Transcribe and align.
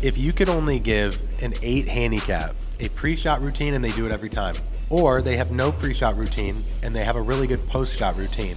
if 0.00 0.16
you 0.16 0.32
could 0.32 0.48
only 0.48 0.78
give 0.78 1.20
an 1.42 1.52
eight 1.62 1.88
handicap 1.88 2.54
a 2.78 2.88
pre-shot 2.90 3.42
routine 3.42 3.74
and 3.74 3.84
they 3.84 3.90
do 3.92 4.06
it 4.06 4.12
every 4.12 4.28
time, 4.28 4.54
or 4.90 5.20
they 5.20 5.36
have 5.36 5.50
no 5.50 5.72
pre-shot 5.72 6.16
routine 6.16 6.54
and 6.84 6.94
they 6.94 7.04
have 7.04 7.16
a 7.16 7.20
really 7.20 7.48
good 7.48 7.66
post-shot 7.66 8.16
routine, 8.16 8.56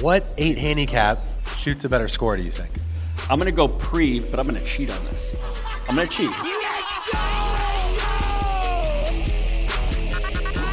what 0.00 0.24
eight 0.38 0.58
handicap 0.58 1.18
shoots 1.56 1.84
a 1.84 1.88
better 1.88 2.06
score? 2.06 2.36
Do 2.36 2.42
you 2.42 2.52
think? 2.52 2.70
I'm 3.28 3.38
gonna 3.38 3.50
go 3.50 3.66
pre, 3.66 4.20
but 4.20 4.38
I'm 4.38 4.46
gonna 4.46 4.64
cheat 4.64 4.90
on 4.90 5.04
this. 5.06 5.36
I'm 5.88 5.96
gonna 5.96 6.06
cheat. 6.06 6.30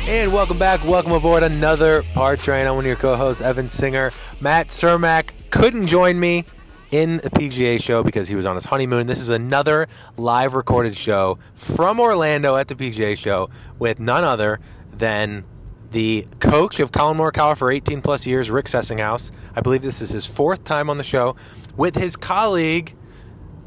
And 0.07 0.31
welcome 0.31 0.57
back. 0.57 0.85
Welcome 0.85 1.11
aboard 1.11 1.43
another 1.43 2.03
Par 2.13 2.37
Train. 2.37 2.67
I'm 2.67 2.75
one 2.75 2.85
of 2.85 2.87
your 2.87 2.95
co-hosts, 2.95 3.41
Evan 3.41 3.69
Singer. 3.69 4.11
Matt 4.39 4.67
Cermak 4.67 5.31
couldn't 5.49 5.87
join 5.87 6.19
me 6.19 6.45
in 6.91 7.17
the 7.17 7.29
PGA 7.29 7.81
show 7.81 8.03
because 8.03 8.27
he 8.27 8.35
was 8.35 8.45
on 8.45 8.55
his 8.55 8.65
honeymoon. 8.65 9.07
This 9.07 9.19
is 9.19 9.29
another 9.29 9.87
live 10.15 10.53
recorded 10.53 10.95
show 10.95 11.37
from 11.55 11.99
Orlando 11.99 12.55
at 12.55 12.67
the 12.67 12.75
PGA 12.75 13.17
show 13.17 13.49
with 13.77 13.99
none 13.99 14.23
other 14.23 14.59
than 14.91 15.43
the 15.91 16.25
coach 16.39 16.79
of 16.79 16.91
Collin 16.91 17.17
Morikawa 17.17 17.57
for 17.57 17.71
18 17.71 18.01
plus 18.01 18.25
years, 18.25 18.49
Rick 18.49 18.65
Sessinghaus. 18.65 19.31
I 19.55 19.61
believe 19.61 19.81
this 19.81 20.01
is 20.01 20.09
his 20.09 20.25
fourth 20.25 20.63
time 20.63 20.89
on 20.89 20.97
the 20.97 21.03
show 21.03 21.35
with 21.75 21.95
his 21.95 22.15
colleague, 22.15 22.95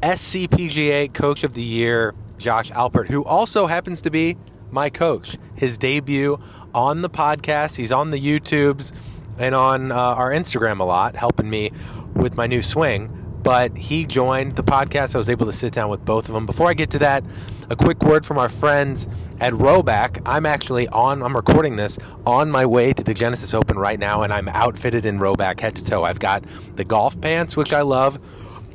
SCPGA 0.01 1.13
Coach 1.13 1.43
of 1.43 1.53
the 1.53 1.63
Year, 1.63 2.13
Josh 2.37 2.71
Alpert, 2.71 3.07
who 3.07 3.23
also 3.23 3.67
happens 3.67 4.01
to 4.01 4.11
be 4.11 4.37
my 4.71 4.89
coach. 4.89 5.37
His 5.55 5.77
debut 5.77 6.39
on 6.73 7.01
the 7.01 7.09
podcast. 7.09 7.75
He's 7.75 7.91
on 7.91 8.11
the 8.11 8.19
YouTubes 8.19 8.93
and 9.37 9.55
on 9.55 9.91
uh, 9.91 9.95
our 9.95 10.31
Instagram 10.31 10.79
a 10.79 10.83
lot, 10.83 11.15
helping 11.15 11.49
me 11.49 11.71
with 12.21 12.37
my 12.37 12.47
new 12.47 12.61
swing. 12.61 13.17
But 13.43 13.75
he 13.75 14.05
joined 14.05 14.55
the 14.55 14.63
podcast. 14.63 15.15
I 15.15 15.17
was 15.17 15.27
able 15.27 15.47
to 15.47 15.51
sit 15.51 15.73
down 15.73 15.89
with 15.89 16.05
both 16.05 16.29
of 16.29 16.35
them. 16.35 16.45
Before 16.45 16.69
I 16.69 16.75
get 16.75 16.91
to 16.91 16.99
that, 16.99 17.23
a 17.71 17.75
quick 17.75 18.03
word 18.03 18.23
from 18.23 18.37
our 18.37 18.49
friends 18.49 19.07
at 19.39 19.53
Rhoback. 19.53 20.21
I'm 20.27 20.45
actually 20.45 20.87
on, 20.89 21.23
I'm 21.23 21.35
recording 21.35 21.75
this 21.75 21.97
on 22.27 22.51
my 22.51 22.67
way 22.67 22.93
to 22.93 23.03
the 23.03 23.15
Genesis 23.15 23.55
Open 23.55 23.79
right 23.79 23.97
now, 23.97 24.21
and 24.21 24.31
I'm 24.31 24.47
outfitted 24.49 25.05
in 25.05 25.17
Rhoback 25.17 25.59
head 25.59 25.75
to 25.77 25.83
toe. 25.83 26.03
I've 26.03 26.19
got 26.19 26.43
the 26.75 26.83
golf 26.83 27.19
pants, 27.19 27.57
which 27.57 27.73
I 27.73 27.81
love. 27.81 28.19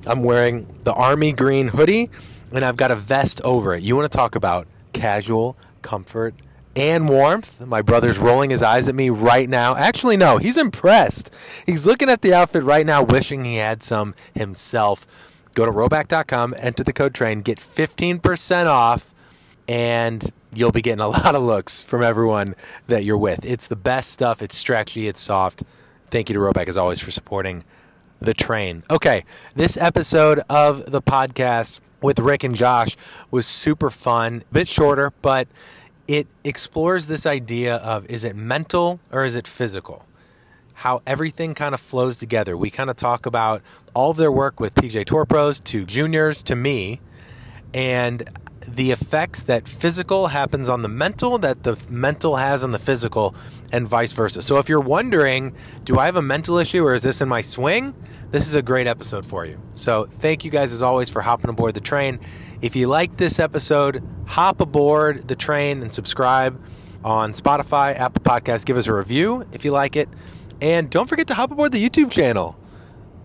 I'm 0.04 0.24
wearing 0.24 0.66
the 0.82 0.92
army 0.92 1.32
green 1.32 1.68
hoodie, 1.68 2.10
and 2.52 2.64
I've 2.64 2.76
got 2.76 2.90
a 2.90 2.96
vest 2.96 3.40
over 3.42 3.74
it. 3.74 3.84
You 3.84 3.94
want 3.94 4.10
to 4.10 4.16
talk 4.16 4.34
about 4.34 4.66
casual 4.92 5.56
comfort 5.82 6.34
and 6.76 7.08
warmth. 7.08 7.66
My 7.66 7.82
brother's 7.82 8.18
rolling 8.18 8.50
his 8.50 8.62
eyes 8.62 8.88
at 8.88 8.94
me 8.94 9.10
right 9.10 9.48
now. 9.48 9.74
Actually, 9.74 10.16
no, 10.16 10.36
he's 10.36 10.58
impressed. 10.58 11.34
He's 11.64 11.86
looking 11.86 12.10
at 12.10 12.20
the 12.20 12.34
outfit 12.34 12.62
right 12.62 12.84
now, 12.84 13.02
wishing 13.02 13.44
he 13.44 13.56
had 13.56 13.82
some 13.82 14.14
himself. 14.34 15.06
Go 15.54 15.64
to 15.64 15.72
rhoback.com, 15.72 16.54
enter 16.58 16.84
the 16.84 16.92
code 16.92 17.14
train, 17.14 17.40
get 17.40 17.58
15% 17.58 18.66
off, 18.66 19.14
and 19.66 20.30
you'll 20.54 20.70
be 20.70 20.82
getting 20.82 21.00
a 21.00 21.08
lot 21.24 21.34
of 21.34 21.42
looks 21.42 21.82
from 21.82 22.02
everyone 22.02 22.54
that 22.88 23.04
you're 23.04 23.16
with. 23.16 23.44
It's 23.44 23.66
the 23.66 23.76
best 23.76 24.10
stuff. 24.10 24.42
It's 24.42 24.56
stretchy, 24.56 25.08
it's 25.08 25.20
soft. 25.20 25.62
Thank 26.08 26.28
you 26.28 26.34
to 26.34 26.40
Rhoback, 26.40 26.68
as 26.68 26.76
always, 26.76 27.00
for 27.00 27.10
supporting 27.10 27.64
the 28.18 28.34
train. 28.34 28.84
Okay, 28.90 29.24
this 29.54 29.76
episode 29.78 30.40
of 30.50 30.90
the 30.90 31.02
podcast 31.02 31.80
with 32.02 32.18
Rick 32.18 32.44
and 32.44 32.54
Josh 32.54 32.96
was 33.30 33.46
super 33.46 33.90
fun, 33.90 34.44
a 34.50 34.54
bit 34.54 34.68
shorter, 34.68 35.12
but 35.22 35.48
it 36.08 36.26
explores 36.44 37.06
this 37.06 37.26
idea 37.26 37.76
of 37.76 38.08
is 38.10 38.24
it 38.24 38.36
mental 38.36 39.00
or 39.10 39.24
is 39.24 39.34
it 39.34 39.46
physical? 39.46 40.06
How 40.74 41.02
everything 41.06 41.54
kind 41.54 41.74
of 41.74 41.80
flows 41.80 42.16
together. 42.16 42.56
We 42.56 42.70
kind 42.70 42.90
of 42.90 42.96
talk 42.96 43.26
about 43.26 43.62
all 43.94 44.10
of 44.10 44.16
their 44.16 44.30
work 44.30 44.60
with 44.60 44.74
PGA 44.74 45.04
Tour 45.04 45.24
pros 45.24 45.58
to 45.60 45.84
juniors 45.84 46.42
to 46.44 46.54
me 46.54 47.00
and 47.72 48.28
the 48.68 48.90
effects 48.90 49.42
that 49.44 49.68
physical 49.68 50.28
happens 50.28 50.68
on 50.68 50.82
the 50.82 50.88
mental 50.88 51.38
that 51.38 51.62
the 51.62 51.82
mental 51.88 52.36
has 52.36 52.64
on 52.64 52.72
the 52.72 52.78
physical 52.78 53.34
and 53.72 53.86
vice 53.86 54.12
versa. 54.12 54.42
So 54.42 54.58
if 54.58 54.68
you're 54.68 54.80
wondering, 54.80 55.54
do 55.84 55.98
I 55.98 56.06
have 56.06 56.16
a 56.16 56.22
mental 56.22 56.58
issue 56.58 56.84
or 56.84 56.94
is 56.94 57.02
this 57.02 57.20
in 57.20 57.28
my 57.28 57.42
swing? 57.42 57.94
This 58.30 58.48
is 58.48 58.54
a 58.54 58.62
great 58.62 58.86
episode 58.86 59.24
for 59.24 59.46
you. 59.46 59.60
So 59.74 60.04
thank 60.04 60.44
you 60.44 60.50
guys 60.50 60.72
as 60.72 60.82
always 60.82 61.10
for 61.10 61.22
hopping 61.22 61.48
aboard 61.48 61.74
the 61.74 61.80
train. 61.80 62.18
If 62.66 62.74
you 62.74 62.88
like 62.88 63.16
this 63.16 63.38
episode, 63.38 64.02
hop 64.26 64.60
aboard 64.60 65.28
the 65.28 65.36
train 65.36 65.82
and 65.82 65.94
subscribe 65.94 66.60
on 67.04 67.32
Spotify, 67.32 67.96
Apple 67.96 68.22
Podcasts. 68.24 68.64
Give 68.64 68.76
us 68.76 68.88
a 68.88 68.92
review 68.92 69.46
if 69.52 69.64
you 69.64 69.70
like 69.70 69.94
it. 69.94 70.08
And 70.60 70.90
don't 70.90 71.08
forget 71.08 71.28
to 71.28 71.34
hop 71.34 71.52
aboard 71.52 71.70
the 71.70 71.88
YouTube 71.88 72.10
channel. 72.10 72.58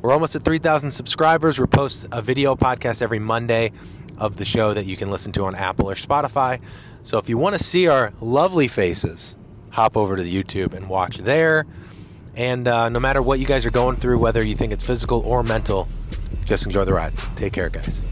We're 0.04 0.12
almost 0.12 0.36
at 0.36 0.44
3,000 0.44 0.92
subscribers. 0.92 1.60
We 1.60 1.66
post 1.66 2.06
a 2.12 2.22
video 2.22 2.56
podcast 2.56 3.02
every 3.02 3.18
Monday 3.18 3.72
of 4.20 4.38
the 4.38 4.46
show 4.46 4.76
that 4.76 4.86
you 4.86 4.96
can 4.96 5.10
listen 5.10 5.32
to 5.32 5.46
on 5.46 5.56
Apple 5.56 5.90
or 5.90 5.96
Spotify. 5.96 6.62
So 7.02 7.18
if 7.18 7.28
you 7.28 7.40
want 7.40 7.58
to 7.58 7.64
see 7.64 7.88
our 7.88 8.14
lovely 8.22 8.68
faces, 8.68 9.38
hop 9.72 9.98
over 9.98 10.18
to 10.18 10.22
the 10.22 10.32
YouTube 10.32 10.74
and 10.74 10.88
watch 10.88 11.18
there. 11.18 11.66
And 12.36 12.68
uh, 12.68 12.90
no 12.90 13.00
matter 13.00 13.24
what 13.24 13.40
you 13.40 13.48
guys 13.48 13.66
are 13.66 13.72
going 13.72 13.96
through, 13.96 14.20
whether 14.20 14.46
you 14.46 14.56
think 14.56 14.72
it's 14.72 14.84
physical 14.84 15.22
or 15.22 15.42
mental, 15.42 15.88
just 16.46 16.68
enjoy 16.68 16.86
the 16.86 16.94
ride. 16.94 17.14
Take 17.36 17.54
care, 17.54 17.72
guys. 17.72 18.06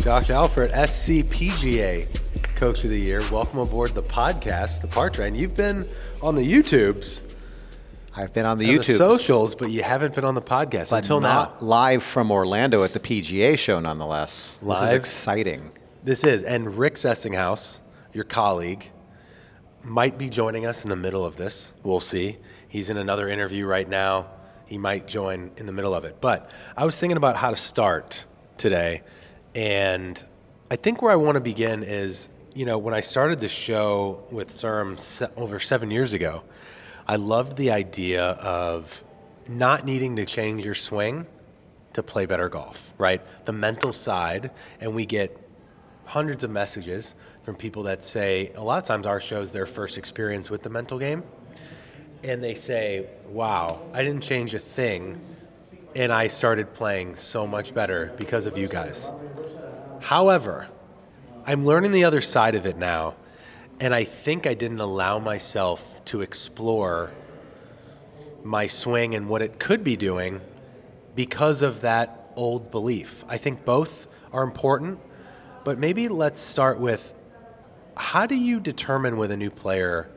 Josh 0.00 0.28
Alpert, 0.28 0.72
SCPGA 0.72 2.06
Coach 2.54 2.84
of 2.84 2.90
the 2.90 2.98
Year. 2.98 3.20
Welcome 3.30 3.58
aboard 3.58 3.94
the 3.94 4.02
podcast, 4.02 4.80
The 4.80 4.88
Par 4.88 5.10
Train. 5.10 5.34
You've 5.34 5.56
been 5.56 5.84
on 6.22 6.34
the 6.36 6.42
YouTubes, 6.42 7.24
I've 8.16 8.32
been 8.32 8.46
on 8.46 8.58
the 8.58 8.68
YouTube 8.68 8.96
socials, 8.96 9.54
but 9.54 9.70
you 9.70 9.82
haven't 9.82 10.14
been 10.14 10.24
on 10.24 10.34
the 10.34 10.42
podcast 10.42 10.90
but 10.90 10.96
until 10.98 11.20
not 11.20 11.60
now. 11.60 11.68
live 11.68 12.02
from 12.02 12.30
Orlando 12.30 12.82
at 12.82 12.92
the 12.92 13.00
PGA 13.00 13.56
show, 13.58 13.78
nonetheless. 13.80 14.56
This 14.62 14.82
is 14.82 14.92
exciting. 14.92 15.70
This 16.02 16.24
is, 16.24 16.42
and 16.42 16.76
Rick 16.76 16.94
Sessinghaus, 16.94 17.80
your 18.12 18.24
colleague, 18.24 18.90
might 19.84 20.18
be 20.18 20.28
joining 20.28 20.66
us 20.66 20.84
in 20.84 20.90
the 20.90 20.96
middle 20.96 21.24
of 21.24 21.36
this. 21.36 21.72
We'll 21.82 22.00
see. 22.00 22.38
He's 22.68 22.90
in 22.90 22.96
another 22.96 23.28
interview 23.28 23.66
right 23.66 23.88
now. 23.88 24.28
He 24.66 24.78
might 24.78 25.06
join 25.06 25.50
in 25.56 25.66
the 25.66 25.72
middle 25.72 25.94
of 25.94 26.04
it. 26.04 26.20
But 26.20 26.50
I 26.76 26.84
was 26.84 26.98
thinking 26.98 27.16
about 27.16 27.36
how 27.36 27.50
to 27.50 27.56
start 27.56 28.26
today, 28.56 29.02
and 29.54 30.22
I 30.70 30.76
think 30.76 31.02
where 31.02 31.12
I 31.12 31.16
want 31.16 31.36
to 31.36 31.40
begin 31.40 31.82
is, 31.82 32.28
you 32.54 32.64
know, 32.66 32.78
when 32.78 32.94
I 32.94 33.00
started 33.00 33.40
the 33.40 33.48
show 33.48 34.24
with 34.30 34.48
CERM 34.48 34.98
se- 34.98 35.28
over 35.36 35.58
seven 35.58 35.90
years 35.90 36.12
ago, 36.12 36.42
I 37.06 37.16
loved 37.16 37.56
the 37.56 37.70
idea 37.70 38.22
of 38.22 39.02
not 39.48 39.84
needing 39.84 40.16
to 40.16 40.26
change 40.26 40.64
your 40.64 40.74
swing 40.74 41.26
to 41.94 42.02
play 42.02 42.26
better 42.26 42.48
golf, 42.48 42.92
right? 42.98 43.22
The 43.46 43.52
mental 43.52 43.92
side, 43.92 44.50
and 44.80 44.94
we 44.94 45.06
get 45.06 45.36
hundreds 46.04 46.44
of 46.44 46.50
messages 46.50 47.14
from 47.42 47.56
people 47.56 47.84
that 47.84 48.04
say 48.04 48.52
a 48.56 48.62
lot 48.62 48.78
of 48.78 48.84
times 48.84 49.06
our 49.06 49.20
show 49.20 49.40
is 49.40 49.50
their 49.50 49.66
first 49.66 49.96
experience 49.96 50.50
with 50.50 50.62
the 50.62 50.70
mental 50.70 50.98
game. 50.98 51.22
And 52.22 52.44
they 52.44 52.54
say, 52.54 53.06
wow, 53.28 53.80
I 53.94 54.02
didn't 54.02 54.22
change 54.22 54.52
a 54.52 54.58
thing, 54.58 55.20
and 55.94 56.12
I 56.12 56.28
started 56.28 56.74
playing 56.74 57.16
so 57.16 57.46
much 57.46 57.72
better 57.72 58.12
because 58.18 58.44
of 58.44 58.58
you 58.58 58.68
guys. 58.68 59.10
However, 60.00 60.68
I'm 61.44 61.64
learning 61.64 61.92
the 61.92 62.04
other 62.04 62.20
side 62.20 62.54
of 62.54 62.66
it 62.66 62.76
now, 62.76 63.14
and 63.80 63.94
I 63.94 64.04
think 64.04 64.46
I 64.46 64.54
didn't 64.54 64.80
allow 64.80 65.18
myself 65.18 66.04
to 66.06 66.20
explore 66.20 67.10
my 68.44 68.66
swing 68.66 69.14
and 69.14 69.28
what 69.28 69.42
it 69.42 69.58
could 69.58 69.84
be 69.84 69.96
doing 69.96 70.40
because 71.14 71.62
of 71.62 71.80
that 71.82 72.30
old 72.36 72.70
belief. 72.70 73.24
I 73.28 73.38
think 73.38 73.64
both 73.64 74.06
are 74.32 74.42
important, 74.42 75.00
but 75.64 75.78
maybe 75.78 76.08
let's 76.08 76.40
start 76.40 76.78
with 76.78 77.14
how 77.96 78.26
do 78.26 78.36
you 78.36 78.60
determine 78.60 79.16
with 79.16 79.30
a 79.32 79.36
new 79.36 79.50
player 79.50 80.08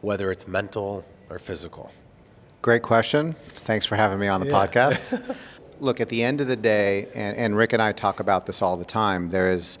whether 0.00 0.30
it's 0.30 0.46
mental 0.46 1.04
or 1.28 1.38
physical? 1.38 1.90
Great 2.62 2.82
question. 2.82 3.32
Thanks 3.32 3.86
for 3.86 3.96
having 3.96 4.18
me 4.18 4.28
on 4.28 4.40
the 4.40 4.46
podcast. 4.46 5.36
Look, 5.80 6.00
at 6.00 6.08
the 6.08 6.22
end 6.22 6.40
of 6.40 6.48
the 6.48 6.56
day, 6.56 7.08
and, 7.14 7.36
and 7.36 7.56
Rick 7.56 7.72
and 7.72 7.82
I 7.82 7.92
talk 7.92 8.20
about 8.20 8.46
this 8.46 8.62
all 8.62 8.76
the 8.76 8.84
time, 8.84 9.30
there 9.30 9.52
is, 9.52 9.78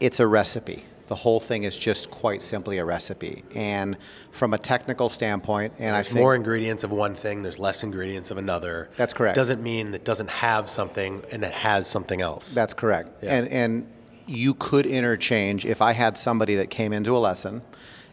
it's 0.00 0.20
a 0.20 0.26
recipe. 0.26 0.84
The 1.06 1.14
whole 1.14 1.40
thing 1.40 1.64
is 1.64 1.76
just 1.76 2.10
quite 2.10 2.42
simply 2.42 2.76
a 2.78 2.84
recipe. 2.84 3.42
And 3.54 3.96
from 4.30 4.52
a 4.52 4.58
technical 4.58 5.08
standpoint, 5.08 5.72
and 5.78 5.96
I 5.96 6.00
There's 6.00 6.08
think 6.08 6.20
more 6.20 6.34
ingredients 6.34 6.84
of 6.84 6.90
one 6.90 7.14
thing, 7.14 7.42
there's 7.42 7.58
less 7.58 7.82
ingredients 7.82 8.30
of 8.30 8.36
another. 8.36 8.90
That's 8.98 9.14
correct. 9.14 9.34
Doesn't 9.34 9.62
mean 9.62 9.94
it 9.94 10.04
doesn't 10.04 10.28
have 10.28 10.68
something 10.68 11.22
and 11.32 11.42
it 11.42 11.52
has 11.52 11.86
something 11.86 12.20
else. 12.20 12.54
That's 12.54 12.74
correct. 12.74 13.08
Yeah. 13.22 13.36
And 13.36 13.48
and 13.48 13.86
you 14.26 14.52
could 14.52 14.84
interchange 14.84 15.64
if 15.64 15.80
I 15.80 15.92
had 15.92 16.18
somebody 16.18 16.56
that 16.56 16.68
came 16.68 16.92
into 16.92 17.16
a 17.16 17.18
lesson 17.18 17.62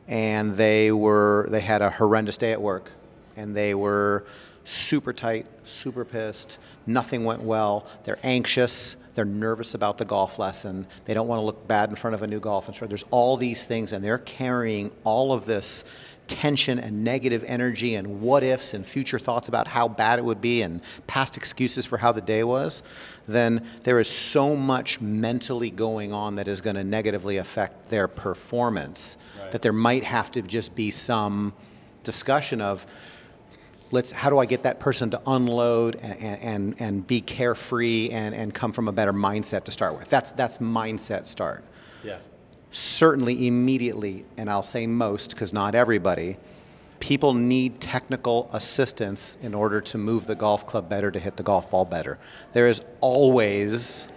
and 0.08 0.56
they 0.56 0.92
were 0.92 1.48
they 1.52 1.60
had 1.60 1.82
a 1.82 1.90
horrendous 1.90 2.38
day 2.38 2.54
at 2.54 2.62
work 2.62 2.92
and 3.36 3.56
they 3.56 3.76
were 3.76 4.26
super 4.66 5.14
tight, 5.14 5.46
super 5.64 6.04
pissed, 6.04 6.60
nothing 6.86 7.24
went 7.24 7.42
well, 7.42 7.88
they're 8.04 8.20
anxious, 8.24 8.98
They're 9.16 9.26
nervous 9.26 9.74
about 9.74 9.98
the 9.98 10.06
golf 10.06 10.38
lesson. 10.38 10.86
They 11.06 11.14
don't 11.14 11.28
want 11.28 11.40
to 11.40 11.46
look 11.46 11.68
bad 11.68 11.90
in 11.90 11.96
front 11.96 12.16
of 12.16 12.22
a 12.22 12.28
new 12.28 12.42
golf 12.42 12.68
instructor. 12.68 12.90
There's 12.90 13.06
all 13.12 13.38
these 13.38 13.66
things, 13.66 13.94
and 13.94 14.04
they're 14.04 14.18
carrying 14.18 14.92
all 15.06 15.32
of 15.32 15.46
this 15.46 15.86
tension 16.28 16.80
and 16.80 17.04
negative 17.04 17.44
energy 17.48 17.96
and 17.96 18.20
what 18.20 18.44
ifs 18.44 18.74
and 18.74 18.86
future 18.86 19.20
thoughts 19.20 19.48
about 19.48 19.68
how 19.68 19.88
bad 19.88 20.20
it 20.20 20.26
would 20.26 20.42
be 20.42 20.64
and 20.64 20.82
past 21.08 21.38
excuses 21.38 21.86
for 21.86 21.98
how 21.98 22.12
the 22.12 22.22
day 22.22 22.44
was, 22.44 22.84
then 23.28 23.66
there 23.84 24.00
is 24.00 24.10
so 24.10 24.56
much 24.56 25.00
mentally 25.00 25.70
going 25.70 26.12
on 26.12 26.36
that 26.36 26.48
is 26.48 26.62
going 26.62 26.76
to 26.76 26.84
negatively 26.84 27.38
affect 27.38 27.90
their 27.90 28.08
performance 28.08 29.18
that 29.52 29.62
there 29.62 29.74
might 29.74 30.04
have 30.04 30.32
to 30.32 30.42
just 30.42 30.76
be 30.76 30.90
some 30.92 31.54
discussion 32.04 32.60
of 32.60 32.86
let's 33.92 34.12
how 34.12 34.30
do 34.30 34.38
I 34.40 34.46
get 34.46 34.64
that 34.64 34.80
person 34.80 35.10
to 35.12 35.22
unload 35.26 35.96
and, 35.98 36.40
and, 36.42 36.76
and 36.80 37.08
be 37.08 37.22
carefree 37.22 38.10
and, 38.10 38.36
and 38.36 38.54
come 38.54 38.72
from 38.72 38.88
a 38.88 38.92
better 38.92 39.14
mindset 39.14 39.64
to 39.66 39.72
start 39.72 39.98
with. 39.98 40.10
That's 40.10 40.32
that's 40.34 40.60
mindset 40.60 41.28
start. 41.28 41.64
Yeah. 42.04 42.18
Certainly 42.72 43.48
immediately, 43.48 44.26
and 44.38 44.50
I'll 44.50 44.62
say 44.62 44.86
most 44.86 45.32
because 45.32 45.54
not 45.54 45.76
everybody, 45.76 46.38
people 47.00 47.34
need 47.34 47.80
technical 47.80 48.50
assistance 48.52 49.38
in 49.42 49.54
order 49.54 49.80
to 49.80 49.98
move 49.98 50.28
the 50.28 50.36
golf 50.36 50.68
club 50.68 50.90
better, 50.90 51.10
to 51.10 51.20
hit 51.20 51.38
the 51.38 51.44
golf 51.44 51.72
ball 51.72 51.86
better. 51.86 52.18
There 52.54 52.68
is 52.68 52.82
always 53.00 54.08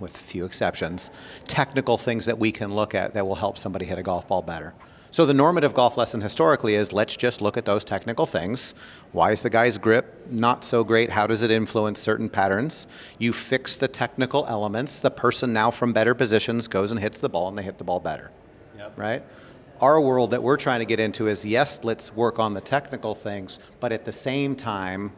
with 0.00 0.14
a 0.14 0.18
few 0.18 0.44
exceptions, 0.44 1.10
technical 1.46 1.98
things 1.98 2.26
that 2.26 2.38
we 2.38 2.50
can 2.50 2.74
look 2.74 2.94
at 2.94 3.12
that 3.12 3.26
will 3.26 3.34
help 3.34 3.58
somebody 3.58 3.84
hit 3.84 3.98
a 3.98 4.02
golf 4.02 4.26
ball 4.26 4.42
better. 4.42 4.74
So 5.12 5.26
the 5.26 5.34
normative 5.34 5.74
golf 5.74 5.96
lesson 5.96 6.20
historically 6.20 6.76
is 6.76 6.92
let's 6.92 7.16
just 7.16 7.40
look 7.40 7.56
at 7.56 7.64
those 7.64 7.82
technical 7.82 8.26
things. 8.26 8.74
Why 9.10 9.32
is 9.32 9.42
the 9.42 9.50
guy's 9.50 9.76
grip 9.76 10.28
not 10.30 10.64
so 10.64 10.84
great? 10.84 11.10
How 11.10 11.26
does 11.26 11.42
it 11.42 11.50
influence 11.50 12.00
certain 12.00 12.28
patterns? 12.28 12.86
You 13.18 13.32
fix 13.32 13.74
the 13.74 13.88
technical 13.88 14.46
elements. 14.46 15.00
The 15.00 15.10
person 15.10 15.52
now 15.52 15.72
from 15.72 15.92
better 15.92 16.14
positions 16.14 16.68
goes 16.68 16.92
and 16.92 17.00
hits 17.00 17.18
the 17.18 17.28
ball 17.28 17.48
and 17.48 17.58
they 17.58 17.64
hit 17.64 17.78
the 17.78 17.84
ball 17.84 17.98
better. 17.98 18.30
Yep. 18.78 18.96
Right? 18.96 19.24
Our 19.80 20.00
world 20.00 20.30
that 20.30 20.42
we're 20.42 20.56
trying 20.56 20.78
to 20.78 20.86
get 20.86 21.00
into 21.00 21.26
is 21.26 21.44
yes, 21.44 21.80
let's 21.82 22.14
work 22.14 22.38
on 22.38 22.54
the 22.54 22.60
technical 22.60 23.14
things, 23.16 23.58
but 23.80 23.90
at 23.90 24.04
the 24.04 24.12
same 24.12 24.54
time, 24.54 25.12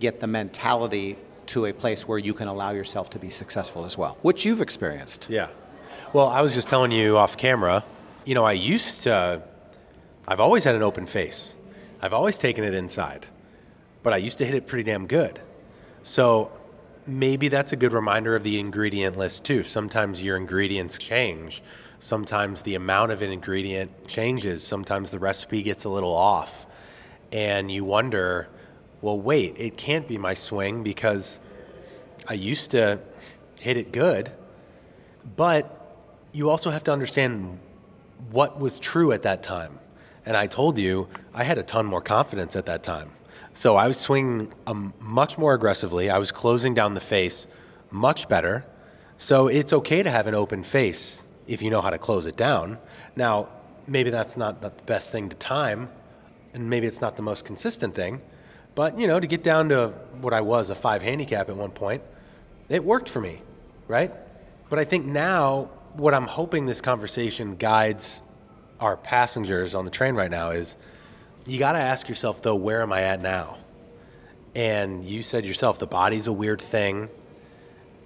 get 0.00 0.18
the 0.18 0.26
mentality 0.26 1.16
to 1.46 1.66
a 1.66 1.72
place 1.72 2.08
where 2.08 2.18
you 2.18 2.34
can 2.34 2.48
allow 2.48 2.70
yourself 2.72 3.08
to 3.10 3.18
be 3.18 3.30
successful 3.30 3.84
as 3.84 3.96
well, 3.96 4.18
which 4.22 4.44
you've 4.44 4.60
experienced. 4.60 5.28
Yeah. 5.30 5.50
Well, 6.12 6.26
I 6.26 6.40
was 6.40 6.54
just 6.54 6.68
telling 6.68 6.90
you 6.90 7.16
off 7.16 7.36
camera 7.36 7.84
you 8.28 8.34
know, 8.34 8.44
I 8.44 8.52
used 8.52 9.04
to, 9.04 9.42
I've 10.26 10.38
always 10.38 10.62
had 10.62 10.74
an 10.74 10.82
open 10.82 11.06
face. 11.06 11.56
I've 12.02 12.12
always 12.12 12.36
taken 12.36 12.62
it 12.62 12.74
inside, 12.74 13.24
but 14.02 14.12
I 14.12 14.18
used 14.18 14.36
to 14.36 14.44
hit 14.44 14.54
it 14.54 14.66
pretty 14.66 14.82
damn 14.82 15.06
good. 15.06 15.40
So 16.02 16.52
maybe 17.06 17.48
that's 17.48 17.72
a 17.72 17.76
good 17.76 17.94
reminder 17.94 18.36
of 18.36 18.42
the 18.42 18.60
ingredient 18.60 19.16
list 19.16 19.46
too. 19.46 19.64
Sometimes 19.64 20.22
your 20.22 20.36
ingredients 20.36 20.98
change. 20.98 21.62
Sometimes 22.00 22.60
the 22.60 22.74
amount 22.74 23.12
of 23.12 23.22
an 23.22 23.32
ingredient 23.32 24.06
changes. 24.08 24.62
Sometimes 24.62 25.08
the 25.08 25.18
recipe 25.18 25.62
gets 25.62 25.84
a 25.84 25.88
little 25.88 26.14
off. 26.14 26.66
And 27.32 27.70
you 27.70 27.82
wonder, 27.82 28.50
well, 29.00 29.18
wait, 29.18 29.58
it 29.58 29.78
can't 29.78 30.06
be 30.06 30.18
my 30.18 30.34
swing 30.34 30.82
because 30.82 31.40
I 32.28 32.34
used 32.34 32.72
to 32.72 33.00
hit 33.58 33.78
it 33.78 33.90
good. 33.90 34.30
But 35.34 35.74
you 36.32 36.50
also 36.50 36.68
have 36.68 36.84
to 36.84 36.92
understand 36.92 37.60
what 38.30 38.60
was 38.60 38.78
true 38.78 39.12
at 39.12 39.22
that 39.22 39.42
time. 39.42 39.78
And 40.26 40.36
I 40.36 40.46
told 40.46 40.78
you 40.78 41.08
I 41.32 41.44
had 41.44 41.58
a 41.58 41.62
ton 41.62 41.86
more 41.86 42.02
confidence 42.02 42.56
at 42.56 42.66
that 42.66 42.82
time. 42.82 43.10
So 43.54 43.76
I 43.76 43.88
was 43.88 43.98
swinging 43.98 44.52
um, 44.66 44.94
much 45.00 45.38
more 45.38 45.54
aggressively. 45.54 46.10
I 46.10 46.18
was 46.18 46.30
closing 46.30 46.74
down 46.74 46.94
the 46.94 47.00
face 47.00 47.46
much 47.90 48.28
better. 48.28 48.64
So 49.16 49.48
it's 49.48 49.72
okay 49.72 50.02
to 50.02 50.10
have 50.10 50.26
an 50.26 50.34
open 50.34 50.62
face 50.62 51.26
if 51.46 51.62
you 51.62 51.70
know 51.70 51.80
how 51.80 51.90
to 51.90 51.98
close 51.98 52.26
it 52.26 52.36
down. 52.36 52.78
Now, 53.16 53.48
maybe 53.86 54.10
that's 54.10 54.36
not 54.36 54.60
the 54.60 54.70
best 54.86 55.10
thing 55.10 55.28
to 55.30 55.36
time, 55.36 55.88
and 56.54 56.70
maybe 56.70 56.86
it's 56.86 57.00
not 57.00 57.16
the 57.16 57.22
most 57.22 57.44
consistent 57.44 57.94
thing. 57.94 58.20
But, 58.74 58.98
you 58.98 59.06
know, 59.06 59.18
to 59.18 59.26
get 59.26 59.42
down 59.42 59.70
to 59.70 59.88
what 60.20 60.32
I 60.32 60.40
was, 60.42 60.70
a 60.70 60.74
five 60.74 61.02
handicap 61.02 61.48
at 61.48 61.56
one 61.56 61.70
point, 61.70 62.02
it 62.68 62.84
worked 62.84 63.08
for 63.08 63.20
me, 63.20 63.40
right? 63.88 64.12
But 64.68 64.78
I 64.78 64.84
think 64.84 65.06
now 65.06 65.70
what 65.98 66.14
I'm 66.14 66.26
hoping 66.26 66.66
this 66.66 66.80
conversation 66.80 67.56
guides 67.56 68.22
our 68.78 68.96
passengers 68.96 69.74
on 69.74 69.84
the 69.84 69.90
train 69.90 70.14
right 70.14 70.30
now 70.30 70.50
is 70.50 70.76
you 71.44 71.58
got 71.58 71.72
to 71.72 71.80
ask 71.80 72.08
yourself 72.08 72.40
though 72.40 72.54
where 72.54 72.82
am 72.82 72.92
I 72.92 73.02
at 73.02 73.20
now? 73.20 73.58
And 74.54 75.04
you 75.04 75.24
said 75.24 75.44
yourself 75.44 75.80
the 75.80 75.88
body's 75.88 76.28
a 76.28 76.32
weird 76.32 76.62
thing. 76.62 77.08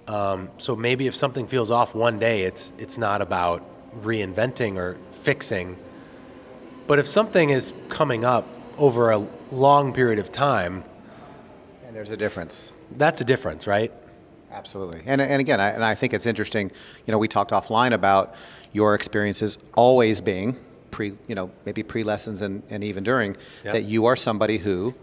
Um, 0.07 0.49
so 0.57 0.75
maybe 0.75 1.05
if 1.05 1.13
something 1.13 1.47
feels 1.47 1.69
off 1.69 1.93
one 1.93 2.19
day, 2.19 2.43
it's 2.43 2.73
it's 2.77 2.97
not 2.97 3.21
about 3.21 3.63
reinventing 4.01 4.75
or 4.75 4.95
fixing. 5.21 5.77
But 6.87 6.99
if 6.99 7.05
something 7.07 7.51
is 7.51 7.73
coming 7.89 8.25
up 8.25 8.45
over 8.77 9.11
a 9.11 9.27
long 9.51 9.93
period 9.93 10.19
of 10.19 10.31
time, 10.31 10.83
and 11.85 11.95
there's 11.95 12.09
a 12.09 12.17
difference. 12.17 12.73
That's 12.91 13.21
a 13.21 13.23
difference, 13.23 13.67
right? 13.67 13.91
Absolutely. 14.53 15.01
And, 15.05 15.19
and 15.21 15.41
again, 15.41 15.59
I, 15.59 15.69
and 15.69 15.83
I 15.83 15.95
think 15.95 16.13
it's 16.13 16.25
interesting, 16.25 16.71
you 17.05 17.11
know, 17.11 17.17
we 17.17 17.27
talked 17.27 17.51
offline 17.51 17.93
about 17.93 18.35
your 18.71 18.95
experiences 18.95 19.57
always 19.75 20.21
being 20.21 20.57
pre, 20.91 21.13
you 21.27 21.35
know, 21.35 21.51
maybe 21.65 21.83
pre-lessons 21.83 22.41
and, 22.41 22.63
and 22.69 22.83
even 22.83 23.03
during, 23.03 23.35
yep. 23.63 23.73
that 23.73 23.83
you 23.83 24.05
are 24.05 24.15
somebody 24.15 24.57
who 24.57 24.93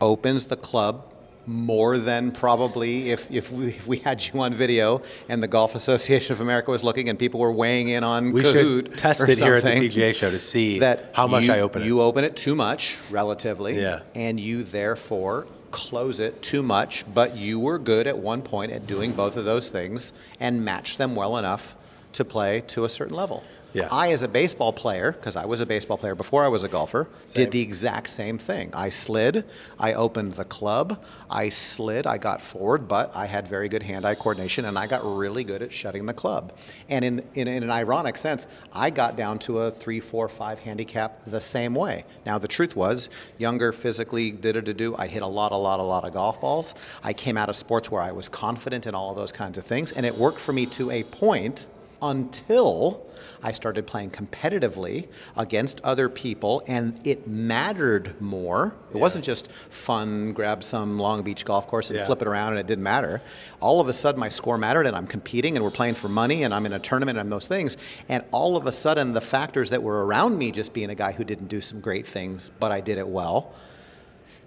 opens 0.00 0.46
the 0.46 0.56
club 0.56 1.12
more 1.44 1.98
than 1.98 2.30
probably 2.30 3.10
if, 3.10 3.28
if, 3.30 3.50
we, 3.50 3.68
if 3.68 3.86
we 3.86 3.96
had 3.98 4.24
you 4.24 4.40
on 4.40 4.54
video 4.54 5.02
and 5.28 5.42
the 5.42 5.48
Golf 5.48 5.74
Association 5.74 6.32
of 6.34 6.40
America 6.40 6.70
was 6.70 6.84
looking 6.84 7.08
and 7.08 7.18
people 7.18 7.40
were 7.40 7.50
weighing 7.50 7.88
in 7.88 8.04
on 8.04 8.30
we 8.32 8.42
Kahoot 8.42 8.52
should 8.52 8.98
test 8.98 9.28
it 9.28 9.38
here 9.38 9.56
at 9.56 9.64
the 9.64 9.70
PGA 9.70 10.14
show 10.14 10.30
to 10.30 10.38
see 10.38 10.78
that 10.78 11.10
how 11.14 11.26
much 11.26 11.46
you, 11.46 11.52
I 11.52 11.60
open 11.60 11.82
it. 11.82 11.86
You 11.86 12.00
open 12.00 12.22
it 12.22 12.36
too 12.36 12.54
much, 12.54 12.98
relatively, 13.10 13.80
yeah. 13.80 14.00
and 14.14 14.38
you 14.38 14.62
therefore 14.62 15.48
close 15.72 16.20
it 16.20 16.42
too 16.42 16.62
much, 16.62 17.04
but 17.12 17.36
you 17.36 17.58
were 17.58 17.78
good 17.78 18.06
at 18.06 18.16
one 18.16 18.42
point 18.42 18.70
at 18.70 18.86
doing 18.86 19.12
both 19.12 19.36
of 19.36 19.44
those 19.44 19.70
things 19.70 20.12
and 20.38 20.64
match 20.64 20.98
them 20.98 21.16
well 21.16 21.36
enough 21.36 21.76
to 22.12 22.24
play 22.24 22.62
to 22.68 22.84
a 22.84 22.88
certain 22.88 23.16
level. 23.16 23.42
Yeah. 23.72 23.88
I, 23.90 24.12
as 24.12 24.20
a 24.22 24.28
baseball 24.28 24.72
player, 24.72 25.12
because 25.12 25.34
I 25.34 25.46
was 25.46 25.60
a 25.60 25.66
baseball 25.66 25.96
player 25.96 26.14
before 26.14 26.44
I 26.44 26.48
was 26.48 26.62
a 26.62 26.68
golfer, 26.68 27.08
same. 27.26 27.44
did 27.44 27.52
the 27.52 27.60
exact 27.60 28.10
same 28.10 28.36
thing. 28.36 28.70
I 28.74 28.90
slid, 28.90 29.44
I 29.78 29.94
opened 29.94 30.34
the 30.34 30.44
club, 30.44 31.02
I 31.30 31.48
slid, 31.48 32.06
I 32.06 32.18
got 32.18 32.42
forward, 32.42 32.86
but 32.86 33.10
I 33.14 33.26
had 33.26 33.48
very 33.48 33.70
good 33.70 33.82
hand 33.82 34.04
eye 34.04 34.14
coordination 34.14 34.66
and 34.66 34.78
I 34.78 34.86
got 34.86 35.00
really 35.04 35.42
good 35.42 35.62
at 35.62 35.72
shutting 35.72 36.04
the 36.04 36.12
club. 36.12 36.52
And 36.90 37.04
in, 37.04 37.24
in, 37.34 37.48
in, 37.48 37.62
an 37.62 37.70
ironic 37.70 38.18
sense, 38.18 38.46
I 38.74 38.90
got 38.90 39.16
down 39.16 39.38
to 39.40 39.60
a 39.60 39.70
three, 39.70 40.00
four, 40.00 40.28
five 40.28 40.58
handicap 40.60 41.24
the 41.26 41.40
same 41.40 41.74
way. 41.74 42.04
Now, 42.26 42.36
the 42.38 42.48
truth 42.48 42.76
was, 42.76 43.08
younger, 43.38 43.72
physically, 43.72 44.32
did 44.32 44.56
it 44.56 44.66
to 44.66 44.74
do, 44.74 44.94
I 44.96 45.06
hit 45.06 45.22
a 45.22 45.26
lot, 45.26 45.52
a 45.52 45.56
lot, 45.56 45.80
a 45.80 45.82
lot 45.82 46.04
of 46.04 46.12
golf 46.12 46.42
balls. 46.42 46.74
I 47.02 47.14
came 47.14 47.38
out 47.38 47.48
of 47.48 47.56
sports 47.56 47.90
where 47.90 48.02
I 48.02 48.12
was 48.12 48.28
confident 48.28 48.86
in 48.86 48.94
all 48.94 49.10
of 49.10 49.16
those 49.16 49.32
kinds 49.32 49.56
of 49.56 49.64
things, 49.64 49.92
and 49.92 50.04
it 50.04 50.14
worked 50.14 50.40
for 50.40 50.52
me 50.52 50.66
to 50.66 50.90
a 50.90 51.04
point 51.04 51.66
until 52.02 53.06
I 53.42 53.52
started 53.52 53.86
playing 53.86 54.10
competitively 54.10 55.08
against 55.36 55.80
other 55.82 56.08
people 56.08 56.62
and 56.66 57.00
it 57.04 57.26
mattered 57.26 58.20
more. 58.20 58.74
It 58.90 58.96
yeah. 58.96 59.00
wasn't 59.00 59.24
just 59.24 59.50
fun, 59.50 60.32
grab 60.32 60.62
some 60.62 60.98
Long 60.98 61.22
Beach 61.22 61.44
golf 61.44 61.66
course 61.66 61.90
and 61.90 61.98
yeah. 61.98 62.04
flip 62.04 62.22
it 62.22 62.28
around 62.28 62.50
and 62.50 62.58
it 62.58 62.66
didn't 62.66 62.84
matter. 62.84 63.22
All 63.60 63.80
of 63.80 63.88
a 63.88 63.92
sudden, 63.92 64.20
my 64.20 64.28
score 64.28 64.58
mattered 64.58 64.86
and 64.86 64.96
I'm 64.96 65.06
competing 65.06 65.56
and 65.56 65.64
we're 65.64 65.70
playing 65.70 65.94
for 65.94 66.08
money 66.08 66.42
and 66.42 66.52
I'm 66.52 66.66
in 66.66 66.72
a 66.72 66.78
tournament 66.78 67.18
and 67.18 67.30
those 67.30 67.48
things. 67.48 67.76
And 68.08 68.24
all 68.32 68.56
of 68.56 68.66
a 68.66 68.72
sudden, 68.72 69.12
the 69.12 69.20
factors 69.20 69.70
that 69.70 69.82
were 69.82 70.04
around 70.04 70.38
me, 70.38 70.50
just 70.50 70.72
being 70.72 70.90
a 70.90 70.94
guy 70.94 71.12
who 71.12 71.24
didn't 71.24 71.48
do 71.48 71.60
some 71.60 71.80
great 71.80 72.06
things, 72.06 72.50
but 72.58 72.72
I 72.72 72.80
did 72.80 72.98
it 72.98 73.08
well. 73.08 73.54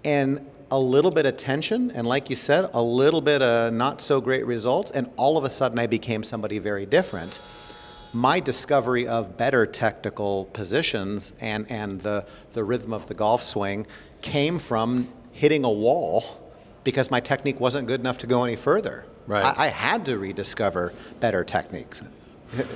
And 0.04 0.46
a 0.70 0.78
little 0.78 1.10
bit 1.10 1.26
of 1.26 1.36
tension, 1.36 1.90
and 1.92 2.06
like 2.06 2.28
you 2.28 2.36
said, 2.36 2.68
a 2.72 2.82
little 2.82 3.20
bit 3.20 3.42
of 3.42 3.72
not 3.72 4.00
so 4.00 4.20
great 4.20 4.44
results, 4.46 4.90
and 4.90 5.10
all 5.16 5.36
of 5.36 5.44
a 5.44 5.50
sudden 5.50 5.78
I 5.78 5.86
became 5.86 6.24
somebody 6.24 6.58
very 6.58 6.86
different. 6.86 7.40
My 8.12 8.40
discovery 8.40 9.06
of 9.06 9.36
better 9.36 9.66
technical 9.66 10.46
positions 10.46 11.32
and, 11.40 11.70
and 11.70 12.00
the, 12.00 12.26
the 12.52 12.64
rhythm 12.64 12.92
of 12.92 13.06
the 13.06 13.14
golf 13.14 13.42
swing 13.42 13.86
came 14.22 14.58
from 14.58 15.12
hitting 15.32 15.64
a 15.64 15.70
wall 15.70 16.24
because 16.82 17.10
my 17.10 17.20
technique 17.20 17.60
wasn't 17.60 17.86
good 17.86 18.00
enough 18.00 18.18
to 18.18 18.26
go 18.26 18.44
any 18.44 18.56
further. 18.56 19.04
Right. 19.26 19.44
I, 19.44 19.66
I 19.66 19.68
had 19.68 20.06
to 20.06 20.18
rediscover 20.18 20.92
better 21.20 21.44
techniques. 21.44 22.02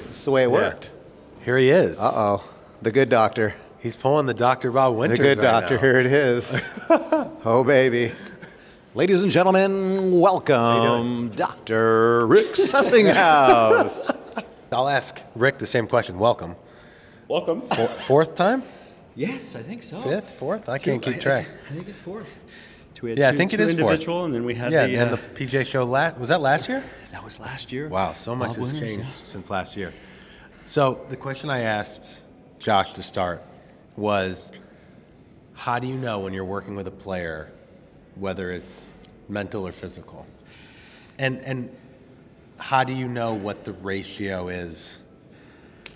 It's 0.09 0.25
the 0.25 0.32
way 0.32 0.42
it 0.42 0.50
worked. 0.50 0.90
Here 1.44 1.56
he 1.56 1.70
is. 1.70 2.00
Uh 2.00 2.11
oh. 2.12 2.49
The 2.82 2.90
good 2.90 3.09
doctor. 3.09 3.54
He's 3.80 3.96
pulling 3.96 4.26
the 4.26 4.34
Dr. 4.34 4.70
Bob 4.70 4.94
Winters. 4.94 5.18
The 5.18 5.25
good 5.25 5.38
right 5.38 5.42
doctor, 5.60 5.76
now. 5.76 5.80
here 5.80 5.99
it 5.99 6.06
is. 6.06 6.52
oh, 6.90 7.64
baby. 7.66 8.12
Ladies 8.94 9.22
and 9.22 9.32
gentlemen, 9.32 10.20
welcome 10.20 11.30
Dr. 11.30 12.26
Rick 12.26 12.52
Sessinghaus. 12.56 14.14
I'll 14.72 14.88
ask 14.88 15.22
Rick 15.34 15.58
the 15.58 15.66
same 15.66 15.87
question. 15.87 16.18
Welcome. 16.18 16.56
Welcome. 17.26 17.62
fourth 17.62 18.34
time? 18.34 18.64
Yes, 19.14 19.56
I 19.56 19.62
think 19.62 19.82
so. 19.82 19.99
Fifth, 20.00 20.34
fourth? 20.34 20.68
I 20.68 20.76
can't 20.76 21.00
keep 21.00 21.18
track. 21.18 21.46
I 21.70 21.72
think 21.72 21.88
it's 21.88 21.99
fourth. 21.99 22.38
We 23.00 23.10
had 23.10 23.18
Yeah, 23.18 23.30
I 23.30 23.37
think 23.37 23.54
it 23.54 23.56
two 23.56 23.62
is 23.62 23.80
fourth. 23.80 24.06
and 24.06 24.34
then 24.34 24.44
we 24.44 24.54
had 24.54 24.72
yeah, 24.72 24.87
the, 24.87 24.96
and 24.96 25.10
uh, 25.12 25.16
the 25.16 25.46
PGA 25.46 25.64
show 25.64 25.84
last 25.84 26.18
was 26.18 26.28
that 26.28 26.42
last 26.42 26.68
year? 26.68 26.84
that 27.12 27.25
was 27.25 27.40
last 27.40 27.72
year. 27.72 27.88
Wow, 27.88 28.12
so 28.12 28.37
much 28.37 28.49
Bob 28.49 28.56
has 28.58 28.72
Williams, 28.75 28.80
changed 28.80 29.08
yeah. 29.08 29.26
since 29.26 29.49
last 29.49 29.75
year. 29.75 29.94
So 30.66 31.06
the 31.08 31.16
question 31.16 31.49
I 31.49 31.60
asked 31.60 32.26
Josh 32.58 32.92
to 32.92 33.02
start 33.02 33.42
was, 33.97 34.52
how 35.54 35.78
do 35.78 35.87
you 35.87 35.97
know 35.97 36.20
when 36.20 36.32
you're 36.32 36.44
working 36.44 36.75
with 36.75 36.87
a 36.87 36.92
player, 36.92 37.50
whether 38.14 38.50
it's 38.50 38.99
mental 39.28 39.66
or 39.66 39.73
physical, 39.73 40.26
and 41.18 41.38
and 41.40 41.75
how 42.59 42.85
do 42.85 42.92
you 42.92 43.09
know 43.09 43.35
what 43.35 43.64
the 43.64 43.73
ratio 43.73 44.49
is 44.49 45.02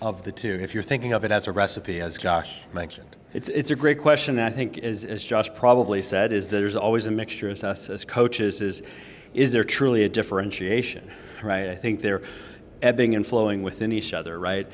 of 0.01 0.23
the 0.23 0.31
two? 0.31 0.59
If 0.61 0.73
you're 0.73 0.83
thinking 0.83 1.13
of 1.13 1.23
it 1.23 1.31
as 1.31 1.47
a 1.47 1.51
recipe, 1.51 2.01
as 2.01 2.17
Josh 2.17 2.63
mentioned. 2.73 3.15
It's, 3.33 3.49
it's 3.49 3.69
a 3.69 3.75
great 3.75 3.99
question, 3.99 4.39
and 4.39 4.47
I 4.47 4.49
think, 4.49 4.77
as, 4.77 5.03
as 5.03 5.23
Josh 5.23 5.53
probably 5.53 6.01
said, 6.01 6.31
is 6.31 6.47
there's 6.47 6.75
always 6.75 7.05
a 7.05 7.11
mixture 7.11 7.49
as 7.49 7.65
us 7.65 7.89
as 7.89 8.05
coaches. 8.05 8.61
Is 8.61 8.81
is 9.33 9.51
there 9.51 9.65
truly 9.65 10.05
a 10.05 10.09
differentiation, 10.09 11.11
right? 11.43 11.67
I 11.69 11.75
think 11.75 11.99
they're 11.99 12.21
ebbing 12.81 13.15
and 13.15 13.27
flowing 13.27 13.63
within 13.63 13.91
each 13.91 14.13
other, 14.13 14.39
right? 14.39 14.67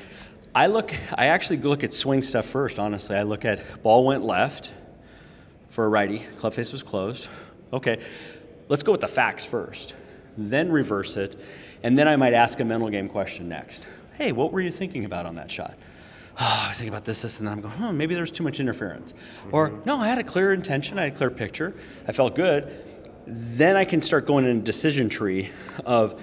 I 0.54 0.66
look, 0.66 0.94
I 1.14 1.28
actually 1.28 1.58
look 1.58 1.82
at 1.82 1.94
swing 1.94 2.22
stuff 2.22 2.46
first. 2.46 2.78
Honestly, 2.78 3.16
I 3.16 3.22
look 3.22 3.44
at 3.44 3.82
ball 3.82 4.04
went 4.04 4.22
left 4.22 4.72
for 5.70 5.84
a 5.86 5.88
righty, 5.88 6.18
club 6.36 6.52
face 6.52 6.72
was 6.72 6.82
closed. 6.82 7.28
Okay, 7.72 8.00
let's 8.68 8.82
go 8.82 8.92
with 8.92 9.00
the 9.00 9.08
facts 9.08 9.46
first, 9.46 9.94
then 10.36 10.70
reverse 10.70 11.16
it, 11.16 11.40
and 11.82 11.98
then 11.98 12.06
I 12.06 12.16
might 12.16 12.34
ask 12.34 12.60
a 12.60 12.64
mental 12.64 12.90
game 12.90 13.08
question 13.08 13.48
next. 13.48 13.86
Hey, 14.18 14.32
what 14.32 14.52
were 14.52 14.60
you 14.60 14.70
thinking 14.70 15.06
about 15.06 15.24
on 15.24 15.36
that 15.36 15.50
shot? 15.50 15.74
Oh, 16.38 16.62
I 16.64 16.68
was 16.68 16.76
thinking 16.76 16.92
about 16.92 17.06
this, 17.06 17.22
this, 17.22 17.38
and 17.38 17.48
then 17.48 17.54
I'm 17.54 17.60
going, 17.62 17.74
hmm, 17.74 17.96
maybe 17.96 18.14
there's 18.14 18.30
too 18.30 18.44
much 18.44 18.60
interference. 18.60 19.14
Or, 19.50 19.80
no, 19.86 19.98
I 19.98 20.08
had 20.08 20.18
a 20.18 20.24
clear 20.24 20.52
intention, 20.52 20.98
I 20.98 21.04
had 21.04 21.14
a 21.14 21.16
clear 21.16 21.30
picture, 21.30 21.72
I 22.06 22.12
felt 22.12 22.34
good. 22.34 22.84
Then 23.26 23.76
I 23.76 23.86
can 23.86 24.02
start 24.02 24.26
going 24.26 24.44
in 24.44 24.58
a 24.58 24.60
decision 24.60 25.08
tree 25.08 25.50
of 25.86 26.20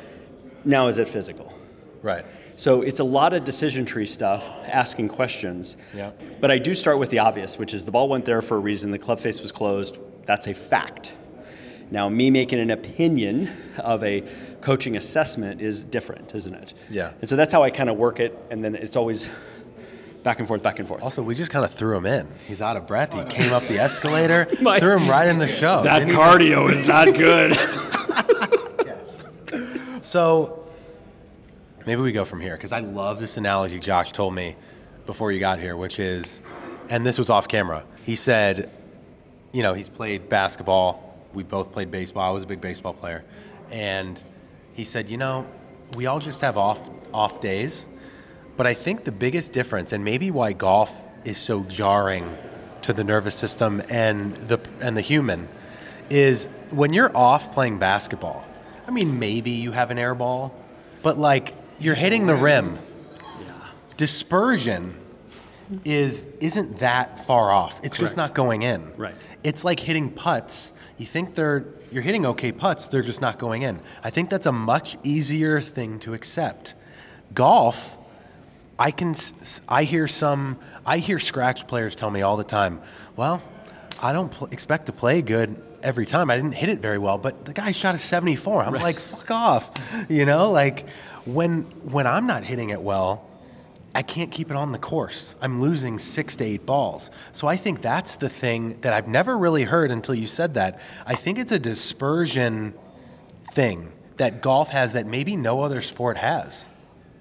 now 0.65 0.87
is 0.87 0.99
it 0.99 1.07
physical? 1.07 1.51
Right. 2.03 2.25
So 2.59 2.81
it's 2.81 2.99
a 2.99 3.05
lot 3.05 3.33
of 3.33 3.45
decision 3.45 3.85
tree 3.85 4.05
stuff, 4.05 4.43
asking 4.67 5.07
questions. 5.07 5.77
Yeah. 5.95 6.11
But 6.41 6.51
I 6.51 6.57
do 6.57 6.75
start 6.75 6.99
with 6.99 7.09
the 7.09 7.19
obvious, 7.19 7.57
which 7.57 7.73
is 7.73 7.85
the 7.85 7.91
ball 7.91 8.09
went 8.09 8.25
there 8.25 8.41
for 8.41 8.57
a 8.57 8.59
reason, 8.59 8.91
the 8.91 8.99
club 8.99 9.21
face 9.21 9.39
was 9.39 9.53
closed. 9.53 9.97
That's 10.25 10.45
a 10.45 10.53
fact. 10.53 11.13
Now, 11.89 12.09
me 12.09 12.29
making 12.29 12.59
an 12.59 12.69
opinion 12.69 13.49
of 13.77 14.03
a 14.03 14.25
coaching 14.59 14.97
assessment 14.97 15.61
is 15.61 15.85
different, 15.85 16.35
isn't 16.35 16.53
it? 16.53 16.73
Yeah. 16.89 17.13
And 17.21 17.29
so 17.29 17.37
that's 17.37 17.53
how 17.53 17.63
I 17.63 17.69
kind 17.69 17.89
of 17.89 17.95
work 17.95 18.19
it, 18.19 18.37
and 18.51 18.61
then 18.61 18.75
it's 18.75 18.97
always 18.97 19.29
back 20.23 20.39
and 20.39 20.47
forth, 20.47 20.61
back 20.61 20.79
and 20.79 20.87
forth. 20.87 21.01
Also, 21.01 21.23
we 21.23 21.35
just 21.35 21.51
kind 21.51 21.63
of 21.63 21.73
threw 21.73 21.95
him 21.95 22.05
in. 22.05 22.27
He's 22.45 22.61
out 22.61 22.75
of 22.75 22.85
breath. 22.85 23.13
He 23.13 23.23
came 23.33 23.53
up 23.53 23.63
the 23.69 23.79
escalator, 23.79 24.49
My- 24.61 24.81
threw 24.81 24.97
him 24.97 25.09
right 25.09 25.29
in 25.29 25.39
the 25.39 25.47
show. 25.61 25.83
that 25.83 26.09
cardio 26.09 26.69
is 26.69 26.85
not 26.85 27.05
good. 27.13 27.55
Yes. 28.85 29.21
So 30.01 30.65
maybe 31.89 32.03
we 32.03 32.11
go 32.11 32.23
from 32.23 32.39
here 32.39 32.55
because 32.55 32.71
I 32.71 32.81
love 32.81 33.19
this 33.19 33.37
analogy 33.37 33.79
Josh 33.79 34.11
told 34.11 34.35
me 34.35 34.55
before 35.07 35.31
you 35.31 35.39
got 35.39 35.59
here, 35.59 35.75
which 35.75 35.97
is, 35.97 36.39
and 36.87 37.03
this 37.03 37.17
was 37.17 37.31
off 37.31 37.47
camera. 37.47 37.83
He 38.03 38.15
said, 38.15 38.69
you 39.53 39.63
know, 39.63 39.73
he's 39.73 39.89
played 39.89 40.29
basketball. 40.29 41.17
We 41.33 41.41
both 41.41 41.71
played 41.71 41.89
baseball. 41.89 42.29
I 42.29 42.31
was 42.31 42.43
a 42.43 42.45
big 42.45 42.61
baseball 42.61 42.93
player, 42.93 43.23
and 43.71 44.23
he 44.73 44.83
said, 44.83 45.09
you 45.09 45.17
know, 45.17 45.49
we 45.95 46.05
all 46.05 46.19
just 46.19 46.41
have 46.41 46.57
off 46.59 46.91
off 47.11 47.41
days, 47.41 47.87
but 48.55 48.67
I 48.67 48.75
think 48.75 49.03
the 49.03 49.11
biggest 49.11 49.51
difference, 49.51 49.91
and 49.91 50.03
maybe 50.03 50.29
why 50.29 50.53
golf 50.53 51.07
is 51.25 51.39
so 51.39 51.63
jarring 51.63 52.37
to 52.83 52.93
the 52.93 53.03
nervous 53.03 53.33
system 53.33 53.81
and 53.89 54.35
the 54.35 54.59
and 54.79 54.95
the 54.95 55.01
human, 55.01 55.47
is 56.11 56.49
when 56.69 56.93
you're 56.93 57.17
off 57.17 57.51
playing 57.51 57.79
basketball. 57.79 58.45
I 58.87 58.91
mean, 58.91 59.17
maybe 59.17 59.49
you 59.49 59.71
have 59.71 59.89
an 59.89 59.97
air 59.97 60.13
ball, 60.13 60.53
but 61.01 61.17
like 61.17 61.55
you're 61.79 61.95
hitting 61.95 62.27
the 62.27 62.35
rim. 62.35 62.77
Yeah. 63.17 63.53
Dispersion 63.97 64.95
is 65.85 66.27
isn't 66.39 66.79
that 66.79 67.25
far 67.25 67.51
off. 67.51 67.79
It's 67.83 67.97
just 67.97 68.17
not 68.17 68.33
going 68.33 68.63
in. 68.63 68.91
Right. 68.97 69.15
It's 69.43 69.63
like 69.63 69.79
hitting 69.79 70.09
putts. 70.11 70.73
You 70.97 71.05
think 71.05 71.35
they're 71.35 71.65
you're 71.91 72.03
hitting 72.03 72.25
okay 72.25 72.51
putts, 72.51 72.87
they're 72.87 73.01
just 73.01 73.21
not 73.21 73.39
going 73.39 73.63
in. 73.63 73.79
I 74.03 74.09
think 74.09 74.29
that's 74.29 74.45
a 74.45 74.51
much 74.51 74.97
easier 75.03 75.59
thing 75.61 75.99
to 75.99 76.13
accept. 76.13 76.75
Golf, 77.33 77.97
I 78.77 78.91
can 78.91 79.15
I 79.67 79.83
hear 79.83 80.07
some 80.07 80.59
I 80.85 80.97
hear 80.97 81.19
scratch 81.19 81.67
players 81.67 81.95
tell 81.95 82.09
me 82.11 82.21
all 82.21 82.37
the 82.37 82.43
time, 82.43 82.81
"Well, 83.15 83.41
I 84.01 84.13
don't 84.13 84.31
pl- 84.31 84.47
expect 84.51 84.87
to 84.87 84.91
play 84.91 85.21
good 85.21 85.61
every 85.83 86.05
time. 86.05 86.29
I 86.29 86.35
didn't 86.35 86.53
hit 86.53 86.69
it 86.69 86.79
very 86.79 86.97
well, 86.97 87.17
but 87.17 87.45
the 87.45 87.53
guy 87.53 87.71
shot 87.71 87.95
a 87.95 87.97
74." 87.97 88.63
I'm 88.63 88.73
like, 88.73 88.99
"Fuck 88.99 89.31
off." 89.31 89.71
You 90.09 90.25
know, 90.25 90.51
like 90.51 90.87
when 91.25 91.63
when 91.91 92.07
I'm 92.07 92.25
not 92.25 92.43
hitting 92.43 92.69
it 92.69 92.81
well, 92.81 93.29
I 93.93 94.01
can't 94.01 94.31
keep 94.31 94.49
it 94.51 94.55
on 94.55 94.71
the 94.71 94.77
course. 94.77 95.35
I'm 95.41 95.57
losing 95.57 95.99
six 95.99 96.35
to 96.37 96.43
eight 96.43 96.65
balls. 96.65 97.11
So 97.31 97.47
I 97.47 97.57
think 97.57 97.81
that's 97.81 98.15
the 98.15 98.29
thing 98.29 98.79
that 98.81 98.93
I've 98.93 99.07
never 99.07 99.37
really 99.37 99.63
heard 99.63 99.91
until 99.91 100.15
you 100.15 100.27
said 100.27 100.53
that. 100.55 100.79
I 101.05 101.15
think 101.15 101.39
it's 101.39 101.51
a 101.51 101.59
dispersion 101.59 102.73
thing 103.53 103.91
that 104.17 104.41
golf 104.41 104.69
has 104.69 104.93
that 104.93 105.07
maybe 105.07 105.35
no 105.35 105.61
other 105.61 105.81
sport 105.81 106.17
has. 106.17 106.69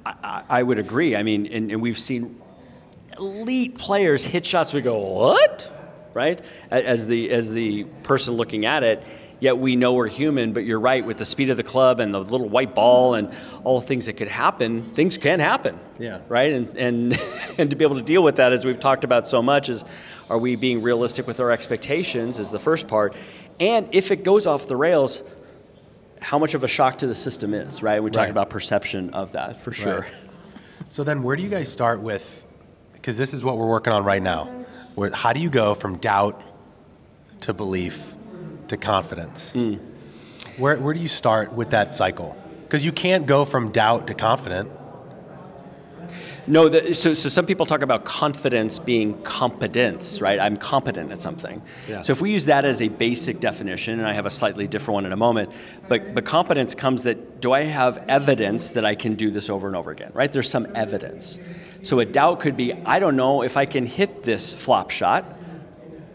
I, 0.05 0.43
I 0.49 0.63
would 0.63 0.79
agree. 0.79 1.17
I 1.17 1.23
mean, 1.23 1.47
and, 1.47 1.71
and 1.71 1.81
we've 1.81 1.99
seen 1.99 2.41
elite 3.19 3.79
players 3.79 4.25
hit 4.25 4.45
shots. 4.45 4.73
We 4.73 4.81
go, 4.81 4.99
what? 4.99 5.73
Right? 6.19 6.45
As 6.71 7.07
the 7.07 7.31
as 7.31 7.51
the 7.53 7.85
person 8.03 8.35
looking 8.35 8.67
at 8.67 8.83
it, 8.83 9.05
yet 9.39 9.57
we 9.59 9.77
know 9.77 9.95
we're 9.95 10.09
human. 10.09 10.53
But 10.53 10.65
you're 10.65 10.81
right 10.81 11.07
with 11.07 11.17
the 11.19 11.25
speed 11.25 11.49
of 11.51 11.57
the 11.57 11.63
club 11.63 12.01
and 12.01 12.13
the 12.13 12.19
little 12.19 12.49
white 12.49 12.75
ball 12.75 13.15
and 13.15 13.33
all 13.63 13.79
the 13.81 13.87
things 13.87 14.07
that 14.07 14.15
could 14.15 14.27
happen. 14.29 14.93
Things 14.95 15.17
can 15.17 15.39
happen. 15.39 15.79
Yeah. 15.99 16.21
Right. 16.29 16.53
And 16.53 16.77
and 16.77 17.21
and 17.59 17.71
to 17.71 17.77
be 17.77 17.85
able 17.85 17.97
to 17.97 18.03
deal 18.03 18.23
with 18.25 18.37
that, 18.37 18.53
as 18.53 18.65
we've 18.65 18.81
talked 18.81 19.05
about 19.05 19.29
so 19.29 19.41
much, 19.43 19.69
is 19.69 19.85
are 20.29 20.39
we 20.39 20.57
being 20.57 20.83
realistic 20.83 21.27
with 21.29 21.39
our 21.41 21.53
expectations? 21.53 22.39
Is 22.41 22.51
the 22.51 22.59
first 22.59 22.89
part, 22.89 23.15
and 23.61 23.87
if 23.93 24.11
it 24.11 24.25
goes 24.25 24.47
off 24.47 24.67
the 24.67 24.77
rails. 24.77 25.23
How 26.21 26.37
much 26.41 26.55
of 26.55 26.65
a 26.65 26.69
shock 26.69 26.99
to 26.99 27.07
the 27.07 27.15
system 27.15 27.55
is, 27.55 27.81
right? 27.81 28.03
We 28.03 28.11
talk 28.11 28.23
Right. 28.23 28.31
about 28.31 28.51
perception 28.51 29.11
of 29.15 29.31
that 29.39 29.61
for 29.63 29.73
sure. 29.73 30.01
Right. 30.01 30.13
So 30.89 31.05
then, 31.05 31.23
where 31.23 31.37
do 31.37 31.45
you 31.45 31.49
guys 31.49 31.71
start 31.71 32.01
with? 32.01 32.45
Because 32.93 33.17
this 33.17 33.33
is 33.33 33.45
what 33.45 33.57
we're 33.57 33.69
working 33.69 33.93
on 33.93 34.03
right 34.05 34.21
now. 34.21 34.51
Where, 34.99 35.11
how 35.11 35.33
do 35.33 35.39
you 35.41 35.49
go 35.49 35.77
from 35.77 35.99
doubt 35.99 36.43
to 37.43 37.55
belief 37.55 38.17
to 38.67 38.77
confidence? 38.77 39.53
Hmm. 39.53 39.75
Where, 40.57 40.77
where 40.77 40.93
do 40.93 40.99
you 40.99 41.07
start 41.07 41.53
with 41.53 41.71
that 41.71 41.95
cycle? 41.95 42.37
Because 42.65 42.85
you 42.85 42.91
can't 42.91 43.25
go 43.25 43.45
from 43.45 43.71
doubt 43.71 44.09
to 44.09 44.15
confident. 44.15 44.73
No, 46.49 46.69
the, 46.71 46.95
so, 46.95 47.13
so 47.13 47.29
some 47.29 47.45
people 47.45 47.67
talk 47.67 47.83
about 47.83 48.07
confidence 48.07 48.79
being 48.79 49.21
competence, 49.23 50.21
right? 50.23 50.41
I'm 50.41 50.57
competent 50.57 51.13
at 51.13 51.19
something. 51.19 51.61
Yeah. 51.87 52.01
So 52.01 52.13
if 52.13 52.23
we 52.23 52.33
use 52.33 52.47
that 52.47 52.65
as 52.65 52.81
a 52.81 52.89
basic 52.89 53.39
definition, 53.39 53.99
and 53.99 54.09
I 54.09 54.15
have 54.15 54.25
a 54.25 54.31
slightly 54.31 54.67
different 54.67 54.95
one 54.95 55.07
in 55.07 55.13
a 55.13 55.17
moment, 55.17 55.53
but, 55.89 56.15
but 56.15 56.25
competence 56.25 56.75
comes 56.75 57.03
that 57.03 57.43
do 57.43 57.53
I 57.53 57.63
have 57.65 58.03
evidence 58.09 58.71
that 58.71 58.87
I 58.87 58.95
can 58.95 59.15
do 59.15 59.31
this 59.31 59.51
over 59.51 59.67
and 59.67 59.77
over 59.77 59.91
again, 59.91 60.11
right? 60.15 60.33
There's 60.33 60.49
some 60.49 60.67
evidence. 60.75 61.39
So 61.83 62.01
a 62.01 62.07
doubt 62.07 62.41
could 62.41 62.57
be 62.57 62.73
I 62.73 62.99
don't 62.99 63.17
know 63.17 63.43
if 63.43 63.59
I 63.59 63.67
can 63.67 63.85
hit 63.85 64.23
this 64.23 64.55
flop 64.55 64.91
shot. 64.91 65.27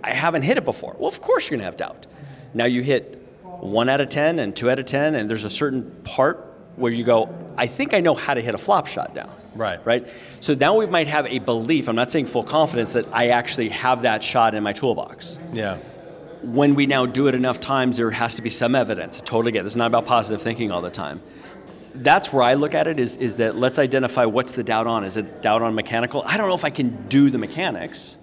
I 0.04 0.12
haven't 0.12 0.42
hit 0.42 0.58
it 0.58 0.66
before. 0.66 0.96
Well, 0.98 1.10
of 1.10 1.22
course 1.22 1.46
you're 1.46 1.58
going 1.58 1.60
to 1.60 1.66
have 1.66 1.78
doubt. 1.78 2.08
Now 2.56 2.66
you 2.66 2.82
hit 2.82 3.24
one 3.44 3.88
out 3.88 4.02
of 4.02 4.10
10 4.10 4.40
and 4.40 4.56
two 4.56 4.70
out 4.70 4.80
of 4.80 4.86
10, 4.86 5.16
and 5.16 5.30
there's 5.30 5.44
a 5.44 5.50
certain 5.50 5.92
part 6.04 6.54
where 6.76 6.92
you 6.92 7.04
go, 7.04 7.30
I 7.56 7.68
think 7.68 7.94
I 7.94 8.00
know 8.00 8.16
how 8.16 8.34
to 8.34 8.42
hit 8.42 8.56
a 8.56 8.58
flop 8.58 8.88
shot 8.88 9.14
now. 9.14 9.30
Right. 9.56 9.80
Right? 9.86 10.08
So 10.40 10.54
now 10.54 10.76
we 10.76 10.86
might 10.86 11.08
have 11.08 11.26
a 11.28 11.40
belief, 11.40 11.88
I'm 11.88 11.96
not 11.96 12.12
saying 12.12 12.26
full 12.26 12.44
confidence, 12.44 12.94
that 12.94 13.06
I 13.14 13.30
actually 13.30 13.70
have 13.70 14.02
that 14.04 14.24
shot 14.24 14.56
in 14.56 14.64
my 14.64 14.74
toolbox. 14.74 15.38
Yeah. 15.52 15.78
When 16.42 16.76
we 16.76 16.86
now 16.86 17.06
do 17.06 17.28
it 17.28 17.36
enough 17.36 17.60
times, 17.60 17.98
there 17.98 18.12
has 18.12 18.36
to 18.36 18.42
be 18.42 18.50
some 18.50 18.76
evidence. 18.76 19.22
I 19.22 19.24
totally 19.24 19.52
get 19.52 19.62
it. 19.62 19.64
This 19.64 19.74
is 19.74 19.78
not 19.78 19.88
about 19.88 20.06
positive 20.06 20.42
thinking 20.42 20.72
all 20.72 20.82
the 20.82 20.90
time. 20.90 21.22
That's 21.96 22.34
where 22.34 22.44
I 22.44 22.56
look 22.56 22.74
at 22.74 22.88
it 22.88 23.00
is, 23.00 23.18
is 23.18 23.36
that 23.36 23.56
let's 23.56 23.78
identify 23.80 24.26
what's 24.26 24.52
the 24.52 24.64
doubt 24.64 24.88
on. 24.88 25.04
Is 25.04 25.16
it 25.16 25.42
doubt 25.42 25.62
on 25.62 25.76
mechanical? 25.76 26.24
I 26.26 26.38
don't 26.38 26.50
know 26.50 26.56
if 26.56 26.66
I 26.66 26.72
can 26.72 27.08
do 27.08 27.30
the 27.30 27.38
mechanics, 27.38 28.18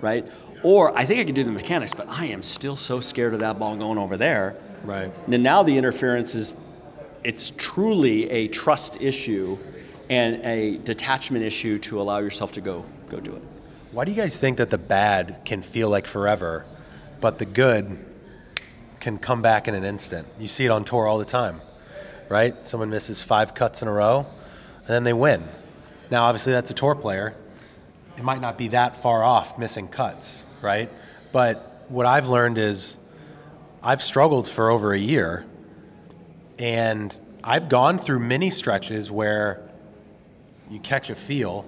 right? 0.00 0.26
Or 0.64 0.96
I 0.96 1.04
think 1.04 1.20
I 1.20 1.24
can 1.24 1.34
do 1.34 1.44
the 1.44 1.52
mechanics, 1.52 1.94
but 1.94 2.08
I 2.08 2.26
am 2.26 2.42
still 2.42 2.76
so 2.76 3.00
scared 3.00 3.32
of 3.34 3.40
that 3.40 3.58
ball 3.58 3.76
going 3.76 3.98
over 3.98 4.16
there. 4.16 4.56
Right. 4.84 5.12
And 5.30 5.42
now 5.42 5.62
the 5.62 5.78
interference 5.78 6.34
is, 6.34 6.54
it's 7.24 7.52
truly 7.56 8.28
a 8.30 8.48
trust 8.48 9.00
issue 9.00 9.56
and 10.12 10.44
a 10.44 10.76
detachment 10.76 11.42
issue 11.42 11.78
to 11.78 11.98
allow 11.98 12.18
yourself 12.18 12.52
to 12.52 12.60
go 12.60 12.84
go 13.08 13.18
do 13.18 13.34
it. 13.34 13.42
Why 13.92 14.04
do 14.04 14.12
you 14.12 14.16
guys 14.16 14.36
think 14.36 14.58
that 14.58 14.68
the 14.68 14.76
bad 14.76 15.40
can 15.46 15.62
feel 15.62 15.88
like 15.88 16.06
forever, 16.06 16.66
but 17.22 17.38
the 17.38 17.46
good 17.46 17.98
can 19.00 19.16
come 19.16 19.40
back 19.40 19.68
in 19.68 19.74
an 19.74 19.84
instant? 19.84 20.28
You 20.38 20.48
see 20.48 20.66
it 20.66 20.70
on 20.70 20.84
tour 20.84 21.06
all 21.06 21.16
the 21.18 21.24
time, 21.24 21.62
right? 22.28 22.54
Someone 22.66 22.90
misses 22.90 23.22
five 23.22 23.54
cuts 23.54 23.80
in 23.80 23.88
a 23.88 23.92
row, 23.92 24.26
and 24.80 24.86
then 24.86 25.04
they 25.04 25.14
win. 25.14 25.44
Now, 26.10 26.24
obviously, 26.24 26.52
that's 26.52 26.70
a 26.70 26.74
tour 26.74 26.94
player. 26.94 27.34
It 28.18 28.22
might 28.22 28.42
not 28.42 28.58
be 28.58 28.68
that 28.68 28.96
far 28.96 29.24
off 29.24 29.58
missing 29.58 29.88
cuts, 29.88 30.44
right? 30.60 30.90
But 31.32 31.86
what 31.88 32.04
I've 32.04 32.28
learned 32.28 32.58
is 32.58 32.98
I've 33.82 34.02
struggled 34.02 34.46
for 34.46 34.70
over 34.70 34.92
a 34.92 34.98
year, 34.98 35.46
and 36.58 37.18
I've 37.42 37.70
gone 37.70 37.96
through 37.96 38.18
many 38.18 38.50
stretches 38.50 39.10
where 39.10 39.71
you 40.72 40.80
catch 40.80 41.10
a 41.10 41.14
feel, 41.14 41.64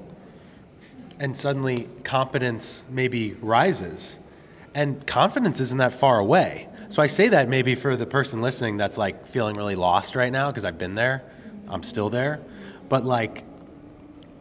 and 1.20 1.36
suddenly 1.36 1.88
competence 2.02 2.86
maybe 2.90 3.34
rises, 3.40 4.18
and 4.74 5.06
confidence 5.06 5.60
isn't 5.60 5.78
that 5.78 5.92
far 5.92 6.18
away. 6.18 6.68
So 6.88 7.02
I 7.02 7.06
say 7.06 7.28
that 7.28 7.48
maybe 7.48 7.74
for 7.74 7.96
the 7.96 8.06
person 8.06 8.40
listening 8.40 8.76
that's 8.76 8.98
like 8.98 9.26
feeling 9.26 9.56
really 9.56 9.76
lost 9.76 10.16
right 10.16 10.32
now 10.32 10.50
because 10.50 10.64
I've 10.64 10.78
been 10.78 10.94
there, 10.94 11.22
I'm 11.68 11.82
still 11.82 12.08
there, 12.08 12.40
but 12.88 13.04
like 13.04 13.44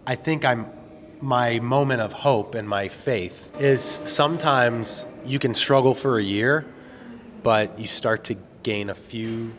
I 0.06 0.16
think 0.16 0.46
I'm 0.46 0.70
my 1.22 1.60
moment 1.60 2.02
of 2.02 2.12
hope 2.12 2.54
and 2.54 2.68
my 2.68 2.90
faith 2.90 3.52
is 3.60 3.82
sometimes 3.82 5.08
you 5.26 5.40
can 5.40 5.54
struggle 5.54 5.94
for 5.94 6.20
a 6.20 6.24
year, 6.24 6.66
but 7.44 7.80
you 7.80 7.88
start 7.88 8.26
to 8.26 8.36
gain 8.62 8.90
a 8.90 8.96
few, 8.96 9.54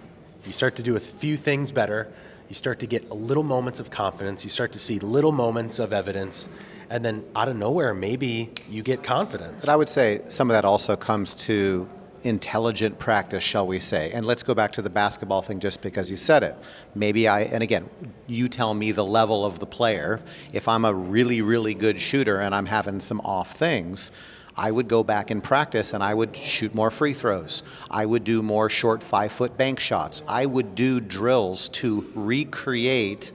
you 0.46 0.52
start 0.52 0.76
to 0.76 0.82
do 0.82 0.96
a 0.96 1.00
few 1.00 1.36
things 1.36 1.70
better. 1.70 2.12
You 2.54 2.56
start 2.56 2.78
to 2.78 2.86
get 2.86 3.10
little 3.10 3.42
moments 3.42 3.80
of 3.80 3.90
confidence. 3.90 4.44
You 4.44 4.48
start 4.48 4.70
to 4.74 4.78
see 4.78 5.00
little 5.00 5.32
moments 5.32 5.80
of 5.80 5.92
evidence. 5.92 6.48
And 6.88 7.04
then 7.04 7.24
out 7.34 7.48
of 7.48 7.56
nowhere, 7.56 7.92
maybe 7.94 8.52
you 8.70 8.84
get 8.84 9.02
confidence. 9.02 9.66
But 9.66 9.72
I 9.72 9.74
would 9.74 9.88
say 9.88 10.20
some 10.28 10.50
of 10.50 10.54
that 10.54 10.64
also 10.64 10.94
comes 10.94 11.34
to 11.34 11.90
intelligent 12.22 13.00
practice, 13.00 13.42
shall 13.42 13.66
we 13.66 13.80
say. 13.80 14.12
And 14.12 14.24
let's 14.24 14.44
go 14.44 14.54
back 14.54 14.70
to 14.74 14.82
the 14.82 14.88
basketball 14.88 15.42
thing 15.42 15.58
just 15.58 15.82
because 15.82 16.08
you 16.08 16.16
said 16.16 16.44
it. 16.44 16.56
Maybe 16.94 17.26
I, 17.26 17.40
and 17.40 17.60
again, 17.60 17.90
you 18.28 18.48
tell 18.48 18.72
me 18.72 18.92
the 18.92 19.04
level 19.04 19.44
of 19.44 19.58
the 19.58 19.66
player. 19.66 20.20
If 20.52 20.68
I'm 20.68 20.84
a 20.84 20.94
really, 20.94 21.42
really 21.42 21.74
good 21.74 21.98
shooter 21.98 22.38
and 22.38 22.54
I'm 22.54 22.66
having 22.66 23.00
some 23.00 23.20
off 23.22 23.56
things, 23.56 24.12
I 24.56 24.70
would 24.70 24.88
go 24.88 25.02
back 25.02 25.30
and 25.30 25.42
practice 25.42 25.94
and 25.94 26.02
I 26.02 26.14
would 26.14 26.36
shoot 26.36 26.74
more 26.74 26.90
free 26.90 27.12
throws. 27.12 27.62
I 27.90 28.06
would 28.06 28.24
do 28.24 28.42
more 28.42 28.68
short 28.68 29.02
five 29.02 29.32
foot 29.32 29.56
bank 29.56 29.80
shots. 29.80 30.22
I 30.28 30.46
would 30.46 30.74
do 30.74 31.00
drills 31.00 31.68
to 31.70 32.10
recreate 32.14 33.32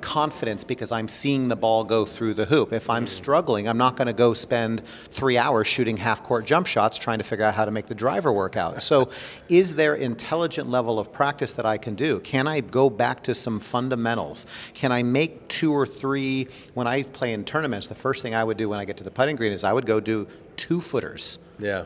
confidence 0.00 0.64
because 0.64 0.92
I'm 0.92 1.08
seeing 1.08 1.48
the 1.48 1.56
ball 1.56 1.84
go 1.84 2.04
through 2.04 2.34
the 2.34 2.44
hoop. 2.44 2.72
If 2.72 2.88
I'm 2.90 3.06
struggling, 3.06 3.68
I'm 3.68 3.78
not 3.78 3.96
going 3.96 4.06
to 4.06 4.12
go 4.12 4.34
spend 4.34 4.84
three 5.10 5.38
hours 5.38 5.66
shooting 5.66 5.96
half 5.96 6.22
court 6.22 6.44
jump 6.44 6.66
shots 6.66 6.98
trying 6.98 7.18
to 7.18 7.24
figure 7.24 7.44
out 7.44 7.54
how 7.54 7.64
to 7.64 7.70
make 7.70 7.86
the 7.86 7.94
driver 7.94 8.32
work 8.32 8.56
out. 8.56 8.82
So, 8.82 9.10
is 9.48 9.74
there 9.74 9.94
intelligent 9.94 10.68
level 10.70 10.98
of 10.98 11.12
practice 11.12 11.52
that 11.54 11.66
I 11.66 11.78
can 11.78 11.94
do? 11.94 12.20
Can 12.20 12.46
I 12.48 12.60
go 12.60 12.90
back 12.90 13.22
to 13.24 13.34
some 13.34 13.60
fundamentals? 13.60 14.46
Can 14.74 14.92
I 14.92 15.02
make 15.02 15.48
two 15.48 15.72
or 15.72 15.86
three? 15.86 16.48
When 16.74 16.86
I 16.86 17.02
play 17.02 17.32
in 17.32 17.44
tournaments, 17.44 17.88
the 17.88 17.94
first 17.94 18.22
thing 18.22 18.34
I 18.34 18.44
would 18.44 18.56
do 18.56 18.68
when 18.68 18.78
I 18.78 18.84
get 18.84 18.96
to 18.98 19.04
the 19.04 19.10
putting 19.10 19.36
green 19.36 19.52
is 19.52 19.64
I 19.64 19.72
would 19.72 19.86
go 19.86 20.00
do 20.00 20.26
two 20.56 20.80
footers 20.80 21.38
yeah. 21.58 21.84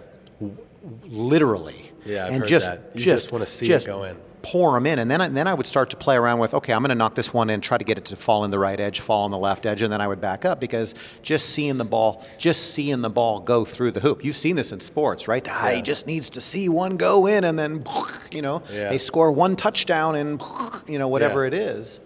literally. 1.05 1.91
Yeah, 2.05 2.27
I've 2.27 2.33
and 2.33 2.41
heard 2.41 2.49
just, 2.49 2.67
that. 2.67 2.91
You 2.95 3.05
just 3.05 3.25
just 3.25 3.33
wanna 3.33 3.47
see 3.47 3.71
it 3.73 3.87
go 3.87 4.05
in. 4.05 4.17
Pour 4.45 4.73
them 4.75 4.87
in, 4.87 4.99
and 4.99 5.11
then 5.11 5.21
I, 5.21 5.29
then 5.29 5.47
I 5.49 5.55
would 5.55 5.67
start 5.67 5.91
to 5.91 5.97
play 5.97 6.17
around 6.17 6.39
with. 6.39 6.55
Okay, 6.55 6.73
I'm 6.73 6.81
going 6.83 6.91
to 6.91 6.95
knock 6.95 7.15
this 7.15 7.33
one 7.35 7.51
in, 7.51 7.61
try 7.61 7.79
to 7.79 7.85
get 7.85 7.99
it 7.99 8.05
to 8.07 8.17
fall 8.17 8.45
in 8.45 8.51
the 8.51 8.59
right 8.59 8.79
edge, 8.79 9.01
fall 9.01 9.25
on 9.25 9.31
the 9.31 9.39
left 9.39 9.67
edge, 9.67 9.83
and 9.83 9.93
then 9.93 10.01
I 10.01 10.07
would 10.07 10.21
back 10.21 10.45
up 10.45 10.61
because 10.61 10.95
just 11.23 11.51
seeing 11.51 11.79
the 11.79 11.85
ball, 11.85 12.25
just 12.39 12.75
seeing 12.75 13.01
the 13.01 13.11
ball 13.11 13.41
go 13.41 13.65
through 13.65 13.91
the 13.93 14.01
hoop. 14.01 14.25
You've 14.25 14.37
seen 14.37 14.55
this 14.57 14.71
in 14.73 14.81
sports, 14.81 15.27
right? 15.29 15.47
Ah, 15.51 15.71
he 15.75 15.83
just 15.83 16.07
needs 16.07 16.31
to 16.31 16.41
see 16.41 16.69
one 16.69 16.97
go 16.97 17.27
in, 17.27 17.45
and 17.45 17.59
then 17.59 17.83
you 18.31 18.43
know 18.43 18.63
Yeah. 18.73 18.91
they 18.91 18.99
score 18.99 19.33
one 19.33 19.57
touchdown, 19.57 20.15
and 20.17 20.43
you 20.87 20.99
know 20.99 21.09
whatever 21.09 21.43
Yeah. 21.43 21.49
it 21.49 21.55
is. 21.55 22.01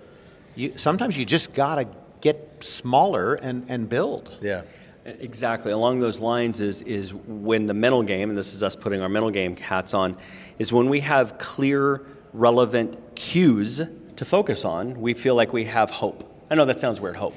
You, 0.54 0.72
sometimes 0.76 1.18
you 1.18 1.24
just 1.24 1.52
got 1.52 1.76
to 1.76 1.86
get 2.20 2.56
smaller 2.64 3.34
and, 3.34 3.64
and 3.68 3.88
build. 3.88 4.38
Yeah. 4.42 4.62
Exactly. 5.04 5.72
Along 5.72 5.98
those 6.00 6.20
lines 6.20 6.60
is 6.60 6.82
is 6.82 7.14
when 7.14 7.64
the 7.66 7.72
mental 7.74 8.02
game, 8.02 8.28
and 8.28 8.36
this 8.38 8.54
is 8.54 8.62
us 8.62 8.76
putting 8.76 9.00
our 9.00 9.08
mental 9.08 9.30
game 9.30 9.56
hats 9.56 9.94
on, 9.94 10.16
is 10.58 10.70
when 10.72 10.90
we 10.90 11.00
have 11.00 11.38
clear, 11.38 12.02
relevant 12.32 13.14
cues 13.14 13.82
to 14.16 14.24
focus 14.24 14.64
on, 14.64 15.00
we 15.00 15.14
feel 15.14 15.34
like 15.34 15.52
we 15.52 15.64
have 15.64 15.90
hope. 15.90 16.24
I 16.50 16.54
know 16.54 16.64
that 16.64 16.80
sounds 16.80 17.00
weird, 17.00 17.16
hope. 17.16 17.34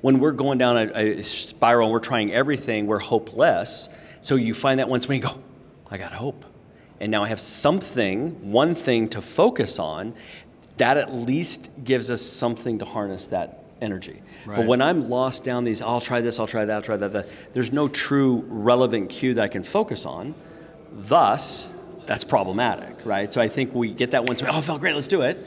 When 0.00 0.18
we're 0.18 0.32
going 0.32 0.58
down 0.58 0.76
a, 0.76 1.18
a 1.18 1.22
spiral 1.22 1.86
and 1.86 1.92
we're 1.92 2.00
trying 2.00 2.32
everything, 2.32 2.86
we're 2.86 2.98
hopeless. 2.98 3.88
So 4.20 4.36
you 4.36 4.54
find 4.54 4.78
that 4.80 4.88
once 4.88 5.08
we 5.08 5.18
go, 5.18 5.40
I 5.90 5.98
got 5.98 6.12
hope. 6.12 6.44
And 7.00 7.10
now 7.10 7.24
I 7.24 7.28
have 7.28 7.40
something, 7.40 8.52
one 8.52 8.74
thing 8.74 9.08
to 9.10 9.22
focus 9.22 9.78
on, 9.78 10.14
that 10.76 10.96
at 10.96 11.12
least 11.12 11.70
gives 11.82 12.10
us 12.10 12.22
something 12.22 12.78
to 12.78 12.84
harness 12.84 13.28
that 13.28 13.64
energy. 13.80 14.22
But 14.46 14.66
when 14.66 14.82
I'm 14.82 15.08
lost 15.08 15.44
down 15.44 15.64
these, 15.64 15.82
I'll 15.82 16.00
try 16.00 16.20
this, 16.20 16.38
I'll 16.38 16.46
try 16.46 16.64
that, 16.64 16.74
I'll 16.74 16.82
try 16.82 16.96
that, 16.96 17.12
that, 17.12 17.26
there's 17.52 17.72
no 17.72 17.88
true 17.88 18.44
relevant 18.48 19.10
cue 19.10 19.34
that 19.34 19.42
I 19.42 19.48
can 19.48 19.62
focus 19.62 20.06
on. 20.06 20.34
Thus, 20.92 21.72
that's 22.06 22.24
problematic, 22.24 23.04
right? 23.04 23.32
So 23.32 23.40
I 23.40 23.48
think 23.48 23.74
we 23.74 23.92
get 23.92 24.12
that 24.12 24.26
once, 24.26 24.42
we, 24.42 24.48
oh, 24.48 24.58
it 24.58 24.64
felt 24.64 24.80
great, 24.80 24.94
let's 24.94 25.08
do 25.08 25.22
it. 25.22 25.38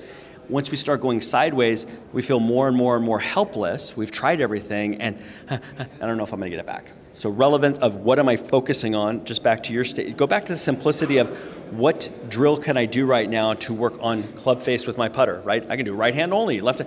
Once 0.49 0.69
we 0.69 0.77
start 0.77 0.99
going 0.99 1.21
sideways, 1.21 1.87
we 2.11 2.21
feel 2.21 2.39
more 2.39 2.67
and 2.67 2.75
more 2.75 2.95
and 2.97 3.05
more 3.05 3.19
helpless. 3.19 3.95
We've 3.95 4.11
tried 4.11 4.41
everything, 4.41 5.01
and 5.01 5.17
I 5.49 5.57
don't 5.99 6.17
know 6.17 6.23
if 6.23 6.33
I'm 6.33 6.39
going 6.39 6.51
to 6.51 6.57
get 6.57 6.59
it 6.59 6.65
back. 6.65 6.85
So 7.13 7.29
relevant 7.29 7.79
of 7.79 7.97
what 7.97 8.19
am 8.19 8.27
I 8.27 8.37
focusing 8.37 8.95
on? 8.95 9.23
Just 9.23 9.43
back 9.43 9.63
to 9.63 9.73
your 9.73 9.83
state. 9.83 10.17
Go 10.17 10.27
back 10.27 10.45
to 10.45 10.53
the 10.53 10.57
simplicity 10.57 11.17
of 11.17 11.29
what 11.71 12.09
drill 12.29 12.57
can 12.57 12.75
I 12.75 12.85
do 12.85 13.05
right 13.05 13.29
now 13.29 13.53
to 13.53 13.73
work 13.73 13.93
on 14.01 14.23
club 14.23 14.61
face 14.61 14.85
with 14.85 14.97
my 14.97 15.09
putter, 15.09 15.39
right? 15.41 15.63
I 15.69 15.75
can 15.75 15.85
do 15.85 15.93
right 15.93 16.13
hand 16.13 16.33
only, 16.33 16.59
left. 16.59 16.81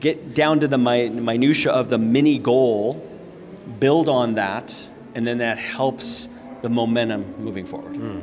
Get 0.00 0.34
down 0.34 0.60
to 0.60 0.68
the 0.68 0.78
mi- 0.78 1.10
minutia 1.10 1.70
of 1.70 1.88
the 1.88 1.98
mini 1.98 2.38
goal, 2.38 3.06
build 3.78 4.08
on 4.08 4.34
that, 4.34 4.76
and 5.14 5.26
then 5.26 5.38
that 5.38 5.58
helps 5.58 6.28
the 6.62 6.70
momentum 6.70 7.34
moving 7.38 7.66
forward. 7.66 7.96
Hmm. 7.96 8.20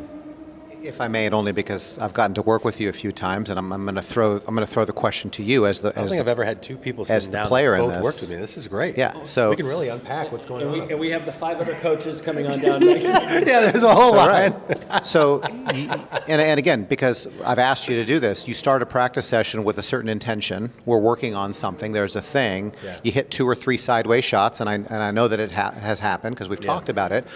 If 0.81 1.01
I 1.01 1.07
may, 1.07 1.25
and 1.25 1.35
only 1.35 1.51
because 1.51 1.97
I've 1.97 2.13
gotten 2.13 2.33
to 2.35 2.41
work 2.41 2.63
with 2.63 2.79
you 2.79 2.87
a 2.89 2.93
few 2.93 3.11
times, 3.11 3.49
and 3.49 3.59
I'm, 3.59 3.71
I'm 3.73 3.83
going 3.83 3.95
to 3.95 4.01
throw 4.01 4.37
I'm 4.37 4.55
going 4.55 4.65
to 4.65 4.73
throw 4.73 4.85
the 4.85 4.93
question 4.93 5.29
to 5.31 5.43
you 5.43 5.65
as 5.65 5.81
the 5.81 5.89
I 5.89 5.91
don't 5.93 6.05
as 6.05 6.11
think 6.11 6.17
the, 6.19 6.21
I've 6.23 6.27
ever 6.29 6.43
had 6.45 6.61
two 6.63 6.77
people 6.77 7.05
as 7.09 7.27
the 7.27 7.43
player 7.43 7.71
that 7.71 7.83
in 7.83 7.89
both 7.89 7.93
this. 7.95 8.03
worked 8.03 8.21
with 8.21 8.29
me. 8.31 8.35
This 8.37 8.55
is 8.57 8.67
great. 8.67 8.97
Yeah, 8.97 9.23
so- 9.23 9.49
we 9.49 9.55
can 9.57 9.67
really 9.67 9.89
unpack 9.89 10.31
what's 10.31 10.45
going 10.45 10.61
And 10.63 10.71
we, 10.71 10.81
on. 10.81 10.91
and 10.91 10.99
we 10.99 11.09
have 11.11 11.25
the 11.25 11.33
five 11.33 11.59
other 11.59 11.73
coaches 11.75 12.21
coming 12.21 12.47
on 12.47 12.59
down 12.59 12.79
next. 12.79 13.07
yeah, 13.07 13.41
there's 13.41 13.83
a 13.83 13.93
whole 13.93 14.11
All 14.17 14.27
line. 14.27 14.53
right. 14.69 15.05
so, 15.05 15.41
and, 15.41 16.01
and 16.27 16.59
again, 16.59 16.85
because 16.85 17.27
I've 17.45 17.59
asked 17.59 17.89
you 17.89 17.95
to 17.97 18.05
do 18.05 18.19
this, 18.19 18.47
you 18.47 18.53
start 18.53 18.81
a 18.81 18.85
practice 18.85 19.25
session 19.27 19.63
with 19.65 19.77
a 19.79 19.83
certain 19.83 20.09
intention. 20.09 20.71
We're 20.85 20.99
working 20.99 21.35
on 21.35 21.51
something. 21.53 21.91
There's 21.91 22.15
a 22.15 22.21
thing. 22.21 22.73
Yeah. 22.83 22.99
You 23.03 23.11
hit 23.11 23.31
two 23.31 23.47
or 23.47 23.55
three 23.55 23.77
sideways 23.77 24.23
shots, 24.23 24.59
and 24.61 24.69
I 24.69 24.75
and 24.75 24.89
I 25.03 25.11
know 25.11 25.27
that 25.27 25.39
it 25.41 25.51
ha- 25.51 25.71
has 25.71 25.99
happened 25.99 26.35
because 26.35 26.47
we've 26.47 26.61
talked 26.61 26.87
about 26.89 27.11
it. 27.11 27.27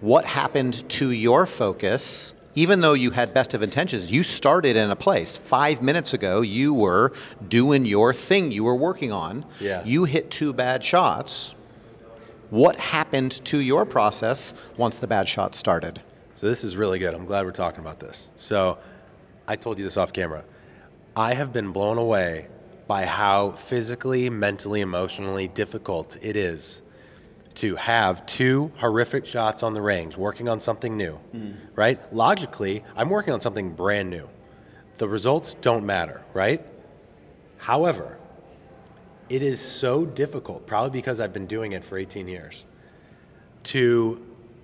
What 0.00 0.24
happened 0.26 0.88
to 0.90 1.10
your 1.10 1.46
focus? 1.46 2.32
Even 2.56 2.80
though 2.80 2.92
you 2.92 3.10
had 3.10 3.34
best 3.34 3.52
of 3.52 3.62
intentions, 3.62 4.12
you 4.12 4.22
started 4.22 4.76
in 4.76 4.90
a 4.90 4.96
place. 4.96 5.36
Five 5.36 5.82
minutes 5.82 6.14
ago, 6.14 6.40
you 6.40 6.72
were 6.72 7.12
doing 7.48 7.84
your 7.84 8.14
thing 8.14 8.52
you 8.52 8.64
were 8.64 8.76
working 8.76 9.10
on. 9.10 9.44
Yeah. 9.60 9.84
You 9.84 10.04
hit 10.04 10.30
two 10.30 10.52
bad 10.52 10.84
shots. 10.84 11.54
What 12.50 12.76
happened 12.76 13.32
to 13.46 13.58
your 13.58 13.84
process 13.84 14.54
once 14.76 14.98
the 14.98 15.08
bad 15.08 15.28
shots 15.28 15.58
started? 15.58 16.00
So 16.34 16.46
this 16.46 16.62
is 16.62 16.76
really 16.76 17.00
good. 17.00 17.14
I'm 17.14 17.26
glad 17.26 17.44
we're 17.44 17.52
talking 17.52 17.80
about 17.80 17.98
this. 17.98 18.30
So 18.36 18.78
I 19.48 19.56
told 19.56 19.78
you 19.78 19.84
this 19.84 19.96
off 19.96 20.12
camera. 20.12 20.44
I 21.16 21.34
have 21.34 21.52
been 21.52 21.72
blown 21.72 21.98
away 21.98 22.46
by 22.86 23.04
how 23.04 23.50
physically, 23.52 24.30
mentally, 24.30 24.80
emotionally 24.80 25.48
difficult 25.48 26.18
it 26.22 26.36
is 26.36 26.82
to 27.56 27.76
have 27.76 28.26
two 28.26 28.72
horrific 28.76 29.26
shots 29.26 29.62
on 29.62 29.74
the 29.74 29.80
range, 29.80 30.16
working 30.16 30.48
on 30.48 30.60
something 30.60 30.96
new, 30.96 31.18
mm. 31.34 31.56
right? 31.76 32.00
Logically, 32.12 32.82
I'm 32.96 33.10
working 33.10 33.32
on 33.32 33.40
something 33.40 33.70
brand 33.70 34.10
new. 34.10 34.28
The 34.98 35.08
results 35.08 35.54
don't 35.54 35.86
matter, 35.86 36.22
right? 36.32 36.64
However, 37.58 38.18
it 39.28 39.42
is 39.42 39.60
so 39.60 40.04
difficult, 40.04 40.66
probably 40.66 40.90
because 40.90 41.20
I've 41.20 41.32
been 41.32 41.46
doing 41.46 41.72
it 41.72 41.84
for 41.84 41.96
18 41.96 42.28
years, 42.28 42.66
to 43.64 44.20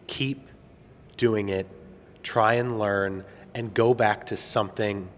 keep 0.07 0.48
doing 1.16 1.48
it, 1.48 1.66
try 2.22 2.55
and 2.55 2.79
learn, 2.79 3.24
and 3.55 3.72
go 3.72 3.94
back 3.94 4.26
to 4.26 4.37
something 4.37 5.09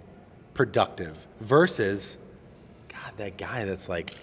productive 0.54 1.26
versus, 1.40 2.18
God, 2.88 3.12
that 3.16 3.36
guy 3.36 3.64
that's 3.64 3.88
like 3.88 4.14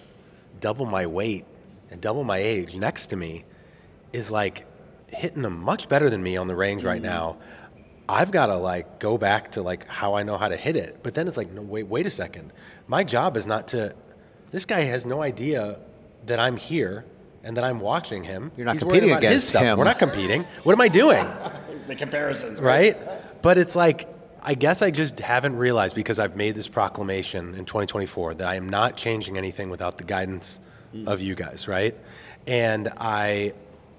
double 0.60 0.86
my 0.86 1.06
weight 1.06 1.44
and 1.90 2.00
double 2.00 2.24
my 2.24 2.38
age 2.38 2.76
next 2.76 3.08
to 3.08 3.16
me 3.16 3.44
is 4.12 4.30
like 4.30 4.66
hitting 5.08 5.42
them 5.42 5.60
much 5.60 5.88
better 5.88 6.08
than 6.10 6.22
me 6.22 6.36
on 6.36 6.46
the 6.48 6.56
range 6.56 6.84
right 6.84 7.02
mm-hmm. 7.02 7.10
now. 7.10 7.36
I've 8.08 8.30
got 8.30 8.46
to 8.46 8.56
like 8.56 8.98
go 8.98 9.18
back 9.18 9.52
to 9.52 9.62
like 9.62 9.86
how 9.86 10.14
I 10.14 10.22
know 10.22 10.36
how 10.36 10.48
to 10.48 10.56
hit 10.56 10.76
it. 10.76 10.98
But 11.02 11.14
then 11.14 11.28
it's 11.28 11.36
like, 11.36 11.50
no, 11.52 11.62
wait, 11.62 11.86
wait 11.86 12.06
a 12.06 12.10
second. 12.10 12.52
My 12.88 13.04
job 13.04 13.36
is 13.36 13.46
not 13.46 13.68
to. 13.68 13.94
This 14.50 14.64
guy 14.64 14.80
has 14.80 15.06
no 15.06 15.22
idea 15.22 15.78
that 16.26 16.40
I'm 16.40 16.56
here 16.56 17.04
and 17.44 17.56
that 17.56 17.64
I'm 17.64 17.80
watching 17.80 18.24
him. 18.24 18.50
You're 18.56 18.66
not 18.66 18.74
He's 18.74 18.82
competing 18.82 19.10
worried 19.10 19.12
about 19.12 19.22
his 19.22 19.30
against 19.30 19.48
stuff. 19.48 19.62
him. 19.62 19.78
We're 19.78 19.84
not 19.84 19.98
competing. 19.98 20.42
What 20.64 20.72
am 20.72 20.80
I 20.80 20.88
doing? 20.88 21.26
the 21.86 21.94
comparisons, 21.94 22.60
right? 22.60 22.96
But 23.42 23.58
it's 23.58 23.76
like, 23.76 24.08
I 24.42 24.54
guess 24.54 24.82
I 24.82 24.90
just 24.90 25.20
haven't 25.20 25.56
realized 25.56 25.94
because 25.94 26.18
I've 26.18 26.36
made 26.36 26.54
this 26.54 26.68
proclamation 26.68 27.54
in 27.54 27.64
2024 27.64 28.34
that 28.34 28.48
I 28.48 28.56
am 28.56 28.68
not 28.68 28.96
changing 28.96 29.38
anything 29.38 29.70
without 29.70 29.98
the 29.98 30.04
guidance 30.04 30.60
of 31.06 31.20
you 31.20 31.34
guys, 31.34 31.68
right? 31.68 31.96
And 32.46 32.88
I, 32.98 33.52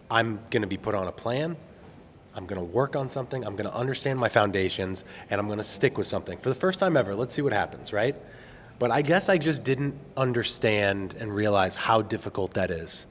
I'm 0.10 0.40
going 0.50 0.62
to 0.62 0.68
be 0.68 0.78
put 0.78 0.96
on 0.96 1.08
a 1.08 1.12
plan. 1.12 1.56
I'm 2.36 2.46
going 2.46 2.60
to 2.60 2.66
work 2.66 2.96
on 2.96 3.10
something, 3.10 3.46
I'm 3.46 3.56
going 3.58 3.70
to 3.70 3.76
understand 3.76 4.18
my 4.20 4.30
foundations, 4.30 5.04
and 5.30 5.40
I'm 5.40 5.48
going 5.48 5.58
to 5.58 5.66
stick 5.66 5.98
with 5.98 6.08
something. 6.08 6.38
For 6.38 6.48
the 6.48 6.56
first 6.56 6.80
time 6.80 6.96
ever, 6.96 7.14
let's 7.14 7.36
see 7.36 7.42
what 7.42 7.52
happens, 7.52 7.92
right? 7.92 8.16
But 8.80 8.90
I 8.90 9.02
guess 9.02 9.28
I 9.28 9.38
just 9.38 9.64
didn't 9.66 9.96
understand 10.16 11.14
and 11.20 11.34
realize 11.36 11.76
how 11.76 12.02
difficult 12.02 12.54
that 12.54 12.72
is. 12.72 13.06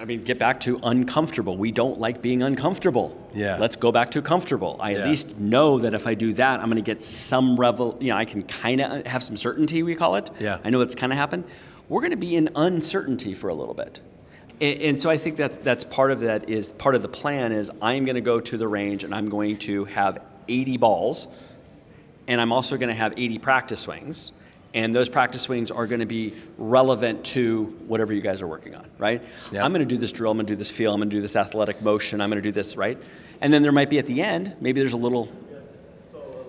I 0.00 0.04
mean, 0.04 0.24
get 0.24 0.38
back 0.38 0.60
to 0.60 0.78
uncomfortable. 0.82 1.56
We 1.56 1.72
don't 1.72 1.98
like 1.98 2.20
being 2.20 2.42
uncomfortable. 2.42 3.16
Yeah. 3.32 3.56
Let's 3.56 3.76
go 3.76 3.90
back 3.92 4.10
to 4.10 4.20
comfortable. 4.20 4.76
I 4.78 4.90
Yeah. 4.90 4.98
at 4.98 5.08
least 5.08 5.38
know 5.38 5.78
that 5.78 5.94
if 5.94 6.06
I 6.06 6.12
do 6.14 6.34
that, 6.34 6.60
I'm 6.60 6.66
going 6.66 6.76
to 6.76 6.82
get 6.82 7.02
some 7.02 7.58
revel. 7.58 7.96
You 7.98 8.08
know, 8.08 8.16
I 8.16 8.26
can 8.26 8.42
kind 8.42 8.82
of 8.82 9.06
have 9.06 9.22
some 9.22 9.36
certainty. 9.36 9.82
We 9.82 9.94
call 9.94 10.16
it. 10.16 10.28
Yeah. 10.38 10.58
I 10.62 10.68
know 10.70 10.82
it's 10.82 10.94
kind 10.94 11.12
of 11.12 11.18
happened. 11.18 11.44
We're 11.88 12.00
going 12.00 12.12
to 12.12 12.16
be 12.16 12.36
in 12.36 12.50
uncertainty 12.56 13.34
for 13.34 13.48
a 13.48 13.54
little 13.54 13.74
bit, 13.74 14.00
and, 14.60 14.80
and 14.80 15.00
so 15.00 15.10
I 15.10 15.18
think 15.18 15.36
that 15.36 15.62
that's 15.62 15.84
part 15.84 16.10
of 16.10 16.20
that. 16.20 16.48
Is 16.48 16.70
part 16.70 16.94
of 16.94 17.02
the 17.02 17.08
plan 17.08 17.52
is 17.52 17.70
I'm 17.80 18.04
going 18.04 18.16
to 18.16 18.20
go 18.20 18.40
to 18.40 18.56
the 18.56 18.68
range 18.68 19.04
and 19.04 19.14
I'm 19.14 19.28
going 19.28 19.58
to 19.58 19.84
have 19.86 20.18
80 20.48 20.76
balls, 20.78 21.28
and 22.26 22.40
I'm 22.40 22.52
also 22.52 22.76
going 22.76 22.88
to 22.88 22.94
have 22.94 23.14
80 23.16 23.38
practice 23.38 23.80
swings. 23.80 24.32
And 24.74 24.94
those 24.94 25.08
practice 25.08 25.40
swings 25.42 25.70
are 25.70 25.86
going 25.86 26.00
to 26.00 26.06
be 26.06 26.34
relevant 26.58 27.24
to 27.26 27.64
whatever 27.86 28.12
you 28.12 28.20
guys 28.20 28.42
are 28.42 28.46
working 28.46 28.74
on, 28.74 28.86
right? 28.98 29.22
Yeah. 29.50 29.64
I'm 29.64 29.72
going 29.72 29.86
to 29.86 29.94
do 29.94 29.96
this 29.96 30.12
drill, 30.12 30.32
I'm 30.32 30.36
going 30.36 30.46
to 30.46 30.52
do 30.52 30.56
this 30.56 30.70
feel, 30.70 30.92
I'm 30.92 30.98
going 30.98 31.08
to 31.08 31.16
do 31.16 31.22
this 31.22 31.34
athletic 31.34 31.80
motion, 31.80 32.20
I'm 32.20 32.28
going 32.28 32.42
to 32.42 32.46
do 32.46 32.52
this, 32.52 32.76
right? 32.76 32.98
And 33.40 33.50
then 33.50 33.62
there 33.62 33.72
might 33.72 33.88
be 33.88 33.98
at 33.98 34.06
the 34.06 34.20
end, 34.20 34.54
maybe 34.60 34.80
there's 34.80 34.92
a 34.92 34.98
little 34.98 35.32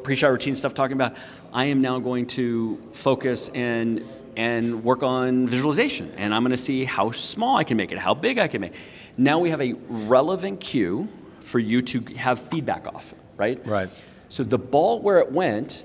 pre-shot 0.04 0.32
routine 0.32 0.56
stuff 0.56 0.74
talking 0.74 0.96
about 0.96 1.16
I 1.54 1.66
am 1.66 1.82
now 1.82 2.00
going 2.00 2.28
to 2.28 2.82
focus 2.92 3.50
and 3.50 4.04
and 4.38 4.84
work 4.84 5.04
on 5.04 5.48
visualization 5.48 6.12
and 6.18 6.34
I'm 6.34 6.44
going 6.44 6.52
to 6.52 6.58
see 6.58 6.86
how 6.86 7.12
small 7.12 7.58
I 7.58 7.64
can 7.64 7.76
make 7.76 7.92
it, 7.92 7.98
how 7.98 8.14
big 8.14 8.38
I 8.38 8.48
can 8.48 8.62
make. 8.62 8.74
Now 9.18 9.40
we 9.40 9.50
have 9.50 9.62
a 9.62 9.74
relevant 9.90 10.60
cue 10.62 11.10
for 11.42 11.60
you 11.60 11.82
to 11.82 12.00
have 12.16 12.40
feedback 12.40 12.86
off, 12.88 13.14
right? 13.36 13.60
Right. 13.66 13.90
So 14.30 14.44
the 14.44 14.60
ball 14.60 15.02
where 15.02 15.18
it 15.20 15.32
went, 15.32 15.84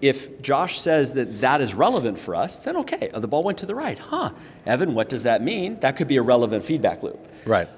if 0.00 0.40
Josh 0.40 0.80
says 0.80 1.12
that 1.12 1.40
that 1.42 1.60
is 1.60 1.74
relevant 1.74 2.18
for 2.18 2.34
us, 2.34 2.58
then 2.58 2.76
okay, 2.78 3.10
the 3.14 3.28
ball 3.28 3.42
went 3.44 3.58
to 3.58 3.66
the 3.66 3.74
right. 3.74 3.98
Huh. 3.98 4.30
Evan, 4.66 4.94
what 4.94 5.08
does 5.08 5.24
that 5.24 5.42
mean? 5.42 5.78
That 5.80 5.96
could 5.96 6.08
be 6.08 6.16
a 6.16 6.22
relevant 6.22 6.64
feedback 6.64 7.02
loop 7.02 7.20
Right. 7.44 7.68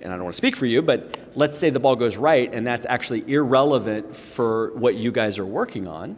and 0.00 0.12
I 0.12 0.16
don't 0.16 0.24
want 0.24 0.34
to 0.34 0.38
speak 0.38 0.54
for 0.56 0.66
you, 0.66 0.80
but 0.80 1.18
let's 1.34 1.58
say 1.58 1.70
the 1.70 1.80
ball 1.80 1.96
goes 1.96 2.16
right 2.16 2.52
and 2.54 2.64
that's 2.66 2.86
actually 2.86 3.24
irrelevant 3.30 4.14
for 4.14 4.72
what 4.76 4.94
you 4.94 5.10
guys 5.10 5.38
are 5.38 5.46
working 5.46 5.88
on. 5.88 6.16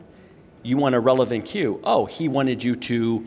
You 0.63 0.77
want 0.77 0.95
a 0.97 1.01
relevant 1.01 1.47
cue. 1.47 1.81
Oh, 1.85 2.05
he 2.05 2.29
wanted 2.29 2.63
you 2.63 2.75
to 2.75 3.25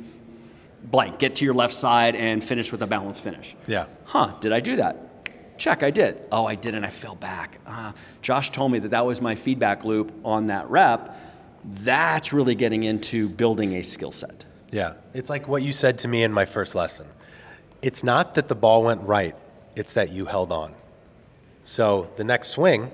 blank, 0.92 1.20
get 1.20 1.36
to 1.38 1.46
your 1.46 1.54
left 1.54 1.74
side 1.74 2.16
and 2.16 2.44
finish 2.44 2.72
with 2.72 2.82
a 2.82 2.88
balanced 2.88 3.24
finish. 3.24 3.56
Yeah. 3.66 3.86
Huh, 4.06 4.34
did 4.42 4.52
I 4.52 4.60
do 4.60 4.76
that? 4.76 5.28
Check, 5.58 5.84
I 5.84 5.92
did. 5.92 6.22
Oh, 6.32 6.46
I 6.46 6.56
didn't, 6.56 6.84
I 6.84 6.90
fell 6.90 7.16
back. 7.16 7.60
Uh, 7.66 7.92
Josh 8.22 8.52
told 8.52 8.72
me 8.72 8.80
that 8.80 8.90
that 8.92 9.06
was 9.06 9.22
my 9.22 9.36
feedback 9.36 9.86
loop 9.86 10.12
on 10.26 10.48
that 10.48 10.70
rep. 10.70 11.18
That's 11.64 12.34
really 12.34 12.56
getting 12.56 12.84
into 12.84 13.30
building 13.30 13.76
a 13.76 13.84
skill 13.84 14.12
set. 14.12 14.46
Yeah. 14.72 14.94
It's 15.14 15.30
like 15.30 15.48
what 15.48 15.62
you 15.64 15.72
said 15.72 16.00
to 16.00 16.08
me 16.08 16.24
in 16.24 16.34
my 16.34 16.46
first 16.46 16.74
lesson. 16.76 17.06
It's 17.82 18.04
not 18.04 18.36
that 18.36 18.48
the 18.48 18.56
ball 18.56 18.84
went 18.84 19.02
right, 19.04 19.36
it's 19.76 19.94
that 19.94 20.12
you 20.12 20.26
held 20.26 20.52
on. 20.52 20.74
So 21.64 22.10
the 22.16 22.24
next 22.24 22.50
swing, 22.50 22.92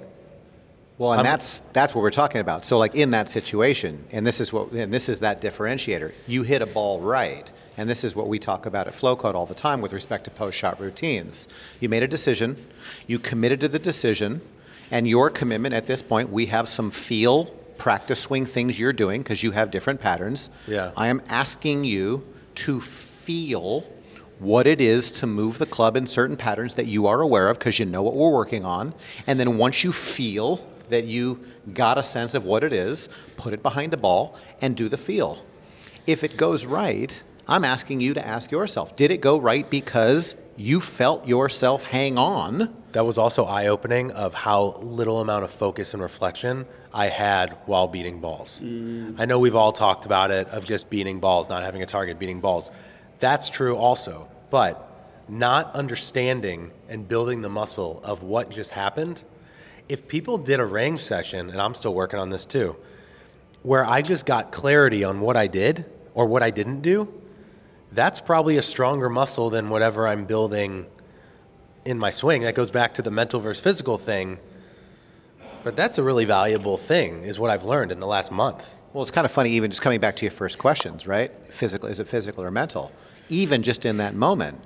Well, 0.97 1.13
and 1.13 1.25
that's 1.25 1.61
that's 1.71 1.95
what 1.95 2.01
we're 2.01 2.11
talking 2.11 2.41
about. 2.41 2.65
So, 2.65 2.77
like 2.77 2.95
in 2.95 3.11
that 3.11 3.29
situation, 3.29 4.03
and 4.11 4.25
this 4.27 4.41
is 4.41 4.51
what, 4.51 4.71
and 4.71 4.93
this 4.93 5.07
is 5.07 5.21
that 5.21 5.41
differentiator. 5.41 6.11
You 6.27 6.43
hit 6.43 6.61
a 6.61 6.65
ball 6.65 6.99
right, 6.99 7.49
and 7.77 7.89
this 7.89 8.03
is 8.03 8.15
what 8.15 8.27
we 8.27 8.39
talk 8.39 8.65
about 8.65 8.87
at 8.87 8.93
Flowcode 8.93 9.35
all 9.35 9.45
the 9.45 9.53
time 9.53 9.81
with 9.81 9.93
respect 9.93 10.23
to 10.25 10.31
post-shot 10.31 10.79
routines. 10.79 11.47
You 11.79 11.89
made 11.89 12.03
a 12.03 12.07
decision, 12.07 12.65
you 13.05 13.19
committed 13.19 13.59
to 13.61 13.67
the 13.67 13.79
decision, 13.79 14.41
and 14.91 15.07
your 15.07 15.29
commitment 15.29 15.73
at 15.73 15.85
this 15.85 16.01
point, 16.01 16.29
we 16.31 16.47
have 16.47 16.67
some 16.67 16.91
feel 16.91 17.45
practice 17.77 18.21
swing 18.21 18.45
things 18.45 18.79
you're 18.79 18.93
doing 18.93 19.21
because 19.21 19.43
you 19.43 19.51
have 19.51 19.71
different 19.71 19.99
patterns. 19.99 20.49
Yeah. 20.67 20.91
I 20.97 21.07
am 21.07 21.21
asking 21.29 21.83
you 21.83 22.25
to 22.55 22.81
feel 22.81 23.85
what 24.39 24.67
it 24.67 24.81
is 24.81 25.11
to 25.11 25.27
move 25.27 25.57
the 25.57 25.65
club 25.65 25.97
in 25.97 26.05
certain 26.07 26.37
patterns 26.37 26.75
that 26.75 26.85
you 26.85 27.07
are 27.07 27.21
aware 27.21 27.49
of 27.49 27.59
because 27.59 27.79
you 27.79 27.85
know 27.85 28.01
what 28.03 28.15
we're 28.15 28.31
working 28.31 28.65
on. 28.65 28.93
And 29.25 29.39
then 29.39 29.57
once 29.57 29.83
you 29.83 29.91
feel 29.91 30.65
that 30.89 31.05
you 31.05 31.43
got 31.73 31.97
a 31.97 32.03
sense 32.03 32.33
of 32.33 32.45
what 32.45 32.63
it 32.63 32.71
is, 32.71 33.09
put 33.35 33.53
it 33.53 33.61
behind 33.61 33.91
the 33.91 33.97
ball 33.97 34.37
and 34.61 34.75
do 34.75 34.89
the 34.89 34.97
feel. 34.97 35.43
If 36.05 36.23
it 36.23 36.37
goes 36.37 36.65
right, 36.65 37.21
I'm 37.47 37.63
asking 37.63 38.01
you 38.01 38.13
to 38.13 38.25
ask 38.25 38.51
yourself, 38.51 38.95
did 38.95 39.11
it 39.11 39.21
go 39.21 39.39
right 39.39 39.69
because 39.69 40.35
you 40.55 40.79
felt 40.79 41.27
yourself 41.27 41.83
hang 41.83 42.17
on? 42.17 42.73
that 42.97 43.05
was 43.05 43.19
also 43.19 43.45
eye 43.45 43.67
opening 43.67 44.09
of 44.09 44.33
how 44.33 44.75
little 44.79 45.21
amount 45.21 45.43
of 45.43 45.51
focus 45.51 45.93
and 45.93 46.01
reflection 46.01 46.65
I 46.91 47.09
had 47.09 47.55
while 47.67 47.87
beating 47.87 48.19
balls. 48.21 48.63
Mm. 48.65 49.19
I 49.19 49.25
know 49.25 49.37
we've 49.37 49.53
all 49.53 49.71
talked 49.71 50.07
about 50.07 50.31
it 50.31 50.47
of 50.47 50.65
just 50.65 50.89
beating 50.89 51.19
balls, 51.19 51.47
not 51.47 51.61
having 51.61 51.83
a 51.83 51.85
target, 51.85 52.17
beating 52.17 52.39
balls. 52.39 52.71
That's 53.19 53.49
true 53.49 53.75
also, 53.75 54.27
but 54.49 54.83
not 55.29 55.75
understanding 55.75 56.71
and 56.89 57.07
building 57.07 57.43
the 57.43 57.49
muscle 57.49 58.01
of 58.03 58.23
what 58.23 58.49
just 58.49 58.71
happened. 58.71 59.23
If 59.87 60.07
people 60.07 60.39
did 60.39 60.59
a 60.59 60.65
range 60.65 61.01
session, 61.01 61.51
and 61.51 61.61
I'm 61.61 61.75
still 61.75 61.93
working 61.93 62.17
on 62.17 62.31
this 62.31 62.45
too, 62.45 62.77
where 63.61 63.85
I 63.85 64.01
just 64.01 64.25
got 64.25 64.51
clarity 64.51 65.03
on 65.03 65.19
what 65.19 65.37
I 65.37 65.45
did 65.45 65.85
or 66.15 66.25
what 66.25 66.41
I 66.41 66.49
didn't 66.49 66.81
do, 66.81 67.13
that's 67.91 68.19
probably 68.19 68.57
a 68.57 68.61
stronger 68.61 69.09
muscle 69.09 69.49
than 69.49 69.69
whatever 69.69 70.07
I'm 70.07 70.25
building 70.25 70.85
in 71.85 71.97
my 71.97 72.11
swing. 72.11 72.41
That 72.41 72.55
goes 72.55 72.71
back 72.71 72.93
to 72.95 73.01
the 73.01 73.11
mental 73.11 73.39
versus 73.39 73.63
physical 73.63 73.97
thing. 73.97 74.39
But 75.63 75.75
that's 75.75 75.97
a 75.97 76.03
really 76.03 76.25
valuable 76.25 76.77
thing, 76.77 77.23
is 77.23 77.39
what 77.39 77.49
I've 77.49 77.63
learned 77.63 77.91
in 77.91 77.99
the 77.99 78.07
last 78.07 78.31
month. 78.31 78.77
Well, 78.93 79.01
it's 79.01 79.11
kind 79.11 79.25
of 79.25 79.31
funny, 79.31 79.51
even 79.51 79.69
just 79.69 79.81
coming 79.81 79.99
back 79.99 80.15
to 80.17 80.25
your 80.25 80.31
first 80.31 80.57
questions, 80.57 81.07
right? 81.07 81.31
Physical, 81.51 81.89
is 81.89 81.99
it 81.99 82.07
physical 82.07 82.43
or 82.43 82.51
mental? 82.51 82.91
Even 83.29 83.63
just 83.63 83.85
in 83.85 83.97
that 83.97 84.15
moment, 84.15 84.61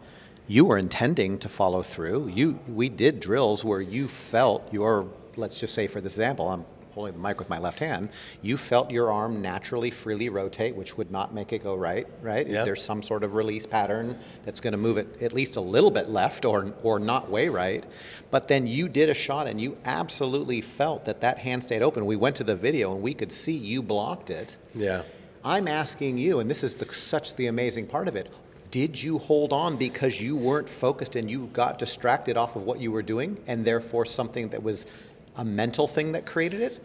you 0.47 0.65
were 0.65 0.77
intending 0.77 1.37
to 1.39 1.49
follow 1.49 1.81
through. 1.81 2.27
You, 2.27 2.59
we 2.67 2.89
did 2.89 3.19
drills 3.19 3.63
where 3.63 3.81
you 3.81 4.07
felt 4.07 4.71
your, 4.71 5.07
let's 5.37 5.59
just 5.59 5.73
say 5.73 5.87
for 5.87 6.01
this 6.01 6.13
example, 6.13 6.49
I'm 6.49 6.65
holding 6.93 7.13
the 7.13 7.19
mic 7.19 7.39
with 7.39 7.49
my 7.49 7.57
left 7.59 7.79
hand, 7.79 8.09
you 8.41 8.57
felt 8.57 8.91
your 8.91 9.11
arm 9.11 9.41
naturally 9.41 9.91
freely 9.91 10.29
rotate, 10.29 10.75
which 10.75 10.97
would 10.97 11.11
not 11.11 11.33
make 11.33 11.53
it 11.53 11.63
go 11.63 11.75
right, 11.75 12.07
right? 12.21 12.47
Yep. 12.47 12.65
There's 12.65 12.83
some 12.83 13.01
sort 13.01 13.23
of 13.23 13.35
release 13.35 13.65
pattern 13.65 14.17
that's 14.45 14.59
going 14.59 14.73
to 14.73 14.77
move 14.77 14.97
it 14.97 15.21
at 15.21 15.33
least 15.33 15.55
a 15.55 15.61
little 15.61 15.91
bit 15.91 16.09
left 16.09 16.45
or, 16.45 16.73
or 16.83 16.99
not 16.99 17.29
way 17.29 17.49
right. 17.49 17.85
But 18.29 18.47
then 18.47 18.67
you 18.67 18.89
did 18.89 19.09
a 19.09 19.13
shot 19.13 19.47
and 19.47 19.59
you 19.59 19.77
absolutely 19.85 20.61
felt 20.61 21.05
that 21.05 21.21
that 21.21 21.37
hand 21.37 21.63
stayed 21.63 21.81
open. 21.81 22.05
We 22.05 22.15
went 22.15 22.35
to 22.37 22.43
the 22.43 22.55
video 22.55 22.93
and 22.93 23.01
we 23.01 23.13
could 23.13 23.31
see 23.31 23.53
you 23.53 23.81
blocked 23.81 24.29
it. 24.29 24.57
Yeah. 24.75 25.03
I'm 25.43 25.67
asking 25.67 26.17
you, 26.17 26.39
and 26.39 26.49
this 26.49 26.63
is 26.63 26.75
the, 26.75 26.85
such 26.93 27.35
the 27.35 27.47
amazing 27.47 27.87
part 27.87 28.07
of 28.07 28.15
it. 28.15 28.31
Did 28.69 29.01
you 29.01 29.17
hold 29.17 29.51
on 29.51 29.75
because 29.75 30.21
you 30.21 30.35
weren't 30.37 30.69
focused 30.69 31.17
and 31.17 31.29
you 31.29 31.47
got 31.47 31.77
distracted 31.77 32.37
off 32.37 32.55
of 32.55 32.63
what 32.63 32.79
you 32.79 32.91
were 32.91 33.01
doing, 33.01 33.37
and 33.47 33.65
therefore 33.65 34.05
something 34.05 34.47
that 34.49 34.63
was 34.63 34.85
a 35.35 35.45
mental 35.45 35.87
thing 35.87 36.11
that 36.13 36.25
created 36.25 36.61
it? 36.61 36.83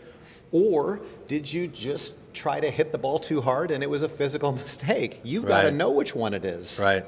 Or 0.52 1.00
did 1.26 1.52
you 1.52 1.66
just 1.66 2.14
try 2.32 2.60
to 2.60 2.70
hit 2.70 2.92
the 2.92 2.98
ball 2.98 3.18
too 3.18 3.40
hard 3.40 3.70
and 3.70 3.82
it 3.82 3.90
was 3.90 4.02
a 4.02 4.08
physical 4.08 4.52
mistake? 4.64 5.20
You've 5.22 5.46
got 5.46 5.62
to 5.62 5.70
know 5.70 5.90
which 5.90 6.14
one 6.14 6.34
it 6.34 6.44
is. 6.44 6.78
Right. 6.82 7.04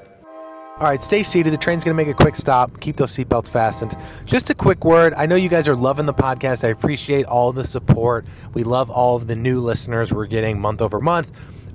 All 0.79 0.87
right, 0.87 1.03
stay 1.03 1.23
seated. 1.23 1.51
The 1.51 1.57
train's 1.57 1.83
going 1.83 1.95
to 1.95 2.01
make 2.01 2.07
a 2.07 2.13
quick 2.13 2.37
stop. 2.37 2.79
Keep 2.79 2.95
those 2.95 3.11
seatbelts 3.11 3.49
fastened. 3.49 3.97
Just 4.23 4.49
a 4.49 4.53
quick 4.55 4.85
word. 4.85 5.13
I 5.13 5.25
know 5.25 5.35
you 5.35 5.49
guys 5.49 5.67
are 5.67 5.75
loving 5.75 6.05
the 6.05 6.13
podcast. 6.13 6.63
I 6.63 6.69
appreciate 6.69 7.25
all 7.25 7.51
the 7.51 7.65
support. 7.65 8.25
We 8.53 8.63
love 8.63 8.89
all 8.89 9.17
of 9.17 9.27
the 9.27 9.35
new 9.35 9.59
listeners 9.59 10.13
we're 10.13 10.25
getting 10.25 10.57
month 10.57 10.81
over 10.81 11.01
month. 11.01 11.33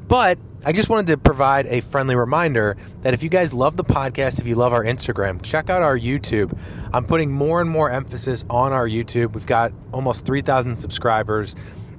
But 0.08 0.38
I 0.66 0.72
just 0.72 0.88
wanted 0.88 1.08
to 1.08 1.18
provide 1.18 1.66
a 1.66 1.80
friendly 1.80 2.14
reminder 2.14 2.76
that 3.02 3.14
if 3.14 3.22
you 3.22 3.28
guys 3.28 3.52
love 3.52 3.76
the 3.76 3.84
podcast, 3.84 4.40
if 4.40 4.46
you 4.46 4.54
love 4.54 4.72
our 4.72 4.84
Instagram, 4.84 5.42
check 5.42 5.68
out 5.68 5.82
our 5.82 5.98
YouTube. 5.98 6.56
I'm 6.92 7.04
putting 7.04 7.30
more 7.30 7.60
and 7.60 7.68
more 7.68 7.90
emphasis 7.90 8.44
on 8.48 8.72
our 8.72 8.88
YouTube. 8.88 9.32
We've 9.32 9.46
got 9.46 9.72
almost 9.92 10.24
3,000 10.24 10.76
subscribers 10.76 11.54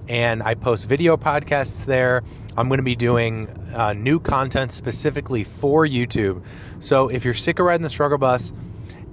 and 0.07 0.43
I 0.43 0.55
post 0.55 0.87
video 0.87 1.17
podcasts 1.17 1.85
there. 1.85 2.23
I'm 2.57 2.67
going 2.67 2.79
to 2.79 2.83
be 2.83 2.95
doing 2.95 3.47
uh, 3.73 3.93
new 3.93 4.19
content 4.19 4.71
specifically 4.71 5.43
for 5.43 5.85
YouTube. 5.85 6.43
So 6.79 7.09
if 7.09 7.25
you're 7.25 7.33
sick 7.33 7.59
of 7.59 7.65
riding 7.65 7.83
the 7.83 7.89
struggle 7.89 8.17
bus 8.17 8.53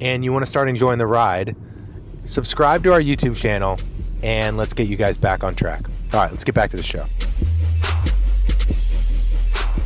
and 0.00 0.24
you 0.24 0.32
want 0.32 0.42
to 0.42 0.50
start 0.50 0.68
enjoying 0.68 0.98
the 0.98 1.06
ride, 1.06 1.56
subscribe 2.24 2.84
to 2.84 2.92
our 2.92 3.00
YouTube 3.00 3.36
channel 3.36 3.78
and 4.22 4.56
let's 4.56 4.74
get 4.74 4.86
you 4.86 4.96
guys 4.96 5.16
back 5.16 5.42
on 5.44 5.54
track. 5.54 5.82
All 6.12 6.20
right, 6.20 6.30
let's 6.30 6.44
get 6.44 6.54
back 6.54 6.70
to 6.70 6.76
the 6.76 6.82
show. 6.82 7.04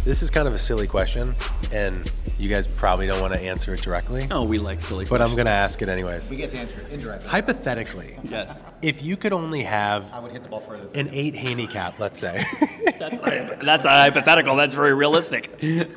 This 0.07 0.23
is 0.23 0.31
kind 0.31 0.47
of 0.47 0.55
a 0.55 0.59
silly 0.59 0.87
question, 0.87 1.35
and 1.73 2.09
you 2.39 2.49
guys 2.49 2.69
probably 2.69 3.09
don't 3.09 3.21
want 3.21 3.33
to 3.35 3.41
answer 3.41 3.75
it 3.75 3.83
directly, 3.83 4.29
Oh, 4.31 4.45
we 4.45 4.61
like 4.61 4.81
silly 4.81 5.05
but 5.05 5.21
I'm 5.21 5.35
going 5.35 5.47
to 5.47 5.53
ask 5.53 5.83
it 5.83 5.89
anyways. 5.89 6.31
We 6.31 6.37
get 6.37 6.51
to 6.51 6.59
enter 6.59 6.81
indirectly. 6.93 7.29
Hypothetically, 7.29 8.17
Yes. 8.23 8.65
if 8.83 9.03
you 9.03 9.17
could 9.17 9.33
only 9.33 9.65
have 9.65 10.13
I 10.13 10.21
would 10.21 10.31
hit 10.31 10.45
the 10.45 10.49
ball 10.49 10.61
further. 10.61 10.87
an 10.95 11.09
eight 11.11 11.35
handicap, 11.35 11.99
let's 11.99 12.21
say, 12.21 12.41
That's, 13.01 13.17
that's 13.65 13.85
hypothetical. 13.85 14.55
That's 14.55 14.75
very 14.77 14.95
realistic. 14.95 15.61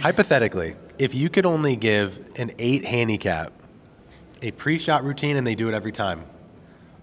hypothetically, 0.00 0.74
if 0.98 1.14
you 1.14 1.30
could 1.30 1.46
only 1.46 1.76
give 1.76 2.18
an 2.34 2.50
eight 2.58 2.84
handicap 2.84 3.52
a 4.42 4.50
pre-shot 4.50 5.04
routine 5.04 5.36
and 5.36 5.46
they 5.46 5.54
do 5.54 5.68
it 5.68 5.74
every 5.74 5.92
time, 5.92 6.24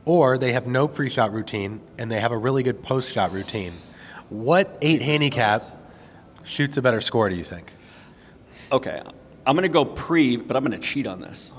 or 0.03 0.37
they 0.37 0.51
have 0.51 0.67
no 0.67 0.85
pre-shot 0.89 1.31
routine 1.31 1.79
and 1.97 2.11
they 2.11 2.19
have 2.19 2.33
a 2.33 2.37
really 2.37 2.61
good 2.61 2.83
post-shot 2.83 3.31
routine. 3.31 3.71
What 4.29 4.77
eight 4.81 5.01
handicap 5.01 5.63
shoots 6.43 6.77
a 6.77 6.81
better 6.81 7.01
score? 7.01 7.29
Do 7.29 7.35
you 7.35 7.43
think? 7.43 7.71
Okay, 8.71 9.01
I'm 9.45 9.55
going 9.55 9.63
to 9.63 9.69
go 9.69 9.85
pre, 9.85 10.37
but 10.37 10.57
I'm 10.57 10.63
going 10.65 10.79
to 10.79 10.85
cheat 10.85 11.05
on 11.05 11.21
this. 11.21 11.51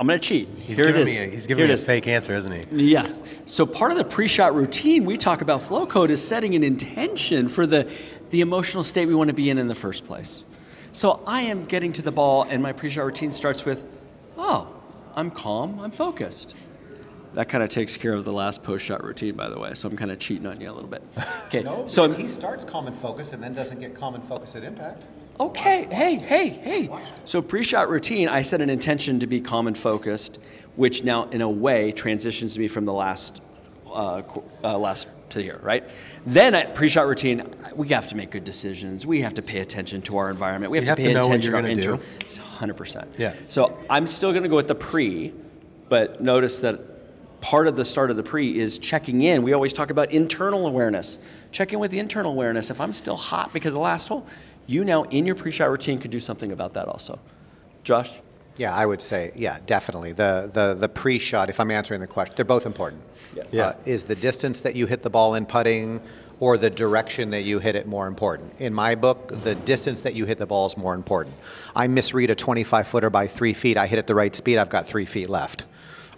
I'm 0.00 0.06
going 0.06 0.18
to 0.18 0.24
cheat. 0.24 0.48
He's 0.58 0.76
Here 0.76 0.88
it 0.88 0.92
giving 0.92 1.08
is. 1.08 1.18
me 1.18 1.24
a, 1.24 1.26
he's 1.28 1.46
giving 1.46 1.66
Here 1.66 1.74
me 1.76 1.80
a 1.80 1.84
fake 1.84 2.06
answer, 2.06 2.32
isn't 2.32 2.52
he? 2.52 2.90
Yes. 2.90 3.20
So 3.46 3.66
part 3.66 3.90
of 3.90 3.98
the 3.98 4.04
pre-shot 4.04 4.54
routine 4.54 5.04
we 5.04 5.16
talk 5.16 5.40
about 5.40 5.60
Flowcode 5.60 6.10
is 6.10 6.26
setting 6.26 6.54
an 6.54 6.62
intention 6.62 7.48
for 7.48 7.66
the 7.66 7.90
the 8.30 8.40
emotional 8.42 8.82
state 8.82 9.06
we 9.06 9.14
want 9.14 9.28
to 9.28 9.34
be 9.34 9.48
in 9.48 9.56
in 9.58 9.68
the 9.68 9.74
first 9.74 10.04
place. 10.04 10.44
So 10.92 11.22
I 11.26 11.42
am 11.42 11.64
getting 11.64 11.92
to 11.94 12.02
the 12.02 12.12
ball, 12.12 12.42
and 12.42 12.62
my 12.62 12.72
pre-shot 12.72 13.04
routine 13.04 13.32
starts 13.32 13.64
with, 13.64 13.86
"Oh, 14.36 14.68
I'm 15.16 15.30
calm. 15.30 15.80
I'm 15.80 15.90
focused." 15.90 16.54
That 17.38 17.48
kind 17.48 17.62
of 17.62 17.70
takes 17.70 17.96
care 17.96 18.14
of 18.14 18.24
the 18.24 18.32
last 18.32 18.64
post-shot 18.64 19.04
routine, 19.04 19.36
by 19.36 19.48
the 19.48 19.60
way. 19.60 19.72
So 19.74 19.88
I'm 19.88 19.96
kind 19.96 20.10
of 20.10 20.18
cheating 20.18 20.44
on 20.44 20.60
you 20.60 20.68
a 20.68 20.74
little 20.74 20.90
bit. 20.90 21.04
Okay. 21.46 21.64
so 21.86 22.04
I'm, 22.04 22.14
he 22.16 22.26
starts 22.26 22.64
common 22.64 22.96
focus 22.96 23.32
and 23.32 23.40
then 23.40 23.54
doesn't 23.54 23.78
get 23.78 23.94
common 23.94 24.20
focus 24.22 24.56
at 24.56 24.64
impact. 24.64 25.04
Okay, 25.38 25.86
hey, 25.88 26.16
hey, 26.16 26.48
hey. 26.48 26.90
So 27.24 27.40
pre-shot 27.40 27.88
routine, 27.88 28.28
I 28.28 28.42
set 28.42 28.60
an 28.60 28.68
intention 28.68 29.20
to 29.20 29.28
be 29.28 29.40
and 29.40 29.78
focused, 29.78 30.40
which 30.74 31.04
now, 31.04 31.28
in 31.28 31.40
a 31.40 31.48
way, 31.48 31.92
transitions 31.92 32.58
me 32.58 32.66
from 32.66 32.84
the 32.86 32.92
last, 32.92 33.40
uh, 33.86 34.22
uh, 34.64 34.76
last 34.76 35.06
to 35.28 35.40
here, 35.40 35.60
right? 35.62 35.88
Then 36.26 36.56
at 36.56 36.74
pre-shot 36.74 37.06
routine, 37.06 37.54
we 37.76 37.86
have 37.90 38.08
to 38.08 38.16
make 38.16 38.32
good 38.32 38.44
decisions. 38.44 39.06
We 39.06 39.20
have 39.20 39.34
to 39.34 39.42
pay 39.42 39.60
attention 39.60 40.02
to 40.02 40.16
our 40.16 40.28
environment. 40.28 40.72
We 40.72 40.78
have 40.78 40.84
to 40.84 40.90
have 40.90 40.98
pay 40.98 41.12
to 41.12 41.20
attention 41.20 41.52
to 41.52 41.56
our 41.56 41.62
gonna 41.62 41.98
100%. 42.28 43.08
Yeah. 43.16 43.34
So 43.46 43.78
I'm 43.88 44.08
still 44.08 44.32
going 44.32 44.42
to 44.42 44.48
go 44.48 44.56
with 44.56 44.68
the 44.68 44.74
pre, 44.74 45.32
but 45.88 46.20
notice 46.20 46.58
that 46.58 46.97
part 47.40 47.66
of 47.66 47.76
the 47.76 47.84
start 47.84 48.10
of 48.10 48.16
the 48.16 48.22
pre 48.22 48.58
is 48.58 48.78
checking 48.78 49.22
in. 49.22 49.42
We 49.42 49.52
always 49.52 49.72
talk 49.72 49.90
about 49.90 50.12
internal 50.12 50.66
awareness. 50.66 51.18
Check 51.52 51.72
in 51.72 51.78
with 51.78 51.90
the 51.90 51.98
internal 51.98 52.32
awareness. 52.32 52.70
If 52.70 52.80
I'm 52.80 52.92
still 52.92 53.16
hot 53.16 53.52
because 53.52 53.74
of 53.74 53.78
the 53.78 53.84
last 53.84 54.08
hole, 54.08 54.26
you 54.66 54.84
now 54.84 55.04
in 55.04 55.26
your 55.26 55.34
pre-shot 55.34 55.70
routine 55.70 55.98
could 55.98 56.10
do 56.10 56.20
something 56.20 56.52
about 56.52 56.74
that 56.74 56.86
also. 56.86 57.18
Josh? 57.84 58.10
Yeah, 58.58 58.74
I 58.74 58.86
would 58.86 59.00
say, 59.00 59.32
yeah, 59.36 59.58
definitely. 59.66 60.12
The 60.12 60.50
the 60.52 60.74
the 60.74 60.88
pre-shot, 60.88 61.48
if 61.48 61.60
I'm 61.60 61.70
answering 61.70 62.00
the 62.00 62.06
question, 62.06 62.34
they're 62.36 62.44
both 62.44 62.66
important. 62.66 63.02
Yes. 63.34 63.46
Yeah. 63.50 63.66
Uh, 63.66 63.74
is 63.86 64.04
the 64.04 64.16
distance 64.16 64.60
that 64.62 64.74
you 64.74 64.86
hit 64.86 65.02
the 65.02 65.10
ball 65.10 65.34
in 65.34 65.46
putting 65.46 66.00
or 66.40 66.56
the 66.58 66.70
direction 66.70 67.30
that 67.30 67.42
you 67.42 67.60
hit 67.60 67.76
it 67.76 67.86
more 67.86 68.08
important? 68.08 68.52
In 68.58 68.74
my 68.74 68.96
book, 68.96 69.42
the 69.42 69.54
distance 69.54 70.02
that 70.02 70.14
you 70.14 70.26
hit 70.26 70.38
the 70.38 70.46
ball 70.46 70.66
is 70.66 70.76
more 70.76 70.94
important. 70.94 71.36
I 71.74 71.86
misread 71.86 72.30
a 72.30 72.34
25 72.34 72.88
footer 72.88 73.10
by 73.10 73.28
three 73.28 73.52
feet. 73.52 73.76
I 73.76 73.86
hit 73.86 73.98
it 73.98 74.08
the 74.08 74.14
right 74.14 74.34
speed. 74.34 74.58
I've 74.58 74.68
got 74.68 74.86
three 74.86 75.04
feet 75.06 75.28
left. 75.28 75.66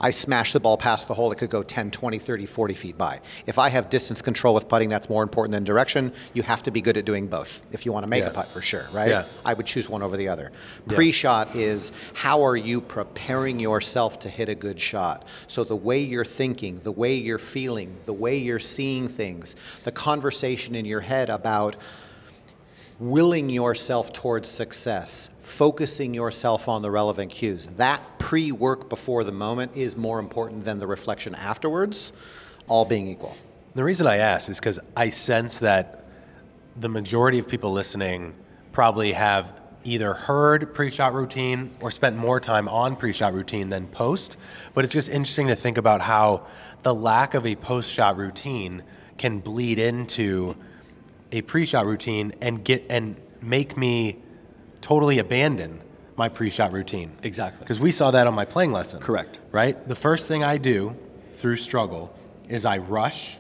I 0.01 0.11
smash 0.11 0.53
the 0.55 0.61
ball 0.61 0.77
past 0.79 1.09
the 1.09 1.15
hole. 1.15 1.31
It 1.31 1.37
could 1.39 1.51
go 1.51 1.63
10, 1.63 1.91
20, 1.91 2.19
30, 2.19 2.47
40 2.47 2.75
feet 2.75 2.97
by. 2.97 3.21
If 3.47 3.59
I 3.59 3.69
have 3.69 3.91
distance 3.91 4.23
control 4.23 4.55
with 4.55 4.67
putting, 4.69 4.89
that's 4.89 5.09
more 5.11 5.23
important 5.23 5.53
than 5.53 5.65
direction. 5.65 6.13
You 6.33 6.43
have 6.43 6.63
to 6.63 6.71
be 6.71 6.81
good 6.81 6.97
at 6.97 7.05
doing 7.05 7.27
both 7.27 7.67
if 7.73 7.85
you 7.85 7.93
want 7.93 8.05
to 8.05 8.11
make 8.11 8.23
Yeah. 8.25 8.31
a 8.31 8.33
putt 8.33 8.51
for 8.51 8.63
sure, 8.63 8.87
right? 8.93 9.11
Yeah. 9.11 9.25
I 9.45 9.53
would 9.55 9.67
choose 9.67 9.89
one 9.89 10.03
over 10.03 10.17
the 10.17 10.29
other. 10.29 10.53
Pre-shot 10.89 11.55
is 11.55 11.93
how 12.15 12.43
are 12.45 12.57
you 12.57 12.81
preparing 12.81 13.61
yourself 13.61 14.19
to 14.21 14.29
hit 14.31 14.49
a 14.49 14.55
good 14.55 14.81
shot? 14.81 15.27
So 15.47 15.65
the 15.65 15.77
way 15.77 16.01
you're 16.01 16.25
thinking, 16.25 16.81
the 16.83 16.93
way 16.93 17.15
you're 17.15 17.39
feeling, 17.39 17.95
the 18.07 18.15
way 18.15 18.39
you're 18.39 18.59
seeing 18.59 19.07
things, 19.07 19.55
the 19.85 19.93
conversation 19.93 20.75
in 20.75 20.87
your 20.87 21.01
head 21.01 21.29
about 21.29 21.77
willing 23.01 23.49
yourself 23.49 24.13
towards 24.13 24.49
success, 24.49 25.31
focusing 25.41 26.13
yourself 26.13 26.69
on 26.69 26.83
the 26.83 26.91
relevant 26.91 27.31
cues. 27.31 27.67
That 27.79 28.01
pre-work 28.19 28.91
before 28.91 29.25
the 29.25 29.33
moment 29.33 29.75
is 29.75 29.97
more 29.97 30.19
important 30.19 30.65
than 30.65 30.79
the 30.79 30.87
reflection 30.87 31.35
afterwards, 31.35 32.13
all 32.69 32.85
being 32.85 33.09
equal. 33.09 33.35
The 33.75 33.83
reason 33.83 34.07
I 34.07 34.19
ask 34.19 34.51
is 34.51 34.59
because 34.59 34.79
I 34.95 35.09
sense 35.09 35.61
that 35.61 36.05
the 36.77 36.91
majority 36.91 37.39
of 37.39 37.49
people 37.49 37.73
listening 37.73 38.35
probably 38.73 39.13
have 39.13 39.55
either 39.83 40.13
heard 40.13 40.75
pre-shot 40.75 41.15
routine 41.15 41.71
or 41.81 41.91
spent 41.91 42.17
more 42.17 42.39
time 42.39 42.69
on 42.69 42.97
pre-shot 42.97 43.33
routine 43.33 43.71
than 43.71 43.87
post. 43.87 44.37
But 44.75 44.85
it's 44.85 44.93
just 44.93 45.09
interesting 45.09 45.47
to 45.49 45.57
think 45.57 45.79
about 45.79 46.03
how 46.03 46.47
the 46.83 46.95
lack 46.95 47.33
of 47.33 47.47
a 47.47 47.57
post-shot 47.57 48.19
routine 48.19 48.83
can 49.17 49.39
bleed 49.39 49.79
into 49.79 50.55
a 51.33 51.43
pre-shot 51.43 51.87
routine 51.87 52.33
and 52.41 52.65
get 52.65 52.85
and 52.91 53.17
make 53.41 53.77
me 53.77 54.17
totally 54.81 55.19
abandon 55.19 55.81
my 56.17 56.29
pre-shot 56.29 56.73
routine. 56.73 57.13
Exactly. 57.23 57.61
Because 57.61 57.81
we 57.81 57.93
saw 57.93 58.11
that 58.11 58.27
on 58.27 58.35
my 58.35 58.45
playing 58.45 58.73
lesson. 58.73 59.01
Correct. 59.01 59.39
Right? 59.53 59.89
The 59.89 59.95
first 59.95 60.29
thing 60.29 60.45
I 60.45 60.59
do 60.59 60.95
through 61.35 61.57
struggle 61.57 62.15
is 62.49 62.65
I 62.65 62.79
rush. 62.79 63.39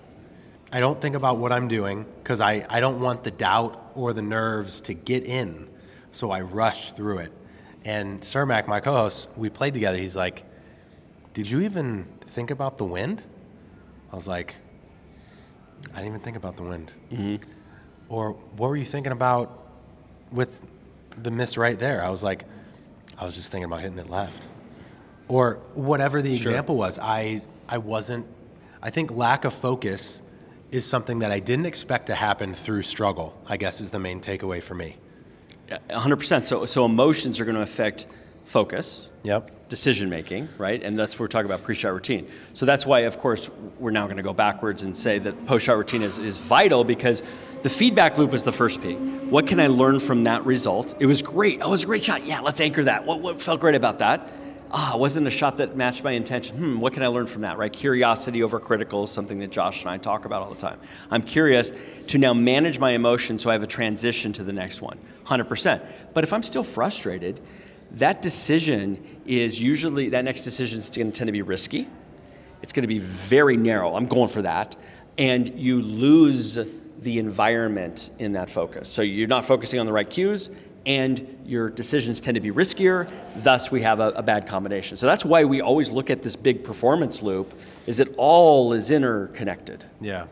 I 0.72 0.81
don't 0.81 1.00
think 1.00 1.16
about 1.16 1.38
what 1.38 1.53
I'm 1.53 1.68
doing 1.68 2.07
because 2.22 2.40
I, 2.40 2.64
I 2.70 2.81
don't 2.81 3.00
want 3.00 3.24
the 3.24 3.31
doubt 3.31 3.92
or 3.94 4.12
the 4.12 4.22
nerves 4.22 4.81
to 4.83 4.94
get 4.94 5.24
in. 5.24 5.68
So 6.12 6.31
I 6.31 6.40
rush 6.40 6.92
through 6.92 7.18
it. 7.18 7.33
And 7.85 8.20
Cermak, 8.20 8.66
my 8.66 8.81
co 8.81 8.92
host, 8.92 9.29
we 9.37 9.50
played 9.50 9.74
together. 9.74 9.98
He's 9.98 10.16
like, 10.16 10.44
Did 11.35 11.50
you 11.50 11.61
even 11.61 12.07
think 12.29 12.50
about 12.50 12.79
the 12.79 12.85
wind? 12.85 13.22
I 14.12 14.16
was 14.16 14.29
like, 14.29 14.57
I 15.92 15.96
didn't 15.96 16.09
even 16.09 16.20
think 16.20 16.37
about 16.37 16.57
the 16.57 16.62
wind. 16.62 16.92
Mm-hmm. 17.12 17.37
Or 18.10 18.32
what 18.56 18.68
were 18.68 18.76
you 18.76 18.84
thinking 18.84 19.12
about 19.12 19.66
with 20.30 20.54
the 21.22 21.30
miss 21.30 21.56
right 21.56 21.78
there? 21.78 22.04
I 22.04 22.10
was 22.10 22.22
like, 22.22 22.44
I 23.18 23.24
was 23.24 23.34
just 23.36 23.50
thinking 23.50 23.64
about 23.64 23.80
hitting 23.80 23.98
it 23.98 24.10
left. 24.10 24.48
Or 25.28 25.54
whatever 25.74 26.20
the 26.20 26.34
example 26.34 26.76
was. 26.76 26.98
I 26.98 27.40
I 27.68 27.78
wasn't 27.78 28.26
I 28.82 28.90
think 28.90 29.12
lack 29.12 29.44
of 29.44 29.54
focus 29.54 30.22
is 30.72 30.84
something 30.84 31.20
that 31.20 31.30
I 31.30 31.38
didn't 31.38 31.66
expect 31.66 32.06
to 32.06 32.14
happen 32.14 32.52
through 32.54 32.82
struggle, 32.82 33.40
I 33.46 33.56
guess 33.56 33.80
is 33.80 33.90
the 33.90 33.98
main 33.98 34.20
takeaway 34.20 34.62
for 34.62 34.74
me. 34.74 34.96
100%. 35.68 36.42
So, 36.44 36.66
so 36.66 36.84
emotions 36.84 37.40
are 37.40 37.44
going 37.44 37.56
to 37.56 37.62
affect 37.62 38.06
focus, 38.44 39.08
Yep. 39.22 39.68
decision 39.68 40.08
making, 40.08 40.48
right? 40.58 40.82
And 40.82 40.98
that's 40.98 41.14
what 41.14 41.20
we're 41.20 41.26
talking 41.28 41.50
about 41.50 41.62
pre-shot 41.62 41.92
routine. 41.92 42.28
So 42.54 42.66
that's 42.66 42.86
why, 42.86 43.00
of 43.00 43.18
course, 43.18 43.50
we're 43.78 43.90
now 43.90 44.06
going 44.06 44.16
to 44.16 44.22
go 44.22 44.32
backwards 44.32 44.82
and 44.82 44.96
say 44.96 45.18
that 45.20 45.46
post-shot 45.46 45.76
routine 45.76 46.02
is, 46.02 46.18
is 46.18 46.36
vital 46.36 46.82
because 46.82 47.22
the 47.62 47.70
feedback 47.70 48.16
loop 48.16 48.30
was 48.30 48.44
the 48.44 48.52
first 48.52 48.80
P. 48.80 48.94
What 48.94 49.46
can 49.46 49.60
I 49.60 49.66
learn 49.66 50.00
from 50.00 50.24
that 50.24 50.44
result? 50.46 50.94
It 50.98 51.06
was 51.06 51.22
great. 51.22 51.60
Oh, 51.60 51.68
it 51.68 51.70
was 51.70 51.82
a 51.82 51.86
great 51.86 52.04
shot. 52.04 52.24
Yeah, 52.24 52.40
let's 52.40 52.60
anchor 52.60 52.84
that. 52.84 53.04
What, 53.04 53.20
what 53.20 53.42
felt 53.42 53.60
great 53.60 53.74
about 53.74 53.98
that? 53.98 54.32
Ah, 54.72 54.96
wasn't 54.96 55.26
a 55.26 55.30
shot 55.30 55.56
that 55.56 55.76
matched 55.76 56.04
my 56.04 56.12
intention. 56.12 56.56
Hmm, 56.56 56.80
what 56.80 56.92
can 56.92 57.02
I 57.02 57.08
learn 57.08 57.26
from 57.26 57.42
that, 57.42 57.58
right? 57.58 57.72
Curiosity 57.72 58.42
over 58.42 58.60
critical 58.60 59.02
is 59.02 59.10
something 59.10 59.40
that 59.40 59.50
Josh 59.50 59.82
and 59.82 59.90
I 59.90 59.98
talk 59.98 60.24
about 60.24 60.42
all 60.42 60.50
the 60.50 60.60
time. 60.60 60.78
I'm 61.10 61.22
curious 61.22 61.72
to 62.08 62.18
now 62.18 62.32
manage 62.32 62.78
my 62.78 62.92
emotions 62.92 63.42
so 63.42 63.50
I 63.50 63.54
have 63.54 63.64
a 63.64 63.66
transition 63.66 64.32
to 64.34 64.44
the 64.44 64.52
next 64.52 64.80
one, 64.80 64.98
100%. 65.26 65.84
But 66.14 66.22
if 66.22 66.32
I'm 66.32 66.44
still 66.44 66.62
frustrated, 66.62 67.40
that 67.92 68.22
decision 68.22 69.04
is 69.26 69.60
usually, 69.60 70.10
that 70.10 70.24
next 70.24 70.44
decision 70.44 70.78
is 70.78 70.88
going 70.88 71.10
to 71.10 71.18
tend 71.18 71.28
to 71.28 71.32
be 71.32 71.42
risky. 71.42 71.88
It's 72.62 72.72
going 72.72 72.84
to 72.84 72.88
be 72.88 73.00
very 73.00 73.56
narrow. 73.56 73.96
I'm 73.96 74.06
going 74.06 74.28
for 74.28 74.42
that. 74.42 74.76
And 75.18 75.48
you 75.58 75.82
lose 75.82 76.58
the 77.02 77.18
environment 77.18 78.10
in 78.18 78.32
that 78.32 78.50
focus. 78.50 78.88
So 78.88 79.02
you're 79.02 79.28
not 79.28 79.44
focusing 79.44 79.80
on 79.80 79.86
the 79.86 79.92
right 79.92 80.08
cues, 80.08 80.50
and 80.86 81.38
your 81.44 81.68
decisions 81.68 82.20
tend 82.20 82.36
to 82.36 82.40
be 82.40 82.50
riskier. 82.50 83.10
Thus, 83.42 83.70
we 83.70 83.82
have 83.82 84.00
a, 84.00 84.10
a 84.10 84.22
bad 84.22 84.46
combination. 84.46 84.96
So 84.96 85.06
that's 85.06 85.24
why 85.24 85.44
we 85.44 85.60
always 85.60 85.90
look 85.90 86.10
at 86.10 86.22
this 86.22 86.36
big 86.36 86.64
performance 86.64 87.22
loop, 87.22 87.52
is 87.86 87.98
that 87.98 88.14
all 88.16 88.72
is 88.72 88.90
interconnected. 88.90 89.84
Yeah. 90.00 90.26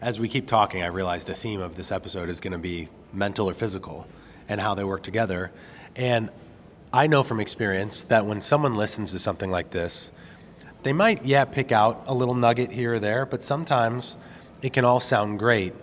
As 0.00 0.18
we 0.18 0.28
keep 0.28 0.46
talking, 0.46 0.82
I 0.82 0.86
realize 0.86 1.24
the 1.24 1.34
theme 1.34 1.60
of 1.60 1.76
this 1.76 1.92
episode 1.92 2.28
is 2.28 2.40
going 2.40 2.52
to 2.52 2.58
be 2.58 2.88
mental 3.12 3.50
or 3.50 3.54
physical 3.54 4.06
and 4.48 4.60
how 4.60 4.74
they 4.74 4.84
work 4.84 5.02
together. 5.02 5.50
And 5.96 6.30
I 6.92 7.06
know 7.06 7.22
from 7.22 7.38
experience 7.38 8.04
that 8.04 8.24
when 8.26 8.40
someone 8.40 8.76
listens 8.76 9.12
to 9.12 9.18
something 9.18 9.50
like 9.50 9.70
this, 9.70 10.10
they 10.82 10.92
might, 10.92 11.24
yeah, 11.24 11.44
pick 11.44 11.70
out 11.70 12.04
a 12.06 12.14
little 12.14 12.34
nugget 12.34 12.72
here 12.72 12.94
or 12.94 12.98
there, 12.98 13.26
but 13.26 13.44
sometimes 13.44 14.16
it 14.62 14.72
can 14.72 14.84
all 14.84 15.00
sound 15.00 15.38
great, 15.38 15.74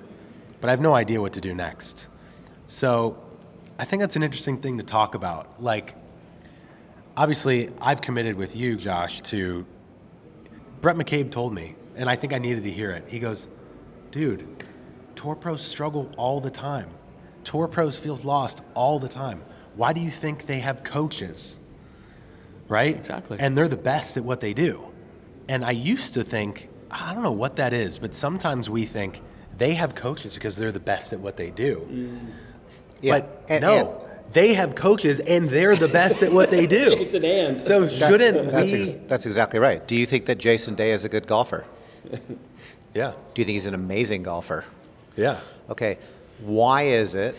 but 0.62 0.68
I 0.70 0.72
have 0.72 0.82
no 0.82 0.94
idea 0.94 1.22
what 1.22 1.34
to 1.34 1.42
do 1.42 1.54
next. 1.54 2.08
So 2.68 3.18
I 3.80 3.86
think 3.86 4.02
that's 4.02 4.16
an 4.16 4.24
interesting 4.24 4.58
thing 4.60 4.78
to 4.78 4.84
talk 4.84 5.16
about. 5.16 5.62
Like, 5.62 5.96
obviously, 7.16 7.70
I've 7.82 8.02
committed 8.02 8.36
with 8.36 8.56
you, 8.56 8.76
Josh, 8.76 9.22
to 9.22 9.66
Brett 10.82 10.96
McCabe 10.96 11.32
told 11.32 11.54
me, 11.54 11.76
and 11.96 12.10
I 12.10 12.16
think 12.16 12.34
I 12.34 12.38
needed 12.38 12.64
to 12.64 12.72
hear 12.72 12.92
it. 12.92 13.06
He 13.08 13.20
goes, 13.20 13.48
dude, 14.12 14.66
tour 15.16 15.36
pros 15.36 15.62
struggle 15.62 16.12
all 16.18 16.40
the 16.40 16.52
time. 16.52 16.90
Tour 17.44 17.68
pros 17.68 17.98
feels 17.98 18.26
lost 18.26 18.62
all 18.74 19.00
the 19.00 19.08
time. 19.08 19.42
Why 19.76 19.94
do 19.94 20.02
you 20.02 20.12
think 20.12 20.46
they 20.46 20.60
have 20.60 20.84
coaches? 20.84 21.60
Right? 22.68 22.96
Exactly. 22.96 23.40
And 23.40 23.58
they're 23.58 23.68
the 23.68 23.78
best 23.78 24.18
at 24.18 24.24
what 24.24 24.42
they 24.42 24.54
do. 24.54 24.92
And 25.48 25.64
I 25.64 25.72
used 25.72 26.14
to 26.16 26.24
think, 26.24 26.70
I 26.92 27.14
don't 27.14 27.24
know 27.24 27.32
what 27.32 27.56
that 27.58 27.74
is, 27.74 27.98
but 27.98 28.16
sometimes 28.16 28.70
we 28.70 28.86
think 28.86 29.22
they 29.58 29.74
have 29.74 29.96
coaches 29.96 30.34
because 30.36 30.56
they're 30.58 30.72
the 30.72 30.80
best 30.80 31.14
at 31.14 31.20
what 31.20 31.38
they 31.38 31.50
do. 31.52 31.88
Mm. 31.92 32.20
Yeah. 33.02 33.20
But 33.20 33.46
And- 33.50 33.62
no, 33.62 34.04
they 34.34 34.54
have 34.54 34.76
coaches 34.76 35.20
and 35.20 35.50
they're 35.50 35.76
the 35.76 35.88
best 35.88 36.22
at 36.24 36.32
what 36.32 36.52
they 36.52 36.68
do. 36.68 36.96
It's 37.00 37.14
an 37.14 37.26
and. 37.26 37.62
So 37.62 37.88
shouldn't 37.88 38.52
That's, 38.52 38.72
we? 38.72 38.82
ex- 38.82 38.98
that's 39.08 39.26
exactly 39.26 39.60
right. 39.60 39.86
Do 39.88 39.96
you 39.96 40.06
think 40.06 40.26
that 40.28 40.38
Jason 40.38 40.76
Day 40.76 40.92
is 40.92 41.04
a 41.04 41.10
good 41.10 41.28
golfer? 41.28 41.66
yeah, 42.94 43.14
Do 43.34 43.42
you 43.42 43.46
think 43.46 43.54
he's 43.56 43.66
an 43.66 43.74
amazing 43.74 44.24
golfer? 44.24 44.66
yeah. 45.16 45.40
Okay, 45.70 45.98
why 46.40 46.84
is 46.84 47.14
it 47.16 47.36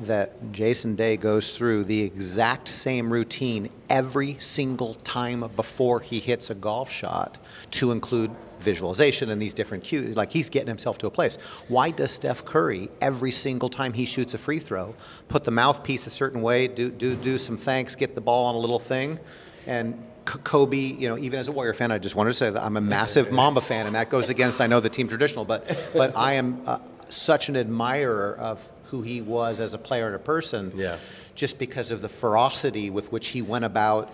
that 0.00 0.52
Jason 0.52 0.96
Day 0.96 1.16
goes 1.16 1.52
through 1.52 1.84
the 1.84 2.02
exact 2.02 2.68
same 2.68 3.10
routine 3.12 3.70
every 3.88 4.36
single 4.38 4.94
time 4.94 5.48
before 5.56 6.00
he 6.00 6.18
hits 6.20 6.50
a 6.50 6.54
golf 6.54 6.90
shot 6.90 7.38
to 7.70 7.90
include 7.92 8.30
visualization 8.64 9.30
and 9.30 9.40
these 9.40 9.54
different 9.54 9.84
cues? 9.84 10.16
Like 10.16 10.32
he's 10.32 10.50
getting 10.50 10.68
himself 10.68 10.98
to 10.98 11.06
a 11.06 11.10
place. 11.10 11.36
Why 11.68 11.90
does 11.90 12.10
Steph 12.10 12.44
Curry 12.44 12.88
every 13.00 13.30
single 13.30 13.68
time 13.68 13.92
he 13.92 14.04
shoots 14.04 14.34
a 14.34 14.38
free 14.38 14.58
throw 14.58 14.94
put 15.28 15.44
the 15.44 15.50
mouthpiece 15.50 16.06
a 16.06 16.10
certain 16.10 16.42
way, 16.42 16.66
do 16.66 16.90
do 16.90 17.14
do 17.14 17.38
some 17.38 17.56
thanks, 17.56 17.94
get 17.94 18.14
the 18.14 18.20
ball 18.20 18.46
on 18.46 18.54
a 18.54 18.58
little 18.58 18.78
thing, 18.80 19.18
and 19.66 19.94
Kobe, 20.24 20.76
you 20.78 21.06
know, 21.08 21.18
even 21.18 21.38
as 21.38 21.48
a 21.48 21.52
Warrior 21.52 21.74
fan, 21.74 21.92
I 21.92 21.98
just 21.98 22.14
wanted 22.16 22.30
to 22.30 22.36
say 22.36 22.48
that 22.50 22.62
I'm 22.62 22.76
a 22.78 22.80
massive 22.80 23.30
Mamba 23.40 23.60
fan, 23.60 23.86
and 23.86 23.94
that 23.94 24.08
goes 24.08 24.30
against, 24.30 24.60
I 24.60 24.66
know, 24.66 24.80
the 24.80 24.88
team 24.88 25.06
traditional, 25.06 25.44
but 25.44 25.60
but 25.92 26.16
I 26.16 26.32
am 26.34 26.62
uh, 26.66 26.78
such 27.10 27.48
an 27.50 27.56
admirer 27.56 28.34
of 28.38 28.66
who 28.86 29.02
he 29.02 29.20
was 29.20 29.60
as 29.60 29.74
a 29.74 29.78
player 29.78 30.06
and 30.06 30.14
a 30.16 30.18
person, 30.18 30.72
Yeah. 30.74 30.96
just 31.34 31.58
because 31.58 31.90
of 31.90 32.00
the 32.00 32.08
ferocity 32.08 32.88
with 32.90 33.12
which 33.12 33.28
he 33.28 33.42
went 33.42 33.64
about 33.66 34.10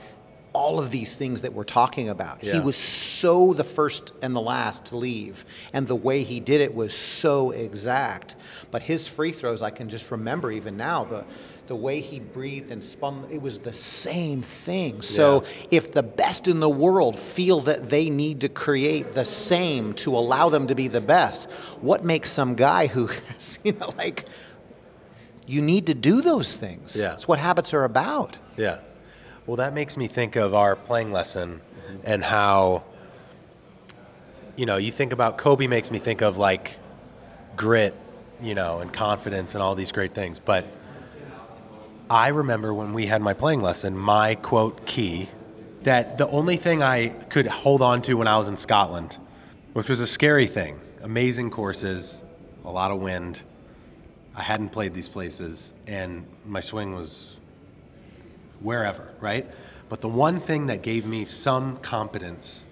all 0.53 0.79
of 0.81 0.91
these 0.91 1.17
things 1.17 1.43
that 1.43 1.53
we're 1.53 1.65
talking 1.65 2.09
about. 2.09 2.41
He 2.41 2.61
was 2.61 2.77
so 2.77 3.53
the 3.53 3.65
first 3.65 4.13
and 4.23 4.35
the 4.35 4.41
last 4.41 4.87
to 4.87 4.97
leave, 4.97 5.45
and 5.73 5.87
the 5.87 5.97
way 5.97 6.23
he 6.23 6.41
did 6.41 6.61
it 6.61 6.75
was 6.75 6.95
so 6.95 7.51
exact. 7.53 8.37
But 8.71 8.83
his 8.83 9.07
free 9.07 9.33
throws, 9.33 9.63
I 9.63 9.71
can 9.71 9.89
just 9.89 10.11
remember 10.11 10.51
even 10.51 10.77
now 10.77 11.05
the 11.05 11.25
the 11.71 11.77
way 11.77 12.01
he 12.01 12.19
breathed 12.19 12.73
and 12.73 12.83
spun. 12.83 13.25
It 13.31 13.41
was 13.41 13.61
the 13.61 13.73
same 13.73 14.43
thing. 14.43 15.03
So 15.03 15.45
if 15.71 15.93
the 15.93 16.03
best 16.03 16.49
in 16.49 16.59
the 16.59 16.69
world 16.69 17.17
feel 17.17 17.61
that 17.61 17.89
they 17.89 18.11
need 18.11 18.41
to 18.41 18.49
create 18.49 19.15
the 19.15 19.25
same 19.25 19.95
to 19.95 20.17
allow 20.17 20.49
them 20.49 20.67
to 20.67 20.75
be 20.75 20.89
the 20.89 21.01
best, 21.01 21.49
what 21.81 22.05
makes 22.05 22.29
some 22.29 22.57
guy 22.57 22.89
who, 22.89 23.09
you 23.65 23.73
know, 23.73 23.93
like. 23.97 24.27
You 25.47 25.63
need 25.63 25.87
to 25.87 25.95
do 25.95 26.21
those 26.21 26.55
things. 26.55 26.95
Yeah. 26.95 27.09
That's 27.09 27.27
what 27.27 27.41
habits 27.41 27.75
are 27.75 27.83
about. 27.83 28.37
Yeah. 28.57 28.79
Well, 29.51 29.57
that 29.57 29.75
makes 29.75 29.97
me 29.97 30.07
think 30.07 30.37
of 30.37 30.55
our 30.55 30.77
playing 30.77 31.11
lesson 31.11 31.61
mm-hmm. 31.61 31.97
and 32.05 32.23
how, 32.23 32.85
you 34.55 34.65
know, 34.65 34.77
you 34.77 34.93
think 34.93 35.13
about 35.13 35.39
Kobe 35.39 35.67
makes 35.67 35.91
me 35.91 35.99
think 35.99 36.23
of 36.23 36.37
like 36.37 36.79
grit, 37.57 37.97
you 38.41 38.55
know, 38.55 38.79
and 38.79 38.93
confidence 38.93 39.57
and 39.57 39.61
all 39.61 39.75
these 39.75 39.91
great 39.91 40.15
things. 40.15 40.39
But 40.39 40.69
I 42.09 42.29
remember 42.29 42.73
when 42.73 42.93
we 42.93 43.07
had 43.07 43.23
my 43.23 43.33
playing 43.33 43.61
lesson, 43.61 43.97
my 43.97 44.37
quote 44.37 44.87
key 44.87 45.29
that 45.83 46.17
the 46.17 46.29
only 46.29 46.57
thing 46.57 46.81
I 46.81 47.09
could 47.09 47.49
hold 47.49 47.83
on 47.83 48.03
to 48.03 48.15
when 48.15 48.29
I 48.29 48.39
was 48.39 48.49
in 48.49 48.57
Scotland, 48.57 49.19
which 49.73 49.89
was 49.89 49.99
a 49.99 50.07
scary 50.07 50.47
thing, 50.47 50.79
amazing 51.03 51.51
courses, 51.51 52.23
a 52.65 52.71
lot 52.71 52.93
of 52.93 53.01
wind. 53.01 53.43
I 54.37 54.43
hadn't 54.43 54.69
played 54.69 54.95
these 54.95 55.09
places, 55.09 55.75
and 55.89 56.25
my 56.47 56.61
swing 56.61 56.95
was 56.95 57.40
wherever, 58.61 59.15
right? 59.21 59.51
But 59.89 60.01
the 60.01 60.09
one 60.09 60.41
thing 60.41 60.67
that 60.67 60.83
gave 60.83 61.05
me 61.07 61.25
some 61.25 61.79
competence 61.79 62.67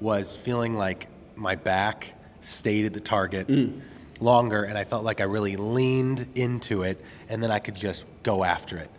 was 0.00 0.34
feeling 0.34 0.76
like 0.76 1.08
my 1.36 1.54
back 1.54 2.14
stayed 2.40 2.86
at 2.86 2.94
the 2.94 3.00
target 3.00 3.48
mm. 3.48 3.80
longer 4.20 4.64
and 4.64 4.76
I 4.76 4.84
felt 4.84 5.04
like 5.04 5.20
I 5.20 5.24
really 5.24 5.56
leaned 5.56 6.26
into 6.34 6.82
it 6.82 7.02
and 7.28 7.42
then 7.42 7.50
I 7.50 7.58
could 7.58 7.74
just 7.74 8.04
go 8.22 8.44
after 8.44 8.76
it. 8.76 8.90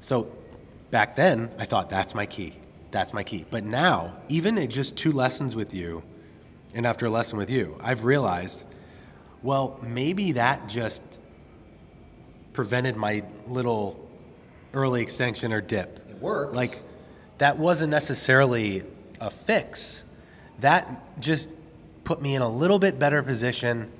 So 0.00 0.30
back 0.90 1.16
then, 1.16 1.50
I 1.58 1.64
thought 1.64 1.88
that's 1.88 2.14
my 2.14 2.26
key. 2.26 2.54
That's 2.90 3.12
my 3.12 3.24
key. 3.24 3.44
But 3.50 3.64
now, 3.64 4.16
even 4.28 4.58
at 4.58 4.68
just 4.68 4.96
two 4.96 5.12
lessons 5.12 5.56
with 5.56 5.72
you, 5.72 6.02
and 6.74 6.86
after 6.86 7.06
a 7.06 7.10
lesson 7.10 7.38
with 7.38 7.50
you, 7.50 7.76
I've 7.80 8.04
realized, 8.04 8.64
well, 9.42 9.78
maybe 9.82 10.32
that 10.32 10.68
just 10.68 11.02
prevented 12.52 12.96
my 12.96 13.24
little 13.46 14.01
early 14.74 15.02
extension 15.02 15.52
or 15.52 15.60
dip. 15.60 15.98
It 16.10 16.20
worked. 16.20 16.54
Like 16.54 16.80
that 17.38 17.58
wasn't 17.58 17.90
necessarily 17.90 18.82
a 19.20 19.30
fix. 19.30 20.04
That 20.60 21.20
just 21.20 21.54
put 22.04 22.20
me 22.20 22.34
in 22.34 22.42
a 22.42 22.48
little 22.48 22.78
bit 22.78 22.98
better 22.98 23.22
position 23.22 23.90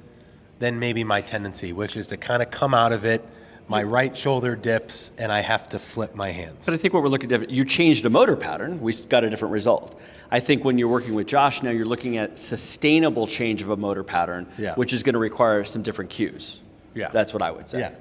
than 0.59 0.79
maybe 0.79 1.05
my 1.05 1.21
tendency, 1.21 1.73
which 1.73 1.97
is 1.97 2.09
to 2.09 2.17
kind 2.17 2.43
of 2.43 2.51
come 2.51 2.75
out 2.75 2.93
of 2.93 3.05
it. 3.05 3.25
My 3.69 3.83
right 3.85 4.15
shoulder 4.15 4.55
dips, 4.57 5.13
and 5.19 5.31
I 5.33 5.41
have 5.41 5.69
to 5.71 5.79
flip 5.79 6.15
my 6.17 6.31
hands. 6.31 6.67
But 6.67 6.75
I 6.75 6.77
think 6.77 6.93
what 6.93 7.03
we're 7.03 7.09
looking 7.09 7.33
at, 7.33 7.49
you 7.49 7.65
changed 7.65 8.05
a 8.05 8.11
motor 8.11 8.37
pattern, 8.37 8.81
we 8.81 8.93
got 9.09 9.23
a 9.25 9.31
different 9.31 9.53
result. 9.53 9.99
I 10.33 10.41
think 10.41 10.65
when 10.65 10.79
you're 10.79 10.89
working 10.89 11.15
with 11.15 11.29
Josh 11.29 11.63
now, 11.63 11.71
you're 11.71 11.87
looking 11.87 12.17
at 12.17 12.39
sustainable 12.39 13.27
change 13.27 13.63
of 13.63 13.71
a 13.71 13.77
motor 13.77 14.03
pattern, 14.03 14.47
Yeah. 14.59 14.75
which 14.75 14.93
is 14.93 15.03
going 15.05 15.13
to 15.15 15.19
require 15.21 15.65
some 15.65 15.83
different 15.83 16.11
cues. 16.11 16.61
Yeah. 16.95 17.09
That's 17.13 17.33
what 17.33 17.41
I 17.43 17.51
would 17.51 17.69
say. 17.71 17.79
Yeah. 17.79 17.93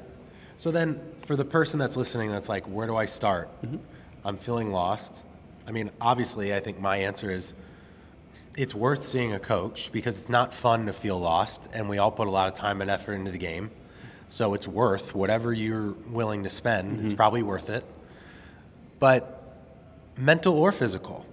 So 0.62 0.70
then, 0.70 1.02
for 1.22 1.36
the 1.36 1.44
person 1.44 1.80
that's 1.80 1.98
listening, 1.98 2.30
that's 2.30 2.48
like, 2.48 2.66
where 2.66 2.86
do 2.86 2.96
I 2.96 3.08
start? 3.08 3.50
Mm-hmm. 3.64 3.78
I'm 4.24 4.38
feeling 4.38 4.72
lost. 4.72 5.26
I 5.68 5.72
mean, 5.72 5.90
obviously, 6.00 6.54
I 6.54 6.60
think 6.60 6.80
my 6.80 6.98
answer 6.98 7.32
is 7.32 7.56
it's 8.56 8.76
worth 8.76 9.04
seeing 9.04 9.34
a 9.34 9.40
coach 9.40 9.92
because 9.92 10.20
it's 10.20 10.30
not 10.30 10.54
fun 10.54 10.86
to 10.86 10.94
feel 10.94 11.20
lost, 11.20 11.68
and 11.74 11.90
we 11.90 11.98
all 11.98 12.12
put 12.12 12.28
a 12.28 12.30
lot 12.30 12.48
of 12.48 12.54
time 12.54 12.80
and 12.80 12.92
effort 12.92 13.14
into 13.14 13.32
the 13.32 13.40
game. 13.40 13.72
So 14.30 14.54
it's 14.54 14.68
worth 14.68 15.16
whatever 15.16 15.52
you're 15.52 15.94
willing 16.12 16.44
to 16.44 16.50
spend. 16.52 17.00
It's 17.00 17.08
mm-hmm. 17.08 17.16
probably 17.16 17.42
worth 17.42 17.72
it. 17.72 17.84
But 19.00 19.58
mental 20.16 20.56
or 20.60 20.72
physical, 20.72 21.26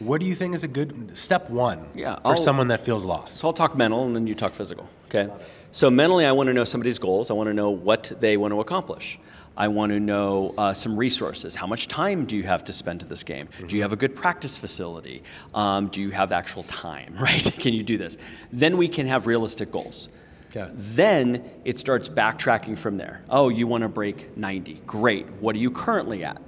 what 0.00 0.20
do 0.20 0.26
you 0.26 0.34
think 0.34 0.54
is 0.54 0.64
a 0.64 0.68
good 0.68 1.16
step 1.16 1.48
one 1.48 1.86
Yeah, 1.94 2.16
for 2.16 2.32
I'll- 2.32 2.36
someone 2.36 2.68
that 2.68 2.82
feels 2.82 3.06
lost? 3.06 3.38
So 3.38 3.48
I'll 3.48 3.54
talk 3.54 3.74
mental 3.74 4.04
and 4.04 4.14
then 4.14 4.26
you 4.26 4.34
talk 4.34 4.52
physical. 4.52 4.86
Okay. 5.08 5.32
So 5.72 5.88
mentally, 5.88 6.26
I 6.26 6.32
want 6.32 6.48
to 6.48 6.52
know 6.52 6.64
somebody's 6.64 6.98
goals. 6.98 7.30
I 7.30 7.34
want 7.34 7.46
to 7.48 7.54
know 7.54 7.70
what 7.70 8.12
they 8.20 8.36
want 8.36 8.52
to 8.52 8.60
accomplish. 8.60 9.18
I 9.56 9.68
want 9.68 9.92
to 9.92 10.00
know 10.00 10.54
uh, 10.58 10.72
some 10.72 10.96
resources. 10.96 11.54
How 11.54 11.66
much 11.66 11.86
time 11.86 12.24
do 12.24 12.36
you 12.36 12.42
have 12.42 12.64
to 12.64 12.72
spend 12.72 13.00
to 13.00 13.06
this 13.06 13.22
game? 13.22 13.48
Do 13.68 13.76
you 13.76 13.82
have 13.82 13.92
a 13.92 13.96
good 13.96 14.16
practice 14.16 14.56
facility? 14.56 15.22
Um, 15.54 15.88
do 15.88 16.00
you 16.00 16.10
have 16.10 16.32
actual 16.32 16.64
time? 16.64 17.14
Right? 17.20 17.42
can 17.58 17.74
you 17.74 17.82
do 17.82 17.98
this? 17.98 18.16
Then 18.52 18.78
we 18.78 18.88
can 18.88 19.06
have 19.06 19.26
realistic 19.26 19.70
goals. 19.70 20.08
Okay. 20.50 20.68
Then 20.74 21.48
it 21.64 21.78
starts 21.78 22.08
backtracking 22.08 22.76
from 22.76 22.96
there. 22.96 23.22
Oh, 23.28 23.48
you 23.48 23.66
want 23.68 23.82
to 23.82 23.88
break 23.88 24.36
90. 24.36 24.82
Great. 24.86 25.26
What 25.34 25.54
are 25.54 25.58
you 25.58 25.70
currently 25.70 26.24
at? 26.24 26.40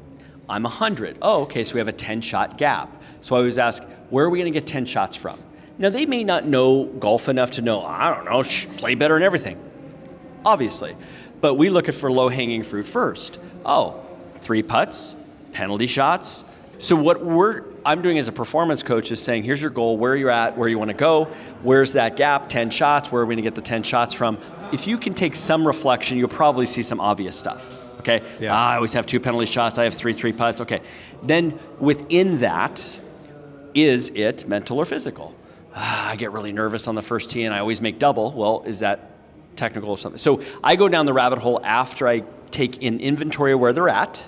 I'm 0.48 0.64
100. 0.64 1.18
Oh, 1.22 1.42
okay, 1.42 1.62
so 1.62 1.74
we 1.74 1.78
have 1.78 1.88
a 1.88 1.92
10 1.92 2.20
shot 2.20 2.58
gap. 2.58 2.90
So 3.20 3.36
I 3.36 3.38
always 3.38 3.58
ask, 3.58 3.84
where 4.10 4.24
are 4.24 4.30
we 4.30 4.38
going 4.38 4.52
to 4.52 4.58
get 4.58 4.66
10 4.66 4.86
shots 4.86 5.14
from? 5.14 5.38
Now, 5.82 5.90
they 5.90 6.06
may 6.06 6.22
not 6.22 6.46
know 6.46 6.84
golf 6.84 7.28
enough 7.28 7.50
to 7.52 7.60
know, 7.60 7.82
I 7.84 8.14
don't 8.14 8.24
know, 8.24 8.44
sh- 8.44 8.66
play 8.76 8.94
better 8.94 9.16
and 9.16 9.24
everything. 9.24 9.58
Obviously. 10.44 10.96
But 11.40 11.54
we 11.54 11.70
look 11.70 11.88
at 11.88 11.94
for 11.94 12.08
low 12.12 12.28
hanging 12.28 12.62
fruit 12.62 12.86
first. 12.86 13.40
Oh, 13.66 14.00
three 14.38 14.62
putts, 14.62 15.16
penalty 15.52 15.88
shots. 15.88 16.44
So 16.78 16.94
what 16.94 17.24
we're 17.24 17.64
I'm 17.84 18.00
doing 18.00 18.16
as 18.18 18.28
a 18.28 18.32
performance 18.32 18.84
coach 18.84 19.10
is 19.10 19.20
saying, 19.20 19.42
here's 19.42 19.60
your 19.60 19.72
goal, 19.72 19.98
where 19.98 20.14
you're 20.14 20.30
at, 20.30 20.56
where 20.56 20.68
you 20.68 20.78
want 20.78 20.90
to 20.90 20.96
go, 20.96 21.24
where's 21.64 21.94
that 21.94 22.16
gap, 22.16 22.48
10 22.48 22.70
shots, 22.70 23.10
where 23.10 23.22
are 23.22 23.26
we 23.26 23.34
going 23.34 23.42
to 23.42 23.50
get 23.50 23.56
the 23.56 23.60
10 23.60 23.82
shots 23.82 24.14
from? 24.14 24.38
If 24.72 24.86
you 24.86 24.96
can 24.96 25.14
take 25.14 25.34
some 25.34 25.66
reflection, 25.66 26.16
you'll 26.16 26.28
probably 26.28 26.66
see 26.66 26.84
some 26.84 27.00
obvious 27.00 27.36
stuff. 27.36 27.72
Okay? 27.98 28.22
Yeah. 28.38 28.54
Ah, 28.54 28.70
I 28.70 28.76
always 28.76 28.92
have 28.92 29.04
two 29.04 29.18
penalty 29.18 29.46
shots, 29.46 29.78
I 29.78 29.84
have 29.84 29.94
three 29.94 30.12
three 30.14 30.32
putts. 30.32 30.60
Okay. 30.60 30.80
Then 31.24 31.58
within 31.80 32.38
that, 32.38 33.00
is 33.74 34.10
it 34.10 34.46
mental 34.46 34.78
or 34.78 34.84
physical? 34.84 35.34
Ah, 35.74 36.08
I 36.10 36.16
get 36.16 36.32
really 36.32 36.52
nervous 36.52 36.88
on 36.88 36.94
the 36.94 37.02
first 37.02 37.30
tee 37.30 37.44
and 37.44 37.54
I 37.54 37.58
always 37.58 37.80
make 37.80 37.98
double. 37.98 38.32
Well, 38.32 38.62
is 38.66 38.80
that 38.80 39.10
technical 39.56 39.90
or 39.90 39.98
something? 39.98 40.18
So 40.18 40.42
I 40.62 40.76
go 40.76 40.88
down 40.88 41.06
the 41.06 41.12
rabbit 41.12 41.38
hole 41.38 41.60
after 41.64 42.08
I 42.08 42.20
take 42.50 42.82
in 42.82 43.00
inventory 43.00 43.52
of 43.52 43.60
where 43.60 43.72
they're 43.72 43.88
at, 43.88 44.18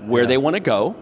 where 0.00 0.26
they 0.26 0.36
want 0.36 0.54
to 0.54 0.60
go. 0.60 0.96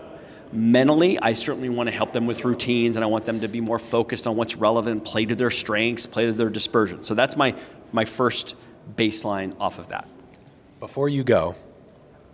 Mentally, 0.53 1.19
I 1.19 1.33
certainly 1.33 1.69
want 1.69 1.89
to 1.89 1.95
help 1.95 2.13
them 2.13 2.27
with 2.27 2.45
routines 2.45 2.97
and 2.97 3.05
I 3.05 3.09
want 3.09 3.25
them 3.25 3.41
to 3.41 3.49
be 3.49 3.61
more 3.61 3.81
focused 3.81 4.27
on 4.27 4.37
what's 4.37 4.55
relevant, 4.55 5.05
play 5.05 5.25
to 5.27 5.35
their 5.35 5.51
strengths, 5.51 6.07
play 6.07 6.27
to 6.27 6.33
their 6.33 6.49
dispersion. 6.49 7.03
So 7.03 7.15
that's 7.15 7.37
my, 7.37 7.57
my 7.93 8.05
first 8.05 8.55
baseline 8.95 9.57
off 9.59 9.81
of 9.81 9.89
that. 9.89 10.09
Before 10.79 11.09
you 11.09 11.25
go, 11.25 11.57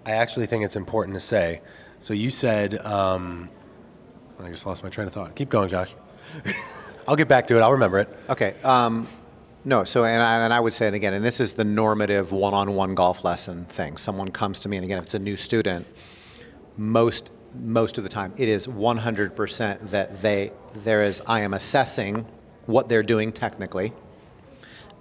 I 0.05 0.13
actually 0.13 0.47
think 0.47 0.65
it's 0.65 0.77
important 0.77 1.15
to 1.15 1.21
say. 1.21 1.63
So 2.01 2.13
you 2.13 2.31
said, 2.31 2.79
um, 2.85 3.49
I 4.39 4.51
just 4.51 4.67
lost 4.67 4.83
my 4.83 4.91
train 4.91 5.07
of 5.07 5.15
thought. 5.15 5.35
Keep 5.35 5.49
going, 5.49 5.69
Josh. 5.69 5.95
I'll 7.07 7.17
get 7.17 7.29
back 7.29 7.47
to 7.49 7.57
it. 7.57 7.61
I'll 7.61 7.73
remember 7.73 7.99
it. 7.99 8.09
Okay. 8.31 8.55
Um, 8.63 9.09
no. 9.65 9.85
So, 9.85 10.05
and 10.05 10.23
I, 10.23 10.45
and 10.45 10.53
I 10.53 10.61
would 10.61 10.75
say 10.75 10.89
it 10.89 10.95
again, 10.95 11.15
and 11.15 11.25
this 11.25 11.41
is 11.41 11.55
the 11.55 11.65
normative 11.65 12.33
one-on-one 12.33 12.95
golf 12.95 13.25
lesson 13.25 13.65
thing. 13.67 13.97
Someone 13.97 14.31
comes 14.31 14.61
to 14.61 14.69
me, 14.69 14.77
and 14.77 14.85
again, 14.85 14.99
if 14.99 15.05
it's 15.05 15.15
a 15.15 15.19
new 15.19 15.37
student, 15.37 15.87
most 16.77 17.31
most 17.55 17.99
of 17.99 18.05
the 18.05 18.11
time, 18.11 18.33
it 18.39 18.49
is 18.49 18.67
100% 18.67 19.91
that 19.91 20.23
they 20.23 20.53
there 20.85 21.03
is. 21.03 21.23
I 21.27 21.41
am 21.41 21.55
assessing 21.55 22.27
what 22.67 22.89
they're 22.89 23.03
doing 23.03 23.33
technically. 23.33 23.93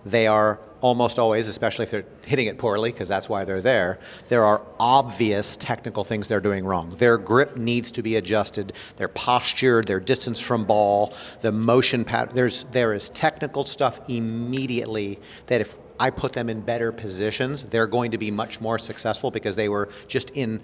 They 0.05 0.27
are 0.27 0.59
almost 0.81 1.19
always, 1.19 1.47
especially 1.47 1.83
if 1.83 1.91
they're 1.91 2.05
hitting 2.25 2.47
it 2.47 2.57
poorly, 2.57 2.91
because 2.91 3.07
that's 3.07 3.29
why 3.29 3.45
they're 3.45 3.61
there, 3.61 3.99
there 4.29 4.43
are 4.43 4.63
obvious 4.79 5.55
technical 5.57 6.03
things 6.03 6.27
they're 6.27 6.41
doing 6.41 6.65
wrong. 6.65 6.89
Their 6.97 7.17
grip 7.17 7.55
needs 7.55 7.91
to 7.91 8.01
be 8.01 8.15
adjusted, 8.15 8.73
their 8.97 9.07
posture, 9.07 9.83
their 9.83 9.99
distance 9.99 10.39
from 10.39 10.65
ball, 10.65 11.13
the 11.41 11.51
motion 11.51 12.03
pattern. 12.03 12.35
There's, 12.35 12.63
there 12.71 12.93
is 12.93 13.09
technical 13.09 13.63
stuff 13.63 13.99
immediately 14.09 15.19
that 15.47 15.61
if 15.61 15.77
I 15.99 16.09
put 16.09 16.33
them 16.33 16.49
in 16.49 16.61
better 16.61 16.91
positions, 16.91 17.63
they're 17.65 17.85
going 17.85 18.09
to 18.09 18.17
be 18.17 18.31
much 18.31 18.59
more 18.59 18.79
successful 18.79 19.29
because 19.29 19.55
they 19.55 19.69
were 19.69 19.87
just 20.07 20.31
in 20.31 20.59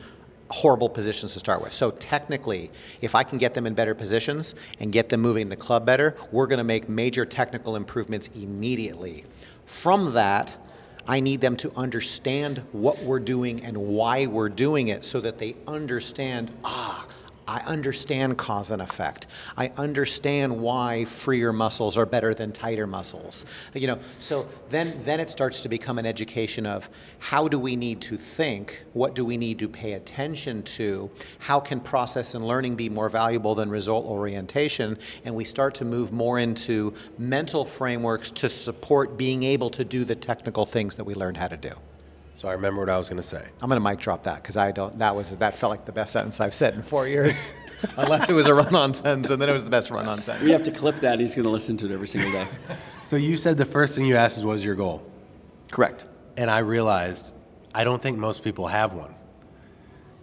horrible 0.50 0.90
positions 0.90 1.34
to 1.34 1.40
start 1.40 1.62
with. 1.62 1.74
So 1.74 1.92
technically, 1.92 2.72
if 3.02 3.16
I 3.16 3.24
can 3.24 3.38
get 3.38 3.54
them 3.54 3.66
in 3.66 3.74
better 3.74 3.96
positions 3.96 4.56
and 4.80 4.92
get 4.92 5.10
them 5.10 5.22
moving 5.22 5.50
the 5.50 5.56
club 5.56 5.86
better, 5.86 6.16
we're 6.32 6.48
going 6.48 6.58
to 6.58 6.64
make 6.64 6.88
major 6.90 7.26
technical 7.26 7.76
improvements 7.76 8.30
immediately. 8.36 9.24
From 9.66 10.14
that, 10.14 10.56
I 11.08 11.20
need 11.22 11.40
them 11.40 11.56
to 11.58 11.72
understand 11.78 12.62
what 12.74 13.02
we're 13.04 13.20
doing 13.20 13.64
and 13.64 13.78
why 13.78 14.26
we're 14.26 14.50
doing 14.50 14.90
it 14.90 15.06
so 15.06 15.22
that 15.22 15.38
they 15.38 15.56
understand, 15.66 16.52
ah, 16.64 17.08
I 17.48 17.60
understand 17.62 18.38
cause 18.38 18.72
and 18.72 18.82
effect. 18.82 19.28
I 19.56 19.72
understand 19.78 20.60
why 20.60 21.06
freer 21.06 21.54
muscles 21.54 21.98
are 21.98 22.06
better 22.06 22.34
than 22.34 22.52
tighter 22.52 22.86
muscles. 22.86 23.46
You 23.74 23.88
know, 23.88 24.00
so 24.20 24.48
then 24.70 24.92
then 25.04 25.20
it 25.20 25.30
starts 25.30 25.62
to 25.62 25.70
become 25.70 25.98
an 25.98 26.06
education 26.06 26.66
of 26.66 26.90
how 27.20 27.48
do 27.48 27.58
we 27.58 27.76
need 27.76 28.02
to 28.02 28.18
think? 28.18 28.84
What 28.94 29.16
do 29.16 29.24
we 29.24 29.38
need 29.38 29.60
to 29.60 29.70
pay 29.70 29.94
attention 29.94 30.64
to? 30.64 31.10
How 31.40 31.60
can 31.60 31.80
process 31.80 32.34
and 32.34 32.46
learning 32.46 32.76
be 32.76 32.90
more 32.90 33.10
valuable 33.10 33.56
than 33.56 33.70
result 33.70 34.06
orientation? 34.06 34.98
And 35.24 35.34
we 35.34 35.46
start 35.46 35.74
to 35.76 35.86
move 35.86 36.12
more 36.12 36.40
into 36.40 36.94
mental 37.18 37.64
frameworks 37.64 38.30
to 38.32 38.50
support 38.50 39.18
being 39.18 39.44
able 39.44 39.70
to 39.72 39.86
do 39.86 40.04
the 40.04 40.16
technical 40.16 40.66
things 40.66 40.96
that 40.98 41.06
we 41.06 41.14
learned 41.14 41.38
how 41.38 41.48
to 41.48 41.58
do. 41.58 41.72
So 42.38 42.48
I 42.48 42.52
remember 42.52 42.82
what 42.82 42.90
I 42.92 43.00
was 43.00 43.10
going 43.10 43.18
to 43.18 43.28
say. 43.28 43.44
I'm 43.64 43.68
going 43.68 43.82
to 43.82 43.90
mic 43.90 43.98
drop 43.98 44.22
that 44.24 44.36
because 44.44 44.58
I 44.58 44.72
don't. 44.72 44.96
That 45.00 45.16
was 45.16 45.36
that 45.38 45.56
felt 45.56 45.72
like 45.72 45.86
the 45.86 45.92
best 45.92 46.14
sentence 46.14 46.40
I've 46.40 46.54
said 46.54 46.76
in 46.76 46.84
four 46.84 47.08
years, 47.16 47.56
unless 47.98 48.30
it 48.30 48.34
was 48.34 48.46
a 48.46 48.54
run-on 48.54 48.94
sentence, 48.94 49.32
and 49.32 49.42
then 49.42 49.50
it 49.50 49.54
was 49.54 49.64
the 49.64 49.72
best 49.72 49.90
run-on 49.90 50.22
sentence. 50.22 50.46
We 50.46 50.52
have 50.52 50.64
to 50.66 50.72
clip 50.72 50.98
that. 50.98 51.20
He's 51.20 51.34
going 51.34 51.46
to 51.46 51.50
listen 51.50 51.78
to 51.78 51.88
it 51.88 51.92
every 51.92 52.08
single 52.08 52.32
day. 52.32 52.46
So 53.06 53.16
you 53.16 53.38
said 53.38 53.58
the 53.58 53.66
first 53.66 53.96
thing 53.96 54.06
you 54.06 54.18
asked 54.18 54.44
was 54.44 54.64
your 54.64 54.76
goal. 54.76 55.04
Correct. 55.72 56.06
And 56.38 56.52
I 56.52 56.60
realized 56.60 57.34
I 57.74 57.84
don't 57.84 58.00
think 58.04 58.20
most 58.20 58.44
people 58.44 58.68
have 58.68 58.94
one. 58.94 59.16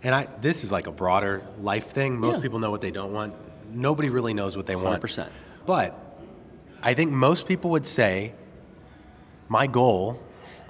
And 0.04 0.14
I 0.14 0.26
this 0.40 0.62
is 0.62 0.70
like 0.70 0.86
a 0.86 0.92
broader 0.92 1.42
life 1.60 1.88
thing. 1.88 2.16
Most 2.20 2.36
Yeah. 2.36 2.42
people 2.42 2.60
know 2.60 2.70
what 2.70 2.80
they 2.80 2.92
don't 2.92 3.12
want. 3.12 3.34
Nobody 3.72 4.08
really 4.08 4.34
knows 4.34 4.56
what 4.56 4.66
they 4.66 4.76
want. 4.76 5.02
100%. 5.02 5.28
But 5.66 5.98
I 6.80 6.94
think 6.94 7.10
most 7.10 7.48
people 7.48 7.70
would 7.72 7.88
say 7.88 8.34
my 9.48 9.66
goal 9.66 10.22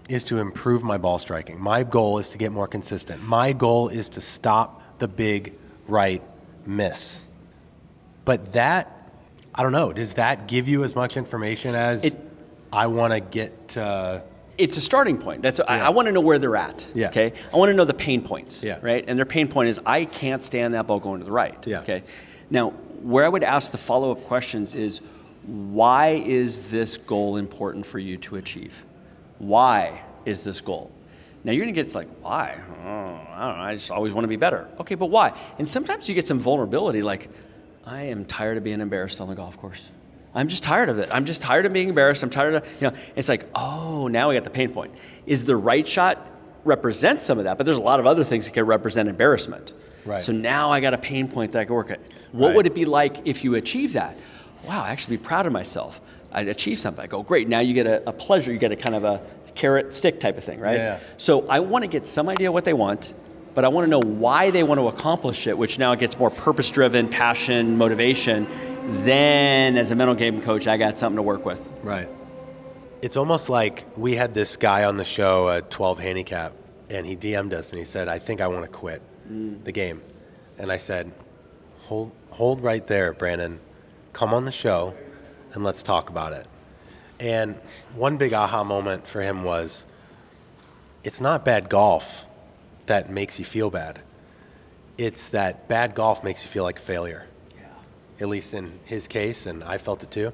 is 0.09 0.25
to 0.25 0.39
improve 0.39 0.83
my 0.83 0.99
ball 0.99 1.19
striking. 1.19 1.59
My 1.61 1.83
goal 1.83 2.19
is 2.19 2.29
to 2.31 2.39
get 2.39 2.53
more 2.53 2.67
consistent. 2.67 3.23
My 3.23 3.53
goal 3.53 3.89
is 3.89 4.09
to 4.11 4.21
stop 4.21 4.99
the 4.99 5.09
big 5.09 5.55
right 5.89 6.23
miss. 6.67 7.27
But 8.25 8.53
that 8.53 8.91
I 9.55 9.63
don't 9.63 9.73
know, 9.73 9.93
does 9.93 10.15
that 10.15 10.49
give 10.49 10.67
you 10.69 10.83
as 10.85 10.95
much 10.95 11.17
information 11.17 11.75
as 11.75 12.05
It- 12.05 12.21
I 12.73 12.89
want 12.89 13.13
to 13.13 13.21
get 13.21 13.77
uh, 13.77 14.21
it's 14.59 14.77
a 14.77 14.81
starting 14.81 15.19
point. 15.19 15.43
That's 15.43 15.61
I, 15.61 15.79
I 15.81 15.89
want 15.91 16.07
to 16.07 16.13
know 16.13 16.21
where 16.21 16.39
they're 16.39 16.57
at. 16.57 16.87
Yeah. 16.95 17.09
Okay. 17.09 17.33
I 17.53 17.57
want 17.57 17.71
to 17.71 17.75
know 17.75 17.85
the 17.85 17.95
pain 17.95 18.23
points. 18.23 18.63
Yeah. 18.65 18.79
Right. 18.83 19.05
And 19.07 19.19
their 19.19 19.27
pain 19.27 19.49
point 19.49 19.69
is 19.69 19.81
I 19.87 20.05
can't 20.05 20.43
stand 20.43 20.75
that 20.75 20.87
ball 20.87 21.01
going 21.01 21.21
to 21.21 21.25
the 21.25 21.33
right. 21.33 21.57
Yeah. 21.67 21.81
Okay. 21.81 22.03
Now, 22.51 22.71
where 23.03 23.25
I 23.25 23.29
would 23.29 23.45
ask 23.45 23.71
the 23.73 23.79
follow 23.79 24.11
up 24.13 24.23
questions 24.25 24.75
is, 24.75 25.01
why 25.47 26.11
is 26.25 26.71
this 26.71 26.97
goal 26.97 27.37
important 27.37 27.85
for 27.87 27.99
you 27.99 28.17
to 28.19 28.37
achieve? 28.37 28.85
Why 29.39 30.01
is 30.25 30.45
this 30.45 30.61
goal? 30.61 30.91
Now 31.43 31.53
you're 31.53 31.65
gonna 31.65 31.73
get 31.73 31.95
like 31.95 32.09
why? 32.23 32.59
Oh, 32.85 33.33
I 33.35 33.47
don't 33.47 33.59
know. 33.59 33.63
I 33.65 33.75
just 33.75 33.91
always 33.91 34.13
want 34.13 34.25
to 34.25 34.29
be 34.29 34.37
better. 34.37 34.69
Okay, 34.81 34.95
but 34.95 35.07
why? 35.07 35.33
And 35.59 35.69
sometimes 35.69 36.09
you 36.09 36.15
get 36.15 36.27
some 36.27 36.39
vulnerability, 36.41 37.03
like 37.03 37.29
I 37.85 38.03
am 38.05 38.25
tired 38.25 38.57
of 38.57 38.65
being 38.65 38.81
embarrassed 38.81 39.21
on 39.21 39.29
the 39.29 39.35
golf 39.35 39.59
course. 39.59 39.91
I'm 40.35 40.49
just 40.49 40.63
tired 40.65 40.89
of 40.89 40.99
it. 40.99 41.09
I'm 41.13 41.27
just 41.27 41.43
tired 41.43 41.65
of 41.67 41.73
being 41.73 41.91
embarrassed. 41.91 42.23
I'm 42.23 42.31
tired 42.31 42.55
of, 42.55 42.67
you 42.81 42.89
know, 42.91 42.97
it's 43.15 43.29
like, 43.29 43.47
oh, 43.55 44.09
now 44.09 44.29
we 44.31 44.35
got 44.35 44.43
the 44.45 44.51
pain 44.51 44.71
point. 44.71 44.93
Is 45.27 45.45
the 45.45 45.55
right 45.55 45.87
shot 45.87 46.27
represent 46.65 47.21
some 47.21 47.39
of 47.39 47.45
that, 47.45 47.59
but 47.59 47.67
there's 47.67 47.77
a 47.79 47.83
lot 47.83 48.01
of 48.01 48.07
other 48.07 48.25
things 48.25 48.47
that 48.47 48.53
can 48.55 48.65
represent 48.65 49.09
embarrassment. 49.09 49.75
Right. 50.07 50.21
So 50.21 50.33
now 50.33 50.71
I 50.71 50.81
got 50.81 50.95
a 50.95 50.99
pain 50.99 51.29
point 51.29 51.53
that 51.53 51.61
I 51.61 51.65
can 51.67 51.75
work 51.75 51.91
at. 51.91 52.01
What 52.33 52.49
Right. 52.49 52.57
would 52.57 52.67
it 52.67 52.75
be 52.75 52.85
like 52.87 53.27
if 53.27 53.45
you 53.45 53.55
achieve 53.55 53.93
that? 53.93 54.17
Wow, 54.67 54.83
I 54.83 54.91
actually 54.91 55.19
be 55.19 55.23
proud 55.23 55.45
of 55.47 55.53
myself. 55.53 56.01
I 56.35 56.41
achieved 56.43 56.81
something. 56.81 57.03
I 57.03 57.07
go, 57.07 57.23
great. 57.23 57.49
Now 57.49 57.61
you 57.61 57.73
get 57.73 57.87
a, 57.87 58.09
a 58.09 58.13
pleasure. 58.13 58.53
You 58.53 58.59
get 58.59 58.73
a 58.73 58.77
kind 58.77 58.97
of 58.97 59.05
a 59.05 59.23
carrot 59.55 59.95
stick 59.95 60.19
type 60.19 60.37
of 60.37 60.45
thing, 60.45 60.59
right? 60.59 60.77
Yeah. 60.77 61.01
So 61.17 61.47
I 61.49 61.61
want 61.61 61.85
to 61.85 61.87
get 61.87 62.07
some 62.07 62.29
idea 62.29 62.51
what 62.51 62.65
they 62.65 62.73
want, 62.73 63.15
but 63.55 63.65
I 63.65 63.69
want 63.69 63.87
to 63.87 63.91
know 63.91 64.01
why 64.01 64.51
they 64.51 64.65
want 64.65 64.81
to 64.81 64.89
accomplish 64.89 65.47
it, 65.47 65.57
which 65.57 65.79
now 65.79 65.95
gets 65.95 66.19
more 66.19 66.31
purpose 66.31 66.71
driven, 66.71 67.09
passion, 67.09 67.79
motivation. 67.79 68.49
Then, 69.05 69.79
as 69.79 69.93
a 69.93 69.95
mental 69.95 70.17
game 70.17 70.43
coach, 70.43 70.67
I 70.67 70.77
got 70.77 70.99
something 70.99 71.17
to 71.17 71.23
work 71.23 71.47
with. 71.47 71.71
Right. 71.83 72.09
It's 73.01 73.17
almost 73.17 73.49
like 73.49 73.85
we 73.97 74.17
had 74.17 74.35
this 74.35 74.57
guy 74.57 74.85
on 74.85 74.97
the 74.97 75.05
show 75.05 75.49
at 75.51 75.71
12 75.71 76.01
handicap, 76.01 76.53
and 76.91 77.07
he 77.07 77.17
DM'd 77.17 77.55
us 77.55 77.71
and 77.71 77.79
he 77.79 77.85
said, 77.85 78.09
"I 78.09 78.19
think 78.19 78.41
I 78.41 78.49
want 78.49 78.65
to 78.65 78.69
quit 78.69 79.03
mm. 79.31 79.63
the 79.63 79.73
game," 79.73 80.03
and 80.59 80.73
I 80.73 80.79
said, 80.79 81.13
"Hold, 81.83 82.13
hold 82.31 82.63
right 82.63 82.87
there, 82.87 83.13
Brandon. 83.13 83.61
Come 84.13 84.33
on 84.33 84.45
the 84.45 84.53
show, 84.53 84.95
and 85.55 85.65
let's 85.65 85.83
talk 85.83 86.11
about 86.11 86.33
it." 86.33 86.47
And 87.19 87.55
one 87.95 88.17
big 88.19 88.35
aha 88.35 88.65
moment 88.65 89.09
for 89.09 89.23
him 89.23 89.45
was, 89.45 89.87
it's 91.03 91.21
not 91.21 91.45
bad 91.45 91.71
golf 91.71 92.27
that 92.87 93.11
makes 93.11 93.39
you 93.39 93.45
feel 93.45 93.71
bad. 93.71 94.01
It's 94.99 95.31
that 95.31 95.69
bad 95.69 95.95
golf 95.95 96.23
makes 96.23 96.45
you 96.45 96.51
feel 96.51 96.65
like 96.65 96.79
a 96.79 96.83
failure 96.83 97.27
at 98.21 98.29
least 98.29 98.55
in 98.55 98.79
his 98.85 99.09
case, 99.09 99.47
and 99.47 99.65
I 99.65 99.79
felt 99.79 100.03
it 100.03 100.11
too. 100.11 100.33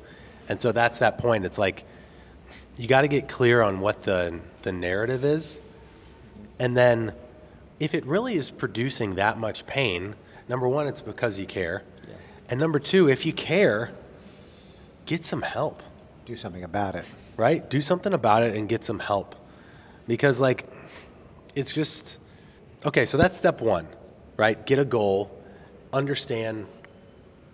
And 0.48 0.60
so 0.60 0.72
that's 0.72 0.98
that 0.98 1.18
point. 1.18 1.44
It's 1.44 1.58
like 1.58 1.84
you 2.76 2.88
got 2.88 3.02
to 3.02 3.08
get 3.08 3.28
clear 3.28 3.62
on 3.62 3.80
what 3.80 4.02
the 4.02 4.40
the 4.62 4.72
narrative 4.72 5.24
is, 5.24 5.60
and 6.58 6.76
then 6.76 7.12
if 7.78 7.94
it 7.94 8.04
really 8.04 8.34
is 8.34 8.50
producing 8.50 9.14
that 9.14 9.38
much 9.38 9.66
pain, 9.66 10.14
number 10.48 10.68
one, 10.68 10.86
it's 10.86 11.00
because 11.00 11.38
you 11.38 11.46
care, 11.46 11.82
yes. 12.06 12.18
and 12.48 12.60
number 12.60 12.78
two, 12.78 13.08
if 13.08 13.24
you 13.24 13.32
care, 13.32 13.92
get 15.11 15.24
some 15.24 15.42
help. 15.42 15.82
Do 16.24 16.36
something 16.36 16.62
about 16.62 16.94
it. 16.94 17.04
Right? 17.36 17.68
Do 17.68 17.80
something 17.82 18.12
about 18.12 18.42
it 18.44 18.54
and 18.54 18.68
get 18.68 18.84
some 18.84 19.00
help, 19.00 19.34
because 20.06 20.38
like 20.40 20.66
it's 21.54 21.72
just 21.72 22.20
okay. 22.84 23.06
So 23.06 23.16
that's 23.16 23.36
step 23.36 23.61
one, 23.61 23.86
right? 24.36 24.58
Get 24.70 24.78
a 24.78 24.84
goal, 24.84 25.18
understand 25.92 26.66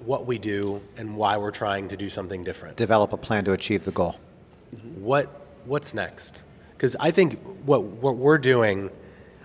what 0.00 0.26
we 0.26 0.38
do 0.38 0.82
and 0.98 1.16
why 1.16 1.38
we're 1.38 1.56
trying 1.64 1.88
to 1.88 1.96
do 1.96 2.10
something 2.10 2.44
different. 2.44 2.76
Develop 2.76 3.12
a 3.12 3.16
plan 3.16 3.44
to 3.44 3.52
achieve 3.52 3.84
the 3.84 3.92
goal. 3.92 4.16
What 4.96 5.26
what's 5.64 5.94
next? 5.94 6.44
Because 6.72 6.96
I 7.08 7.10
think 7.12 7.38
what 7.64 7.82
what 7.84 8.16
we're 8.16 8.42
doing, 8.54 8.90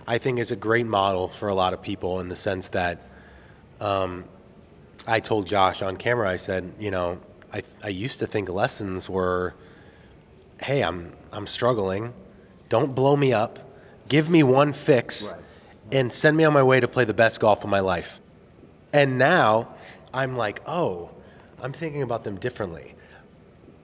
I 0.08 0.18
think 0.18 0.40
is 0.40 0.52
a 0.52 0.58
great 0.58 0.88
model 0.88 1.30
for 1.30 1.50
a 1.50 1.56
lot 1.56 1.74
of 1.74 1.82
people 1.82 2.20
in 2.20 2.28
the 2.30 2.36
sense 2.36 2.70
that, 2.70 2.98
um, 3.80 4.26
I 5.08 5.20
told 5.20 5.46
Josh 5.46 5.82
on 5.84 5.98
camera. 5.98 6.28
I 6.30 6.38
said, 6.38 6.74
you 6.80 6.92
know, 6.92 7.20
I 7.54 7.64
I 7.84 7.90
used 7.90 8.20
to 8.20 8.28
think 8.28 8.50
lessons 8.50 9.10
were, 9.10 9.54
hey, 10.62 10.84
I'm 10.84 11.14
I'm 11.32 11.48
struggling, 11.48 12.14
don't 12.70 12.96
blow 12.96 13.16
me 13.16 13.34
up, 13.34 13.60
give 14.08 14.30
me 14.30 14.44
one 14.44 14.74
fix, 14.74 15.34
and 15.92 16.12
send 16.12 16.38
me 16.38 16.44
on 16.44 16.54
my 16.54 16.64
way 16.64 16.80
to 16.80 16.88
play 16.88 17.06
the 17.06 17.14
best 17.14 17.40
golf 17.40 17.64
of 17.64 17.70
my 17.70 17.80
life. 17.80 18.22
And 18.94 19.18
now 19.18 19.70
I'm 20.14 20.36
like, 20.36 20.62
oh, 20.66 21.12
I'm 21.62 21.74
thinking 21.74 22.02
about 22.02 22.24
them 22.24 22.38
differently. 22.38 22.96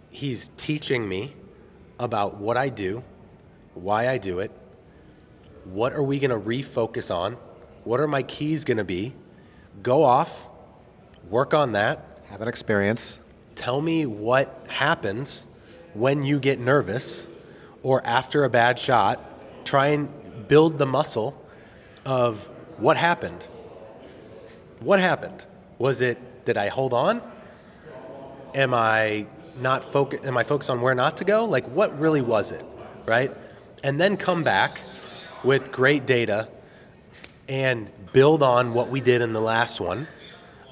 He's 0.09 0.49
teaching 0.57 1.07
me 1.07 1.35
about 1.99 2.37
what 2.37 2.57
I 2.57 2.69
do, 2.69 3.03
why 3.73 4.09
I 4.09 4.17
do 4.17 4.39
it, 4.39 4.51
what 5.65 5.93
are 5.93 6.03
we 6.03 6.19
going 6.19 6.31
to 6.31 6.39
refocus 6.39 7.13
on, 7.13 7.33
what 7.83 7.99
are 7.99 8.07
my 8.07 8.23
keys 8.23 8.65
going 8.65 8.77
to 8.77 8.83
be, 8.83 9.13
go 9.83 10.03
off, 10.03 10.47
work 11.29 11.53
on 11.53 11.73
that, 11.73 12.21
Have 12.29 12.41
an 12.41 12.49
experience. 12.49 13.19
Tell 13.57 13.81
me 13.81 14.05
what 14.05 14.65
happens 14.69 15.47
when 15.93 16.23
you 16.23 16.39
get 16.39 16.59
nervous 16.59 17.27
or 17.83 18.05
after 18.05 18.43
a 18.43 18.49
bad 18.49 18.79
shot. 18.79 19.19
Try 19.65 19.87
and 19.87 20.47
build 20.47 20.77
the 20.77 20.85
muscle 20.85 21.43
of 22.05 22.45
what 22.77 22.95
happened. 22.95 23.47
What 24.79 24.99
happened? 24.99 25.45
Was 25.79 26.01
it 26.01 26.17
did 26.45 26.55
I 26.55 26.69
hold 26.69 26.93
on? 26.93 27.21
Am 28.55 28.73
I 28.73 29.27
not 29.59 29.83
focus? 29.83 30.21
Am 30.23 30.37
I 30.37 30.43
focused 30.43 30.69
on 30.69 30.79
where 30.81 30.95
not 30.95 31.17
to 31.17 31.25
go? 31.25 31.43
Like 31.43 31.65
what 31.65 31.99
really 31.99 32.21
was 32.21 32.51
it, 32.51 32.63
right? 33.05 33.35
And 33.83 33.99
then 33.99 34.15
come 34.15 34.43
back 34.43 34.81
with 35.43 35.71
great 35.71 36.05
data 36.05 36.47
and 37.49 37.89
build 38.13 38.43
on 38.43 38.73
what 38.73 38.89
we 38.89 39.01
did 39.01 39.21
in 39.21 39.33
the 39.33 39.41
last 39.41 39.79
one 39.81 40.07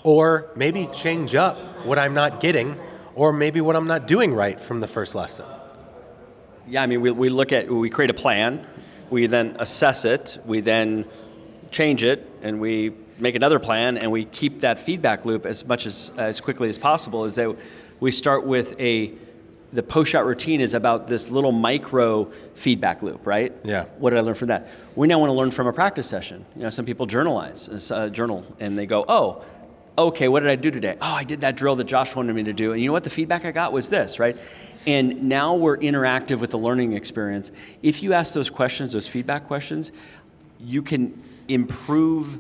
or 0.06 0.52
maybe 0.56 0.86
change 0.94 1.34
up 1.34 1.58
what 1.84 1.98
I'm 1.98 2.14
not 2.14 2.40
getting, 2.40 2.80
or 3.16 3.34
maybe 3.34 3.60
what 3.60 3.76
I'm 3.76 3.88
not 3.88 4.08
doing 4.08 4.34
right 4.36 4.62
from 4.62 4.80
the 4.80 4.88
first 4.88 5.16
lesson. 5.16 5.46
Yeah, 6.68 6.84
I 6.84 6.86
mean, 6.86 7.02
we, 7.02 7.10
we 7.10 7.30
look 7.30 7.52
at, 7.52 7.70
we 7.70 7.90
create 7.90 8.12
a 8.12 8.14
plan, 8.14 8.66
we 9.10 9.26
then 9.26 9.56
assess 9.60 10.06
it, 10.06 10.38
we 10.46 10.62
then 10.62 11.06
change 11.72 12.04
it, 12.04 12.30
and 12.44 12.62
we 12.62 12.94
make 13.18 13.34
another 13.34 13.58
plan, 13.58 13.98
and 13.98 14.12
we 14.12 14.26
keep 14.26 14.60
that 14.60 14.78
feedback 14.78 15.26
loop 15.26 15.46
as 15.48 15.66
much 15.66 15.88
as, 15.88 16.12
as 16.18 16.40
quickly 16.40 16.70
as 16.70 16.78
possible. 16.78 17.26
Is 17.26 17.34
that 17.36 17.56
we 18.00 18.12
start 18.12 18.46
with 18.46 18.80
a, 18.80 19.12
the 19.74 19.82
post 19.82 20.12
shot 20.12 20.28
routine 20.28 20.62
is 20.62 20.76
about 20.76 21.08
this 21.08 21.30
little 21.32 21.52
micro 21.52 22.32
feedback 22.54 23.02
loop, 23.02 23.26
right? 23.26 23.54
Yeah. 23.64 23.86
What 23.98 24.12
did 24.12 24.20
I 24.20 24.22
learn 24.22 24.36
from 24.36 24.50
that? 24.50 24.68
We 24.96 25.08
now 25.08 25.18
want 25.18 25.30
to 25.30 25.34
learn 25.34 25.50
from 25.50 25.66
a 25.66 25.74
practice 25.74 26.08
session. 26.08 26.46
You 26.56 26.64
know, 26.64 26.70
some 26.70 26.86
people 26.86 27.08
journalize, 27.08 27.92
uh, 27.92 28.10
journal, 28.10 28.46
and 28.60 28.78
they 28.78 28.86
go, 28.86 29.04
oh, 29.08 29.44
okay, 29.98 30.28
what 30.28 30.42
did 30.42 30.50
I 30.50 30.56
do 30.56 30.72
today? 30.72 30.98
Oh, 31.02 31.14
I 31.14 31.24
did 31.24 31.42
that 31.42 31.56
drill 31.56 31.76
that 31.78 31.86
Josh 31.86 32.16
wanted 32.16 32.34
me 32.36 32.44
to 32.44 32.54
do. 32.54 32.74
And 32.74 32.82
you 32.82 32.88
know 32.88 32.94
what? 32.94 33.04
The 33.04 33.10
feedback 33.10 33.46
I 33.46 33.52
got 33.52 33.72
was 33.72 33.90
this, 33.90 34.20
right? 34.20 34.38
And 34.86 35.24
now 35.24 35.56
we're 35.56 35.78
interactive 35.78 36.40
with 36.40 36.52
the 36.52 36.60
learning 36.60 36.94
experience. 36.94 37.52
If 37.82 38.04
you 38.04 38.14
ask 38.14 38.34
those 38.34 38.50
questions, 38.50 38.94
those 38.94 39.08
feedback 39.08 39.48
questions, 39.48 39.92
you 40.60 40.82
can 40.82 41.22
improve 41.48 42.40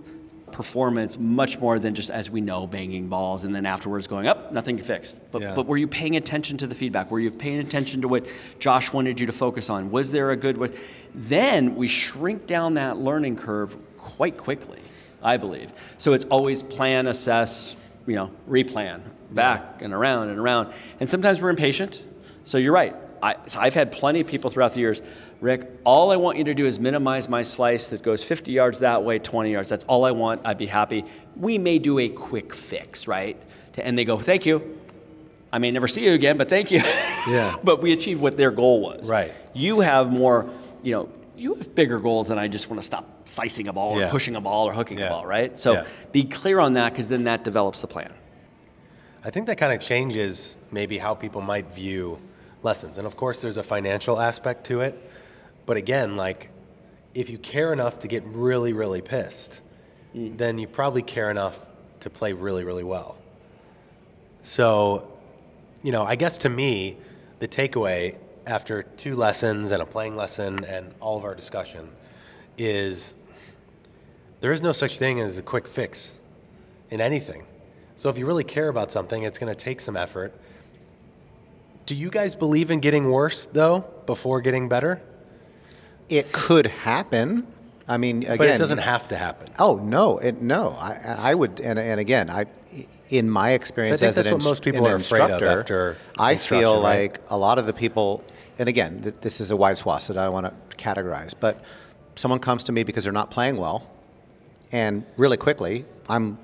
performance 0.51 1.18
much 1.18 1.60
more 1.60 1.80
than 1.80 1.93
just 1.95 2.10
as 2.10 2.30
we 2.30 2.39
know 2.39 2.66
banging 2.66 3.10
balls 3.10 3.43
and 3.43 3.53
then 3.53 3.66
afterwards 3.66 4.08
going 4.08 4.26
up 4.26 4.53
nothing 4.53 4.78
fixed 4.78 5.18
but, 5.34 5.41
Yeah. 5.41 5.53
but 5.53 5.66
were 5.66 5.76
you 5.76 5.86
paying 5.86 6.16
attention 6.16 6.58
to 6.60 6.68
the 6.68 6.74
feedback 6.74 7.12
were 7.12 7.20
you 7.20 7.30
paying 7.30 7.60
attention 7.60 8.03
to 8.03 8.08
what 8.08 8.26
josh 8.58 8.93
wanted 8.93 9.20
you 9.20 9.26
to 9.26 9.34
focus 9.34 9.70
on 9.70 9.91
was 9.91 10.12
there 10.12 10.32
a 10.32 10.38
good 10.38 10.58
way 10.58 10.70
then 11.14 11.76
we 11.76 11.89
shrink 11.89 12.47
down 12.47 12.76
that 12.76 12.97
learning 12.97 13.36
curve 13.36 13.76
quite 13.97 14.38
quickly 14.38 14.80
i 15.26 15.36
believe 15.36 15.73
so 15.97 16.13
it's 16.13 16.26
always 16.26 16.63
plan 16.63 17.07
assess 17.07 17.76
you 18.07 18.15
know 18.15 18.32
replan 18.47 19.01
back 19.32 19.82
and 19.82 19.93
around 19.93 20.30
and 20.30 20.39
around 20.39 20.71
and 20.99 21.09
sometimes 21.09 21.41
we're 21.41 21.49
impatient 21.49 22.03
so 22.45 22.57
you're 22.57 22.73
right 22.73 22.95
I, 23.26 23.36
so 23.47 23.59
I've 23.59 23.73
had 23.73 23.91
plenty 23.91 24.19
of 24.19 24.28
people 24.28 24.51
throughout 24.51 24.73
the 24.73 24.82
years, 24.82 25.01
Rick, 25.41 25.67
all 25.84 26.11
I 26.11 26.15
want 26.15 26.38
you 26.38 26.43
to 26.43 26.53
do 26.53 26.67
is 26.67 26.80
minimize 26.80 27.28
my 27.28 27.41
slice 27.41 27.89
that 27.89 28.03
goes 28.03 28.23
50 28.23 28.51
yards 28.51 28.80
that 28.80 29.03
way, 29.03 29.17
20 29.17 29.51
yards. 29.51 29.69
That's 29.69 29.84
all 29.86 30.05
I 30.05 30.11
want. 30.11 30.41
I'd 30.45 30.59
be 30.59 30.67
happy. 30.67 31.05
We 31.36 31.57
may 31.57 31.80
do 31.80 31.97
a 31.97 32.07
quick 32.07 32.53
fix, 32.53 33.07
right? 33.07 33.41
And 33.78 33.97
they 33.97 34.05
go, 34.05 34.19
thank 34.19 34.45
you. 34.45 34.80
I 35.51 35.57
may 35.57 35.71
never 35.71 35.88
see 35.88 36.05
you 36.05 36.13
again, 36.13 36.38
but 36.38 36.49
thank 36.49 36.69
you. 36.69 36.80
Yeah. 36.80 37.57
but 37.63 37.82
we 37.82 37.93
achieved 37.93 38.21
what 38.21 38.38
their 38.38 38.51
goal 38.51 38.82
was. 38.82 39.09
Right. 39.09 39.34
You 39.53 39.80
have 39.80 40.11
more, 40.11 40.47
you 40.84 40.93
know, 40.93 41.09
you 41.38 41.55
have 41.55 41.75
bigger 41.75 41.99
goals 41.99 42.27
than 42.29 42.38
I 42.38 42.47
just 42.47 42.69
want 42.69 42.81
to 42.81 42.86
stop 42.86 43.27
slicing 43.27 43.67
a 43.67 43.73
ball 43.73 43.99
Yeah. 43.99 44.07
or 44.07 44.09
pushing 44.09 44.36
a 44.36 44.41
ball 44.41 44.67
or 44.67 44.73
hooking 44.73 44.97
Yeah. 44.99 45.07
a 45.07 45.09
ball, 45.09 45.25
right? 45.25 45.57
So 45.57 45.73
Yeah. 45.73 45.83
be 46.11 46.23
clear 46.23 46.59
on 46.59 46.73
that 46.73 46.91
because 46.93 47.07
then 47.07 47.25
that 47.25 47.43
develops 47.43 47.81
the 47.81 47.88
plan. 47.88 48.13
I 49.23 49.29
think 49.31 49.47
that 49.47 49.57
kind 49.57 49.73
of 49.73 49.79
changes 49.79 50.55
maybe 50.71 50.97
how 50.97 51.15
people 51.15 51.41
might 51.41 51.73
view 51.73 52.19
lessons. 52.61 52.97
And 52.97 53.07
of 53.07 53.17
course, 53.17 53.41
there's 53.41 53.57
a 53.57 53.63
financial 53.63 54.19
aspect 54.19 54.65
to 54.67 54.81
it. 54.81 54.97
But 55.65 55.77
again, 55.77 56.15
like, 56.15 56.51
if 57.13 57.29
you 57.29 57.38
care 57.38 57.73
enough 57.73 57.99
to 57.99 58.07
get 58.07 58.23
really, 58.25 58.73
really 58.73 59.01
pissed, 59.01 59.61
mm. 60.15 60.38
then 60.38 60.59
you 60.59 60.67
probably 60.67 61.01
care 61.01 61.31
enough 61.31 61.65
to 62.01 62.09
play 62.09 62.33
really, 62.33 62.63
really 62.63 62.83
well. 62.83 63.17
So, 64.43 65.11
you 65.81 65.91
know, 65.91 66.03
I 66.03 66.15
guess 66.15 66.38
to 66.39 66.49
me, 66.49 66.97
the 67.39 67.47
takeaway 67.47 68.15
after 68.46 68.84
two 68.84 69.16
lessons 69.16 69.72
and 69.72 69.82
a 69.82 69.86
playing 69.86 70.16
lesson 70.16 70.64
and 70.66 70.93
all 71.00 71.18
of 71.18 71.24
our 71.24 71.36
discussion 71.36 71.89
is 72.58 73.16
there 74.41 74.52
is 74.52 74.62
no 74.62 74.72
such 74.72 74.98
thing 74.98 75.20
as 75.20 75.38
a 75.38 75.41
quick 75.41 75.68
fix 75.68 76.18
in 76.89 77.02
anything. 77.02 77.46
So 77.96 78.10
if 78.10 78.18
you 78.18 78.26
really 78.26 78.43
care 78.43 78.68
about 78.68 78.91
something, 78.91 79.24
it's 79.24 79.38
going 79.38 79.54
to 79.54 79.60
take 79.60 79.82
some 79.82 79.98
effort. 79.98 80.34
Do 81.86 81.96
you 81.96 82.10
guys 82.10 82.36
believe 82.36 82.72
in 82.72 82.80
getting 82.80 83.10
worse 83.10 83.46
though 83.48 83.86
before 84.06 84.41
getting 84.41 84.70
better? 84.70 85.02
It 86.10 86.32
could 86.32 86.68
happen. 86.68 87.48
I 87.88 87.98
mean, 87.98 88.24
again, 88.24 88.38
But 88.38 88.50
it 88.50 88.58
doesn't 88.58 88.80
have 88.80 89.08
to 89.10 89.16
happen. 89.16 89.48
Oh 89.60 89.76
no, 89.76 90.18
it, 90.18 90.41
no. 90.41 90.72
I, 90.80 91.16
I 91.20 91.36
would, 91.36 91.60
and, 91.60 91.78
and 91.78 92.00
again, 92.00 92.30
I, 92.30 92.46
in 93.09 93.30
my 93.30 93.51
experience 93.51 94.01
as 94.01 94.17
an, 94.17 94.28
inst- 94.28 94.45
most 94.45 94.63
people 94.63 94.86
an 94.86 94.93
are 94.93 94.95
afraid 94.95 95.21
of 95.21 95.30
instructor, 95.32 95.97
I 96.17 96.36
feel 96.36 96.76
right? 96.76 97.01
like 97.09 97.21
a 97.30 97.38
lot 97.38 97.59
of 97.59 97.65
the 97.65 97.73
people, 97.73 98.23
and 98.59 98.67
again, 98.67 99.01
th- 99.03 99.15
this 99.21 99.39
is 99.41 99.51
a 99.51 99.55
wide 99.55 99.78
swath, 99.78 100.03
so 100.03 100.13
I 100.13 100.26
don't 100.26 100.34
want 100.34 100.47
to 100.47 100.78
categorize, 100.78 101.34
but 101.39 101.63
someone 102.15 102.39
comes 102.39 102.63
to 102.63 102.71
me 102.71 102.84
because 102.84 103.03
they're 103.03 103.13
not 103.13 103.32
playing 103.32 103.57
well, 103.57 103.89
and 104.71 105.05
really 105.17 105.38
quickly, 105.38 105.86
I'm 106.09 106.38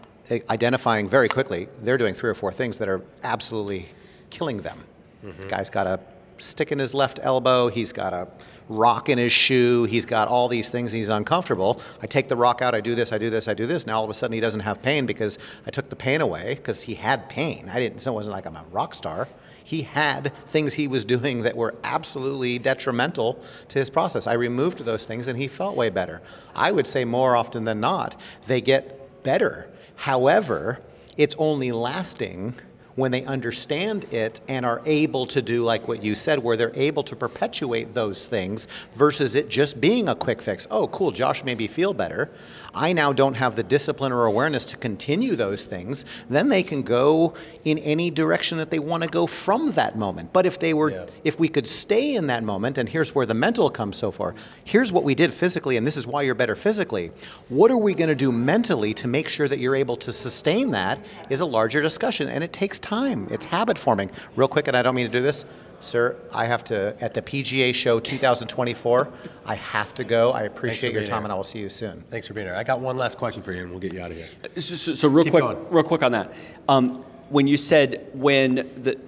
identifying 0.50 1.10
very 1.10 1.28
quickly 1.28 1.68
they're 1.82 1.98
doing 1.98 2.14
three 2.14 2.30
or 2.30 2.34
four 2.34 2.54
things 2.54 2.78
that 2.78 2.88
are 2.88 3.02
absolutely 3.24 3.88
killing 4.30 4.58
them. 4.58 4.78
Mm-hmm. 5.26 5.48
Guy's 5.50 5.70
got 5.70 5.88
a 5.88 6.00
stick 6.38 6.72
in 6.72 6.80
his 6.80 6.94
left 6.94 7.20
elbow. 7.22 7.68
He's 7.68 7.92
got 7.92 8.14
a 8.14 8.28
rock 8.72 9.10
in 9.10 9.18
his 9.18 9.32
shoe. 9.32 9.84
He's 9.84 10.06
got 10.06 10.28
all 10.28 10.48
these 10.48 10.70
things. 10.70 10.92
He's 10.92 11.10
uncomfortable. 11.10 11.82
I 12.02 12.08
take 12.08 12.30
the 12.30 12.36
rock 12.36 12.62
out. 12.62 12.74
I 12.74 12.82
do 12.82 12.96
this. 12.96 13.12
I 13.12 13.18
do 13.18 13.30
this. 13.30 13.48
I 13.48 13.54
do 13.54 13.68
this. 13.68 13.86
Now 13.86 13.98
all 13.98 14.04
of 14.04 14.10
a 14.10 14.14
sudden 14.14 14.34
he 14.34 14.40
doesn't 14.40 14.62
have 14.62 14.82
pain 14.82 15.06
because 15.06 15.38
I 15.68 15.70
took 15.70 15.90
the 15.90 15.96
pain 15.96 16.22
away 16.22 16.56
because 16.56 16.82
he 16.82 16.96
had 16.96 17.30
pain. 17.30 17.70
I 17.70 17.80
didn't. 17.80 18.00
So 18.00 18.12
it 18.12 18.16
wasn't 18.16 18.34
like 18.34 18.46
I'm 18.46 18.56
a 18.56 18.66
rock 18.72 18.96
star. 18.96 19.28
He 19.64 19.84
had 19.84 20.34
things 20.48 20.74
he 20.74 20.88
was 20.88 21.06
doing 21.06 21.44
that 21.44 21.56
were 21.56 21.76
absolutely 21.84 22.60
detrimental 22.60 23.42
to 23.70 23.80
his 23.80 23.90
process. 23.90 24.28
I 24.28 24.34
removed 24.34 24.80
those 24.80 25.06
things 25.06 25.28
and 25.28 25.38
he 25.38 25.48
felt 25.48 25.76
way 25.76 25.90
better. 25.90 26.22
I 26.56 26.72
would 26.72 26.88
say 26.88 27.06
more 27.06 27.36
often 27.36 27.66
than 27.66 27.80
not, 27.80 28.20
they 28.48 28.60
get 28.60 29.24
better. 29.24 29.70
However, 29.96 30.82
it's 31.16 31.36
only 31.38 31.72
lasting 31.72 32.56
when 33.02 33.12
they 33.12 33.26
understand 33.26 34.06
it 34.14 34.40
and 34.48 34.66
are 34.66 34.82
able 34.86 35.26
to 35.26 35.42
do 35.42 35.64
like 35.64 35.88
what 35.88 36.02
you 36.04 36.16
said 36.16 36.40
where 36.40 36.56
they're 36.56 36.72
able 36.76 37.04
to 37.04 37.16
perpetuate 37.16 37.94
those 37.94 38.28
things 38.28 38.68
versus 38.96 39.36
it 39.36 39.50
just 39.50 39.82
being 39.82 40.08
a 40.08 40.16
quick 40.16 40.42
fix. 40.42 40.68
Oh 40.72 40.88
cool 40.88 41.12
josh 41.12 41.44
made 41.44 41.58
me 41.58 41.68
feel 41.68 41.94
better. 41.94 42.30
I 42.74 42.94
now 42.94 43.12
don't 43.12 43.34
have 43.34 43.56
the 43.58 43.64
discipline 43.64 44.14
or 44.14 44.26
awareness 44.28 44.64
to 44.66 44.78
continue 44.78 45.36
those 45.36 45.66
things. 45.66 46.06
Then 46.30 46.48
they 46.48 46.64
can 46.64 46.84
go 46.84 47.34
in 47.66 47.80
any 47.80 48.10
direction 48.12 48.58
that 48.60 48.70
they 48.70 48.80
want 48.80 49.04
to 49.04 49.10
go 49.10 49.26
from 49.28 49.72
that 49.72 49.98
moment. 49.98 50.32
But 50.32 50.46
if 50.46 50.60
they 50.60 50.74
were 50.74 50.92
Yeah. 50.92 51.06
if 51.24 51.40
we 51.40 51.50
could 51.50 51.68
stay 51.68 52.16
in 52.16 52.28
that 52.28 52.44
moment 52.44 52.78
and 52.78 52.88
here's 52.88 53.14
where 53.16 53.26
the 53.26 53.34
mental 53.34 53.70
comes 53.70 53.98
so 53.98 54.12
far. 54.12 54.36
Here's 54.64 54.92
what 54.94 55.04
we 55.04 55.16
did 55.16 55.34
physically 55.34 55.76
and 55.78 55.86
this 55.88 55.98
is 55.98 56.06
why 56.06 56.22
you're 56.22 56.36
better 56.36 56.56
physically. 56.56 57.12
What 57.50 57.72
are 57.72 57.78
we 57.78 57.94
going 57.96 58.10
to 58.10 58.16
do 58.16 58.32
mentally 58.32 58.94
to 58.94 59.08
make 59.08 59.28
sure 59.28 59.48
that 59.48 59.58
you're 59.60 59.76
able 59.76 59.98
to 59.98 60.14
sustain 60.14 60.70
that 60.72 61.00
is 61.30 61.40
a 61.42 61.46
larger 61.46 61.82
discussion 61.82 62.30
and 62.30 62.44
it 62.44 62.54
takes 62.54 62.78
time 62.80 62.91
it's 62.92 63.46
habit 63.46 63.78
forming 63.78 64.12
real 64.36 64.48
quick 64.48 64.68
and 64.68 64.76
i 64.76 64.82
don't 64.82 64.96
mean 64.96 65.06
to 65.06 65.12
do 65.12 65.22
this 65.22 65.46
sir 65.80 66.16
i 66.34 66.46
have 66.46 66.62
to 66.64 66.94
at 67.02 67.14
the 67.14 67.22
pga 67.22 67.74
show 67.74 68.00
2024 68.00 69.08
i 69.46 69.56
have 69.56 69.94
to 69.94 70.04
go 70.04 70.32
i 70.32 70.42
appreciate 70.42 70.92
your 70.94 71.04
time 71.04 71.20
here. 71.20 71.24
and 71.24 71.32
i 71.32 71.36
will 71.36 71.44
see 71.44 71.60
you 71.60 71.70
soon 71.70 72.02
Thanks 72.12 72.28
for 72.28 72.34
being 72.34 72.48
here. 72.48 72.56
I 72.56 72.64
got 72.64 72.82
one 72.82 72.98
last 72.98 73.18
question 73.18 73.42
for 73.42 73.54
you, 73.54 73.62
and 73.62 73.72
we'll 73.72 73.80
get 73.80 73.94
you 73.94 74.02
out 74.02 74.12
of 74.12 74.18
here. 74.18 74.28
So, 74.58 74.76
so, 74.76 74.94
so 74.94 75.08
real 75.08 75.24
Keep 75.24 75.32
quick, 75.32 75.44
going. 75.44 75.70
real 75.70 75.84
quick 75.84 76.04
on 76.04 76.12
that. 76.12 76.34
Um, 76.68 77.04
when 77.30 77.48
you 77.48 77.56
said 77.58 78.10
when 78.14 78.56
the, 78.56 79.00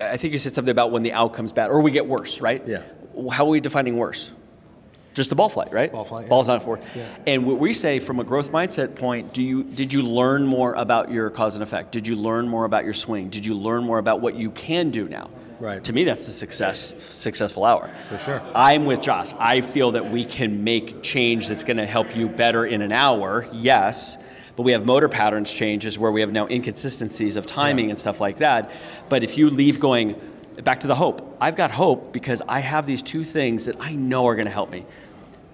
I 0.00 0.16
think 0.18 0.32
you 0.32 0.38
said 0.38 0.52
something 0.54 0.70
about 0.70 0.92
when 0.92 1.02
the 1.02 1.12
outcome's 1.12 1.52
bad 1.52 1.70
or 1.70 1.80
we 1.80 1.90
get 1.90 2.06
worse, 2.06 2.40
right? 2.42 2.62
Yeah. 2.66 2.82
How 3.32 3.46
are 3.46 3.48
we 3.48 3.60
defining 3.60 3.96
worse? 3.96 4.30
Just 5.14 5.30
the 5.30 5.36
ball 5.36 5.48
flight, 5.48 5.72
right? 5.72 5.90
Ball 5.90 6.04
flight, 6.04 6.24
yeah. 6.24 6.28
Ball's 6.28 6.48
not 6.48 6.62
forward. 6.62 6.82
And 7.26 7.46
what 7.46 7.58
we 7.58 7.72
say 7.72 8.00
from 8.00 8.18
a 8.18 8.24
growth 8.24 8.50
mindset 8.50 8.96
point, 8.96 9.32
do 9.32 9.42
you 9.42 9.62
did 9.62 9.92
you 9.92 10.02
learn 10.02 10.44
more 10.44 10.74
about 10.74 11.10
your 11.10 11.30
cause 11.30 11.54
and 11.54 11.62
effect? 11.62 11.92
Did 11.92 12.06
you 12.06 12.16
learn 12.16 12.48
more 12.48 12.64
about 12.64 12.84
your 12.84 12.92
swing? 12.92 13.30
Did 13.30 13.46
you 13.46 13.54
learn 13.54 13.84
more 13.84 13.98
about 13.98 14.20
what 14.20 14.34
you 14.34 14.50
can 14.50 14.90
do 14.90 15.08
now? 15.08 15.30
Right. 15.60 15.82
To 15.84 15.92
me, 15.92 16.02
that's 16.02 16.26
the 16.26 16.32
success 16.32 16.94
successful 16.98 17.64
hour. 17.64 17.90
For 18.08 18.18
sure. 18.18 18.42
I'm 18.56 18.86
with 18.86 19.02
Josh. 19.02 19.32
I 19.38 19.60
feel 19.60 19.92
that 19.92 20.10
we 20.10 20.24
can 20.24 20.64
make 20.64 21.02
change 21.02 21.46
that's 21.46 21.64
going 21.64 21.76
to 21.76 21.86
help 21.86 22.16
you 22.16 22.28
better 22.28 22.66
in 22.66 22.82
an 22.82 22.90
hour, 22.90 23.48
yes, 23.52 24.18
but 24.56 24.64
we 24.64 24.72
have 24.72 24.84
motor 24.84 25.08
patterns 25.08 25.52
changes 25.52 25.96
where 25.96 26.10
we 26.10 26.22
have 26.22 26.32
now 26.32 26.48
inconsistencies 26.48 27.36
of 27.36 27.46
timing 27.46 27.90
and 27.90 27.98
stuff 27.98 28.20
like 28.20 28.38
that. 28.38 28.72
But 29.08 29.22
if 29.22 29.38
you 29.38 29.48
leave 29.48 29.78
going 29.78 30.20
back 30.62 30.80
to 30.80 30.86
the 30.86 30.94
hope, 30.94 31.36
I've 31.40 31.56
got 31.56 31.70
hope 31.70 32.12
because 32.12 32.42
I 32.48 32.60
have 32.60 32.86
these 32.86 33.02
two 33.02 33.24
things 33.24 33.64
that 33.64 33.76
I 33.80 33.94
know 33.94 34.26
are 34.26 34.34
going 34.34 34.46
to 34.46 34.52
help 34.52 34.70
me. 34.70 34.86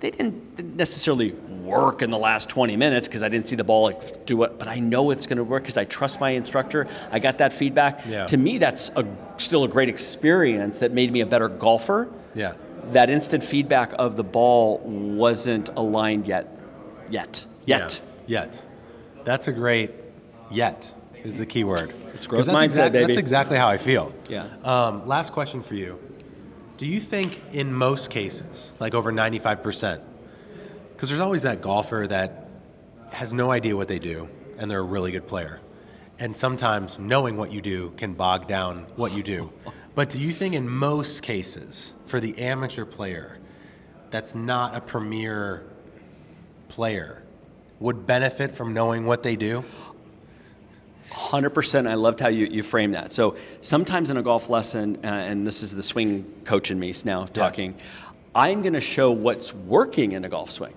They 0.01 0.11
didn't 0.11 0.77
necessarily 0.77 1.33
work 1.33 2.01
in 2.03 2.11
the 2.11 2.19
last 2.19 2.49
20 2.49 2.77
minutes 2.77 3.07
because 3.07 3.23
I 3.23 3.29
didn't 3.29 3.47
see 3.47 3.57
the 3.57 3.65
ball 3.65 3.85
like, 3.85 4.25
do 4.27 4.43
it, 4.45 4.59
but 4.59 4.67
I 4.67 4.81
know 4.81 5.11
it's 5.11 5.27
going 5.27 5.37
to 5.37 5.45
work 5.45 5.63
because 5.63 5.77
I 5.77 5.85
trust 5.85 6.21
my 6.21 6.31
instructor. 6.31 6.89
I 7.13 7.19
got 7.19 7.39
that 7.39 7.53
feedback. 7.53 8.01
Yeah. 8.07 8.27
To 8.27 8.37
me, 8.37 8.59
that's 8.59 8.91
a, 8.97 9.07
still 9.37 9.65
a 9.65 9.69
great 9.69 9.89
experience 9.89 10.79
that 10.79 10.93
made 10.93 11.13
me 11.13 11.21
a 11.21 11.27
better 11.27 11.49
golfer 11.49 12.09
Yeah. 12.35 12.55
that 12.93 13.11
instant 13.11 13.45
feedback 13.45 13.93
of 13.99 14.17
the 14.17 14.25
ball 14.25 14.79
wasn't 14.79 15.69
aligned 15.71 16.27
yet. 16.27 16.49
Yet. 17.11 17.45
Yet. 17.67 18.01
Yeah. 18.27 18.41
Yet. 18.43 18.65
That's 19.25 19.49
a 19.49 19.53
great 19.53 19.91
yet 20.51 20.93
is 21.25 21.37
the 21.37 21.47
key 21.47 21.65
word. 21.65 21.95
It's 22.15 22.27
growth 22.27 22.47
that's 22.47 22.57
mindset, 22.57 22.65
exact- 22.65 22.93
baby. 22.93 23.07
That's 23.07 23.17
exactly 23.17 23.57
how 23.57 23.69
I 23.69 23.79
feel. 23.79 24.15
Yeah. 24.29 24.47
Um, 24.65 25.07
last 25.07 25.33
question 25.33 25.63
for 25.63 25.75
you. 25.75 25.99
Do 26.77 26.87
you 26.87 27.01
think 27.01 27.43
in 27.53 27.73
most 27.73 28.11
cases, 28.11 28.75
like 28.81 28.95
over 28.95 29.13
95%, 29.13 30.01
because 30.93 31.09
there's 31.09 31.21
always 31.21 31.43
that 31.43 31.61
golfer 31.61 32.07
that 32.09 32.49
has 33.13 33.33
no 33.33 33.51
idea 33.51 33.77
what 33.77 33.89
they 33.89 33.99
do 33.99 34.29
and 34.59 34.71
they're 34.71 34.81
a 34.81 34.83
really 34.83 35.11
good 35.11 35.27
player. 35.27 35.61
And 36.19 36.37
sometimes 36.37 36.99
knowing 36.99 37.37
what 37.37 37.51
you 37.53 37.63
do 37.63 37.93
can 37.97 38.13
bog 38.13 38.47
down 38.47 38.87
what 38.97 39.13
you 39.13 39.23
do. 39.23 39.53
But 39.93 40.09
do 40.09 40.21
you 40.21 40.33
think 40.33 40.55
in 40.55 40.69
most 40.69 41.21
cases, 41.23 41.95
for 42.07 42.21
the 42.21 42.39
amateur 42.39 42.85
player 42.85 43.39
that's 44.11 44.37
not 44.37 44.77
a 44.77 44.81
premier 44.81 45.65
player, 46.69 47.23
would 47.81 48.07
benefit 48.07 48.55
from 48.55 48.73
knowing 48.73 49.05
what 49.05 49.25
they 49.25 49.35
do? 49.35 49.65
100%. 51.11 51.89
I 51.89 51.95
loved 51.95 52.21
how 52.21 52.29
you, 52.29 52.47
you 52.47 52.63
framed 52.63 52.95
that. 52.95 53.13
So 53.13 53.37
sometimes 53.61 54.11
in 54.11 54.17
a 54.17 54.23
golf 54.23 54.49
lesson, 54.49 54.99
uh, 55.03 55.07
and 55.09 55.47
this 55.47 55.63
is 55.63 55.73
the 55.73 55.83
swing 55.83 56.25
coach 56.45 56.71
in 56.71 56.79
me 56.79 56.95
now 57.05 57.27
talking, 57.27 57.75
I'm 58.35 58.63
going 58.63 58.75
to 58.75 58.81
show 58.81 59.11
what's 59.11 59.53
working 59.53 60.13
in 60.13 60.25
a 60.25 60.29
golf 60.29 60.51
swing. 60.51 60.75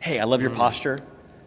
Hey, 0.00 0.18
I 0.18 0.24
love 0.24 0.42
your 0.42 0.50
posture. 0.50 1.00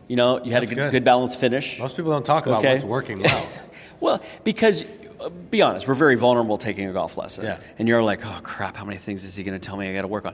You 0.07 0.15
know, 0.15 0.43
you 0.43 0.51
had 0.51 0.63
Mm. 0.63 0.65
That's 0.65 0.71
a 0.71 0.75
good, 0.75 0.82
good. 0.82 0.91
good 0.91 1.03
balanced 1.03 1.39
finish. 1.39 1.79
Most 1.79 1.95
people 1.95 2.11
don't 2.11 2.25
talk 2.25 2.45
about 2.45 2.59
Okay. 2.59 2.73
what's 2.73 2.84
working 2.84 3.21
well. 3.21 3.49
Well, 4.01 4.19
because 4.43 4.84
uh, 5.19 5.29
be 5.29 5.61
honest, 5.61 5.88
we're 5.88 5.93
very 5.93 6.15
vulnerable 6.15 6.57
taking 6.57 6.89
a 6.89 6.91
golf 6.91 7.17
lesson. 7.17 7.45
Yeah. 7.45 7.59
And 7.77 7.88
you're 7.88 8.01
like, 8.01 8.25
oh 8.25 8.39
crap, 8.41 8.75
how 8.75 8.84
many 8.84 8.97
things 8.97 9.23
is 9.23 9.36
he 9.36 9.43
going 9.43 9.59
to 9.59 9.63
tell 9.63 9.77
me 9.77 9.88
I 9.88 9.93
got 9.93 10.01
to 10.01 10.07
work 10.07 10.25
on? 10.25 10.34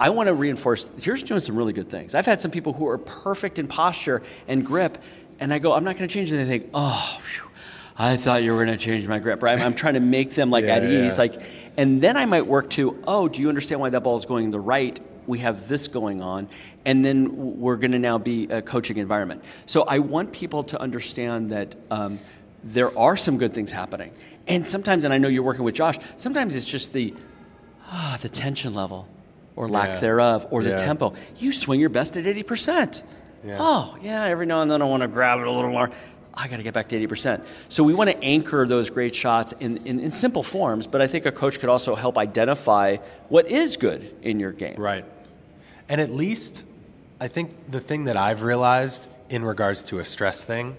I 0.00 0.08
want 0.08 0.28
to 0.28 0.34
reinforce. 0.34 0.88
Here's 0.98 1.22
doing 1.22 1.40
some 1.40 1.54
really 1.54 1.74
good 1.74 1.90
things. 1.90 2.14
I've 2.14 2.24
had 2.24 2.40
some 2.40 2.50
people 2.50 2.72
who 2.72 2.88
are 2.88 2.96
perfect 2.96 3.58
in 3.58 3.68
posture 3.68 4.22
and 4.48 4.64
grip, 4.64 4.96
and 5.40 5.52
I 5.52 5.58
go, 5.58 5.72
I'm 5.72 5.84
not 5.84 5.96
going 5.96 6.08
to 6.08 6.12
change 6.12 6.32
anything. 6.32 6.70
Oh, 6.74 7.18
phew, 7.22 7.48
I 7.98 8.16
thought 8.16 8.42
you 8.42 8.52
were 8.52 8.64
going 8.64 8.76
to 8.76 8.82
change 8.84 9.06
my 9.06 9.18
grip. 9.18 9.42
Right? 9.42 9.58
I'm, 9.58 9.66
I'm 9.66 9.74
trying 9.74 9.94
to 9.94 10.00
make 10.00 10.30
them 10.30 10.50
like 10.50 10.64
Yeah, 10.64 10.76
at 10.76 10.82
yeah. 10.82 11.06
ease, 11.06 11.18
like, 11.18 11.40
and 11.76 12.00
then 12.00 12.16
I 12.16 12.26
might 12.26 12.46
work 12.46 12.70
to, 12.70 13.02
oh, 13.06 13.28
do 13.28 13.40
you 13.40 13.48
understand 13.48 13.80
why 13.80 13.90
that 13.90 14.02
ball 14.02 14.16
is 14.16 14.26
going 14.26 14.50
the 14.50 14.60
right? 14.60 14.98
We 15.26 15.38
have 15.40 15.68
this 15.68 15.86
going 15.88 16.20
on, 16.20 16.48
and 16.84 17.04
then 17.04 17.60
we're 17.60 17.76
going 17.76 17.92
to 17.92 17.98
now 17.98 18.18
be 18.18 18.48
a 18.48 18.60
coaching 18.60 18.96
environment. 18.96 19.44
So 19.66 19.82
I 19.84 20.00
want 20.00 20.32
people 20.32 20.64
to 20.64 20.80
understand 20.80 21.50
that. 21.50 21.74
Um, 21.90 22.18
there 22.64 22.96
are 22.96 23.16
some 23.16 23.38
good 23.38 23.52
things 23.52 23.72
happening. 23.72 24.12
And 24.46 24.64
sometimes, 24.64 25.02
and 25.02 25.12
I 25.12 25.18
know 25.18 25.26
you're 25.26 25.42
working 25.42 25.64
with 25.64 25.74
Josh, 25.74 25.96
sometimes 26.16 26.54
it's 26.54 26.64
just 26.64 26.92
the 26.92 27.12
ah, 27.88 28.16
the 28.22 28.28
tension 28.28 28.72
level 28.72 29.08
or 29.56 29.66
lack 29.68 29.88
Yeah. 29.94 29.98
thereof 29.98 30.46
or 30.52 30.62
the 30.62 30.70
Yeah. 30.70 30.76
tempo. 30.76 31.12
You 31.38 31.52
swing 31.52 31.80
your 31.80 31.88
best 31.88 32.16
at 32.16 32.24
80%. 32.24 33.02
Oh, 33.44 33.96
yeah, 34.02 34.24
every 34.24 34.46
now 34.46 34.62
and 34.62 34.70
then 34.70 34.82
I 34.82 34.84
want 34.84 35.02
to 35.02 35.08
grab 35.08 35.40
it 35.40 35.46
a 35.46 35.50
little 35.50 35.70
more. 35.70 35.90
I 36.34 36.48
got 36.48 36.56
to 36.56 36.62
get 36.62 36.74
back 36.74 36.88
to 36.88 37.08
80%. 37.08 37.44
So 37.68 37.84
we 37.84 37.94
want 37.94 38.10
to 38.10 38.22
anchor 38.22 38.66
those 38.66 38.88
great 38.88 39.14
shots 39.14 39.52
in, 39.60 39.78
in, 39.86 40.00
in 40.00 40.10
simple 40.10 40.42
forms, 40.42 40.86
but 40.86 41.02
I 41.02 41.06
think 41.06 41.26
a 41.26 41.32
coach 41.32 41.60
could 41.60 41.68
also 41.68 41.94
help 41.94 42.16
identify 42.16 42.96
what 43.28 43.50
is 43.50 43.76
good 43.76 44.14
in 44.22 44.40
your 44.40 44.52
game. 44.52 44.76
Right. 44.76 45.04
And 45.88 46.00
at 46.00 46.10
least, 46.10 46.66
I 47.20 47.28
think 47.28 47.70
the 47.70 47.80
thing 47.80 48.04
that 48.04 48.16
I've 48.16 48.42
realized 48.42 49.10
in 49.28 49.44
regards 49.44 49.82
to 49.84 49.98
a 49.98 50.04
stress 50.04 50.44
thing 50.44 50.76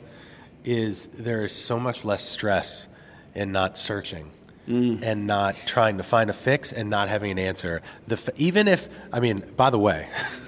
is 0.64 1.07
there 1.07 1.43
is 1.43 1.53
so 1.53 1.80
much 1.80 2.03
less 2.05 2.24
stress 2.24 2.88
in 3.36 3.51
not 3.51 3.78
searching 3.78 4.32
mm. 4.68 5.01
and 5.01 5.28
not 5.28 5.55
trying 5.66 5.97
to 5.97 6.03
find 6.03 6.30
a 6.30 6.34
fix 6.34 6.72
and 6.72 6.89
not 6.89 7.09
having 7.09 7.32
an 7.32 7.39
answer. 7.39 7.82
The 8.07 8.16
f- 8.16 8.30
even 8.38 8.68
if 8.68 8.88
I 9.11 9.20
mean, 9.20 9.43
by 9.55 9.70
the 9.70 9.80
way, 9.80 10.07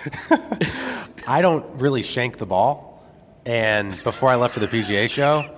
I 1.26 1.42
don't 1.42 1.80
really 1.80 2.02
shank 2.02 2.38
the 2.38 2.46
ball. 2.46 3.04
And 3.46 3.92
before 4.02 4.28
I 4.28 4.36
left 4.36 4.54
for 4.54 4.60
the 4.60 4.68
PGA 4.68 5.08
show, 5.08 5.48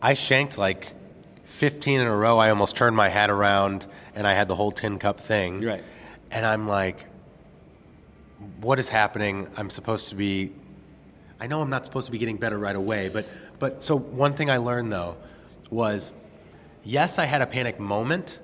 I 0.00 0.14
shanked 0.14 0.58
like 0.58 0.92
15 1.46 2.00
in 2.00 2.06
a 2.06 2.14
row. 2.14 2.38
I 2.38 2.50
almost 2.50 2.76
turned 2.76 2.96
my 2.96 3.08
hat 3.08 3.30
around 3.30 3.86
and 4.14 4.26
I 4.26 4.34
had 4.34 4.48
the 4.48 4.54
whole 4.54 4.72
tin 4.72 4.98
cup 4.98 5.20
thing. 5.20 5.60
Right. 5.60 5.82
And 6.30 6.44
I'm 6.44 6.68
like, 6.68 7.04
what 8.60 8.78
is 8.78 8.88
happening? 8.88 9.48
I'm 9.56 9.70
supposed 9.70 10.08
to 10.08 10.14
be. 10.14 10.52
I 11.40 11.46
know 11.46 11.60
I'm 11.60 11.70
not 11.70 11.84
supposed 11.84 12.06
to 12.06 12.12
be 12.12 12.18
getting 12.18 12.36
better 12.36 12.58
right 12.58 12.76
away, 12.76 13.08
but 13.08 13.26
but 13.58 13.84
so 13.84 13.96
one 13.96 14.34
thing 14.34 14.50
I 14.50 14.58
learned 14.58 14.92
though 14.92 15.16
was, 15.70 16.12
yes, 16.84 17.18
I 17.18 17.24
had 17.24 17.42
a 17.42 17.46
panic 17.46 17.80
moment, 17.80 18.40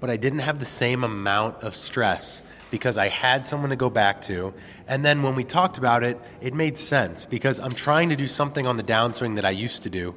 but 0.00 0.10
I 0.10 0.16
didn't 0.16 0.40
have 0.40 0.58
the 0.58 0.66
same 0.66 1.04
amount 1.04 1.62
of 1.62 1.76
stress 1.76 2.42
because 2.72 2.96
I 2.96 3.08
had 3.08 3.44
someone 3.46 3.68
to 3.70 3.76
go 3.76 3.90
back 3.90 4.22
to. 4.22 4.52
And 4.88 5.04
then 5.04 5.22
when 5.22 5.34
we 5.36 5.44
talked 5.44 5.76
about 5.76 6.02
it, 6.02 6.18
it 6.40 6.54
made 6.54 6.78
sense 6.78 7.26
because 7.26 7.60
I'm 7.60 7.74
trying 7.74 8.08
to 8.08 8.16
do 8.16 8.26
something 8.26 8.66
on 8.66 8.78
the 8.78 8.82
downswing 8.82 9.36
that 9.36 9.44
I 9.44 9.50
used 9.50 9.82
to 9.82 9.90
do 9.90 10.14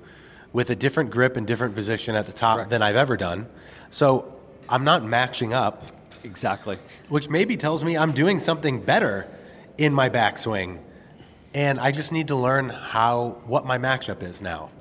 with 0.53 0.69
a 0.69 0.75
different 0.75 1.11
grip 1.11 1.35
and 1.35 1.45
different 1.45 1.75
position 1.75 2.15
at 2.15 2.25
the 2.25 2.31
top 2.31 2.69
than 2.69 2.81
I've 2.81 2.95
ever 2.95 3.17
done. 3.17 3.47
So 3.91 4.33
I'm 4.69 4.85
not 4.85 5.03
matching 5.03 5.53
up 5.53 5.91
Exactly. 6.23 6.79
which 7.09 7.29
maybe 7.29 7.57
tells 7.57 7.83
me 7.83 7.97
I'm 7.97 8.13
doing 8.13 8.39
something 8.39 8.79
better 8.81 9.27
in 9.77 9.93
my 9.93 10.09
backswing. 10.09 10.79
And 11.53 11.77
I 11.77 11.91
just 11.91 12.13
need 12.13 12.29
to 12.29 12.35
learn 12.35 12.69
how 12.69 13.41
what 13.45 13.65
my 13.65 13.77
matchup 13.77 14.23
is 14.23 14.41
now. 14.41 14.71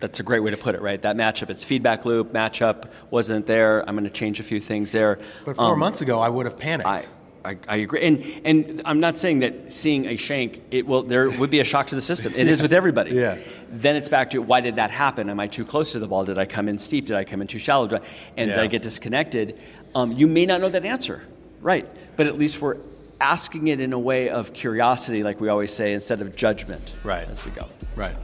That's 0.00 0.20
a 0.20 0.22
great 0.22 0.40
way 0.40 0.50
to 0.50 0.56
put 0.56 0.74
it, 0.74 0.82
right? 0.82 1.00
That 1.00 1.16
matchup, 1.16 1.48
it's 1.48 1.64
feedback 1.64 2.04
loop, 2.04 2.32
matchup 2.32 2.90
wasn't 3.10 3.46
there. 3.46 3.80
I'm 3.88 3.94
going 3.94 4.04
to 4.04 4.10
change 4.10 4.40
a 4.40 4.42
few 4.42 4.60
things 4.60 4.92
there. 4.92 5.18
But 5.44 5.56
four 5.56 5.72
Um, 5.72 5.78
months 5.78 6.02
ago, 6.02 6.20
I 6.20 6.28
would 6.28 6.44
have 6.46 6.58
panicked. 6.58 6.86
I, 6.88 7.02
I, 7.44 7.56
I 7.68 7.76
agree, 7.76 8.02
and 8.02 8.24
and 8.44 8.82
I'm 8.84 8.98
not 9.00 9.16
saying 9.16 9.38
that 9.38 9.72
seeing 9.72 10.04
a 10.06 10.16
shank, 10.16 10.60
it 10.72 10.84
will 10.86 11.02
there 11.04 11.30
would 11.30 11.48
be 11.48 11.60
a 11.60 11.64
shock 11.64 11.86
to 11.88 11.94
the 11.94 12.00
system. 12.00 12.32
It 12.36 12.48
is 12.48 12.60
with 12.60 12.72
everybody. 12.80 13.12
Yeah. 13.12 13.38
Then 13.70 13.94
it's 13.96 14.08
back 14.08 14.30
to 14.30 14.42
why 14.42 14.60
did 14.60 14.76
that 14.76 14.90
happen? 14.90 15.30
Am 15.30 15.38
I 15.40 15.46
too 15.46 15.64
close 15.64 15.92
to 15.92 15.98
the 16.00 16.08
ball? 16.08 16.24
Did 16.24 16.38
I 16.38 16.44
come 16.44 16.68
in 16.68 16.76
steep? 16.78 17.06
Did 17.06 17.16
I 17.16 17.24
come 17.24 17.40
in 17.40 17.46
too 17.46 17.58
shallow? 17.60 17.86
Did 17.86 18.00
I- 18.00 18.04
and 18.36 18.50
did 18.50 18.58
I 18.58 18.66
get 18.66 18.82
disconnected? 18.82 19.58
Um, 19.94 20.10
you 20.12 20.26
may 20.26 20.44
not 20.44 20.60
know 20.60 20.68
that 20.68 20.84
answer, 20.84 21.22
right? 21.62 21.88
But 22.16 22.26
at 22.26 22.36
least 22.36 22.60
we're 22.60 22.78
asking 23.20 23.68
it 23.68 23.80
in 23.80 23.92
a 23.92 23.98
way 23.98 24.28
of 24.28 24.52
curiosity, 24.52 25.22
like 25.22 25.40
we 25.40 25.48
always 25.48 25.72
say, 25.72 25.92
instead 25.94 26.20
of 26.20 26.34
judgment. 26.36 26.92
Right. 27.04 27.26
As 27.28 27.44
we 27.46 27.52
go. 27.52 27.66
right. 27.94 28.14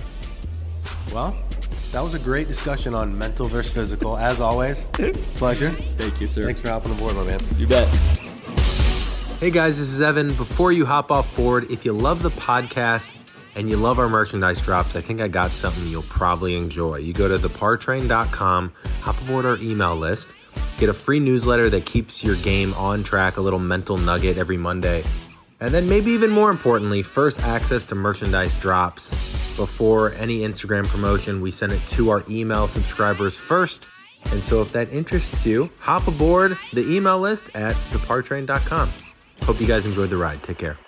Well, 1.14 1.36
that 1.92 2.02
was 2.02 2.14
a 2.14 2.18
great 2.18 2.48
discussion 2.48 2.94
on 2.94 3.16
mental 3.16 3.46
versus 3.46 3.72
physical. 3.72 4.16
As 4.16 4.40
always, 4.40 4.84
pleasure. 5.36 5.70
Thank 5.70 6.20
you, 6.20 6.26
sir. 6.26 6.42
Thanks 6.42 6.60
for 6.60 6.68
hopping 6.68 6.92
aboard, 6.92 7.14
my 7.14 7.24
man. 7.24 7.40
You 7.56 7.66
bet. 7.66 7.88
Hey 9.38 9.50
guys, 9.50 9.78
this 9.78 9.88
is 9.92 10.00
Evan. 10.00 10.34
Before 10.34 10.72
you 10.72 10.86
hop 10.86 11.10
off 11.10 11.34
board, 11.36 11.70
if 11.70 11.84
you 11.84 11.92
love 11.92 12.22
the 12.22 12.30
podcast 12.30 13.14
and 13.54 13.68
you 13.68 13.76
love 13.76 13.98
our 13.98 14.08
merchandise 14.08 14.60
drops, 14.60 14.96
I 14.96 15.00
think 15.00 15.20
I 15.20 15.28
got 15.28 15.50
something 15.50 15.86
you'll 15.88 16.02
probably 16.02 16.56
enjoy. 16.56 16.96
You 16.96 17.12
go 17.12 17.28
to 17.28 17.38
thepartrain.com, 17.38 18.72
hop 19.00 19.20
aboard 19.22 19.44
our 19.44 19.56
email 19.56 19.96
list, 19.96 20.32
get 20.78 20.88
a 20.88 20.94
free 20.94 21.18
newsletter 21.18 21.68
that 21.70 21.84
keeps 21.84 22.22
your 22.24 22.36
game 22.36 22.72
on 22.74 23.02
track, 23.02 23.36
a 23.36 23.40
little 23.40 23.58
mental 23.58 23.98
nugget 23.98 24.38
every 24.38 24.56
Monday. 24.56 25.04
And 25.62 25.72
then, 25.72 25.88
maybe 25.88 26.10
even 26.10 26.30
more 26.30 26.50
importantly, 26.50 27.04
first 27.04 27.40
access 27.44 27.84
to 27.84 27.94
merchandise 27.94 28.56
drops 28.56 29.12
before 29.56 30.12
any 30.14 30.40
Instagram 30.40 30.88
promotion. 30.88 31.40
We 31.40 31.52
send 31.52 31.70
it 31.70 31.86
to 31.86 32.10
our 32.10 32.24
email 32.28 32.66
subscribers 32.66 33.36
first. 33.36 33.88
And 34.32 34.44
so, 34.44 34.60
if 34.60 34.72
that 34.72 34.92
interests 34.92 35.46
you, 35.46 35.70
hop 35.78 36.08
aboard 36.08 36.58
the 36.72 36.84
email 36.92 37.20
list 37.20 37.50
at 37.54 37.76
thepartrain.com. 37.92 38.90
Hope 39.44 39.60
you 39.60 39.68
guys 39.68 39.86
enjoyed 39.86 40.10
the 40.10 40.16
ride. 40.16 40.42
Take 40.42 40.58
care. 40.58 40.81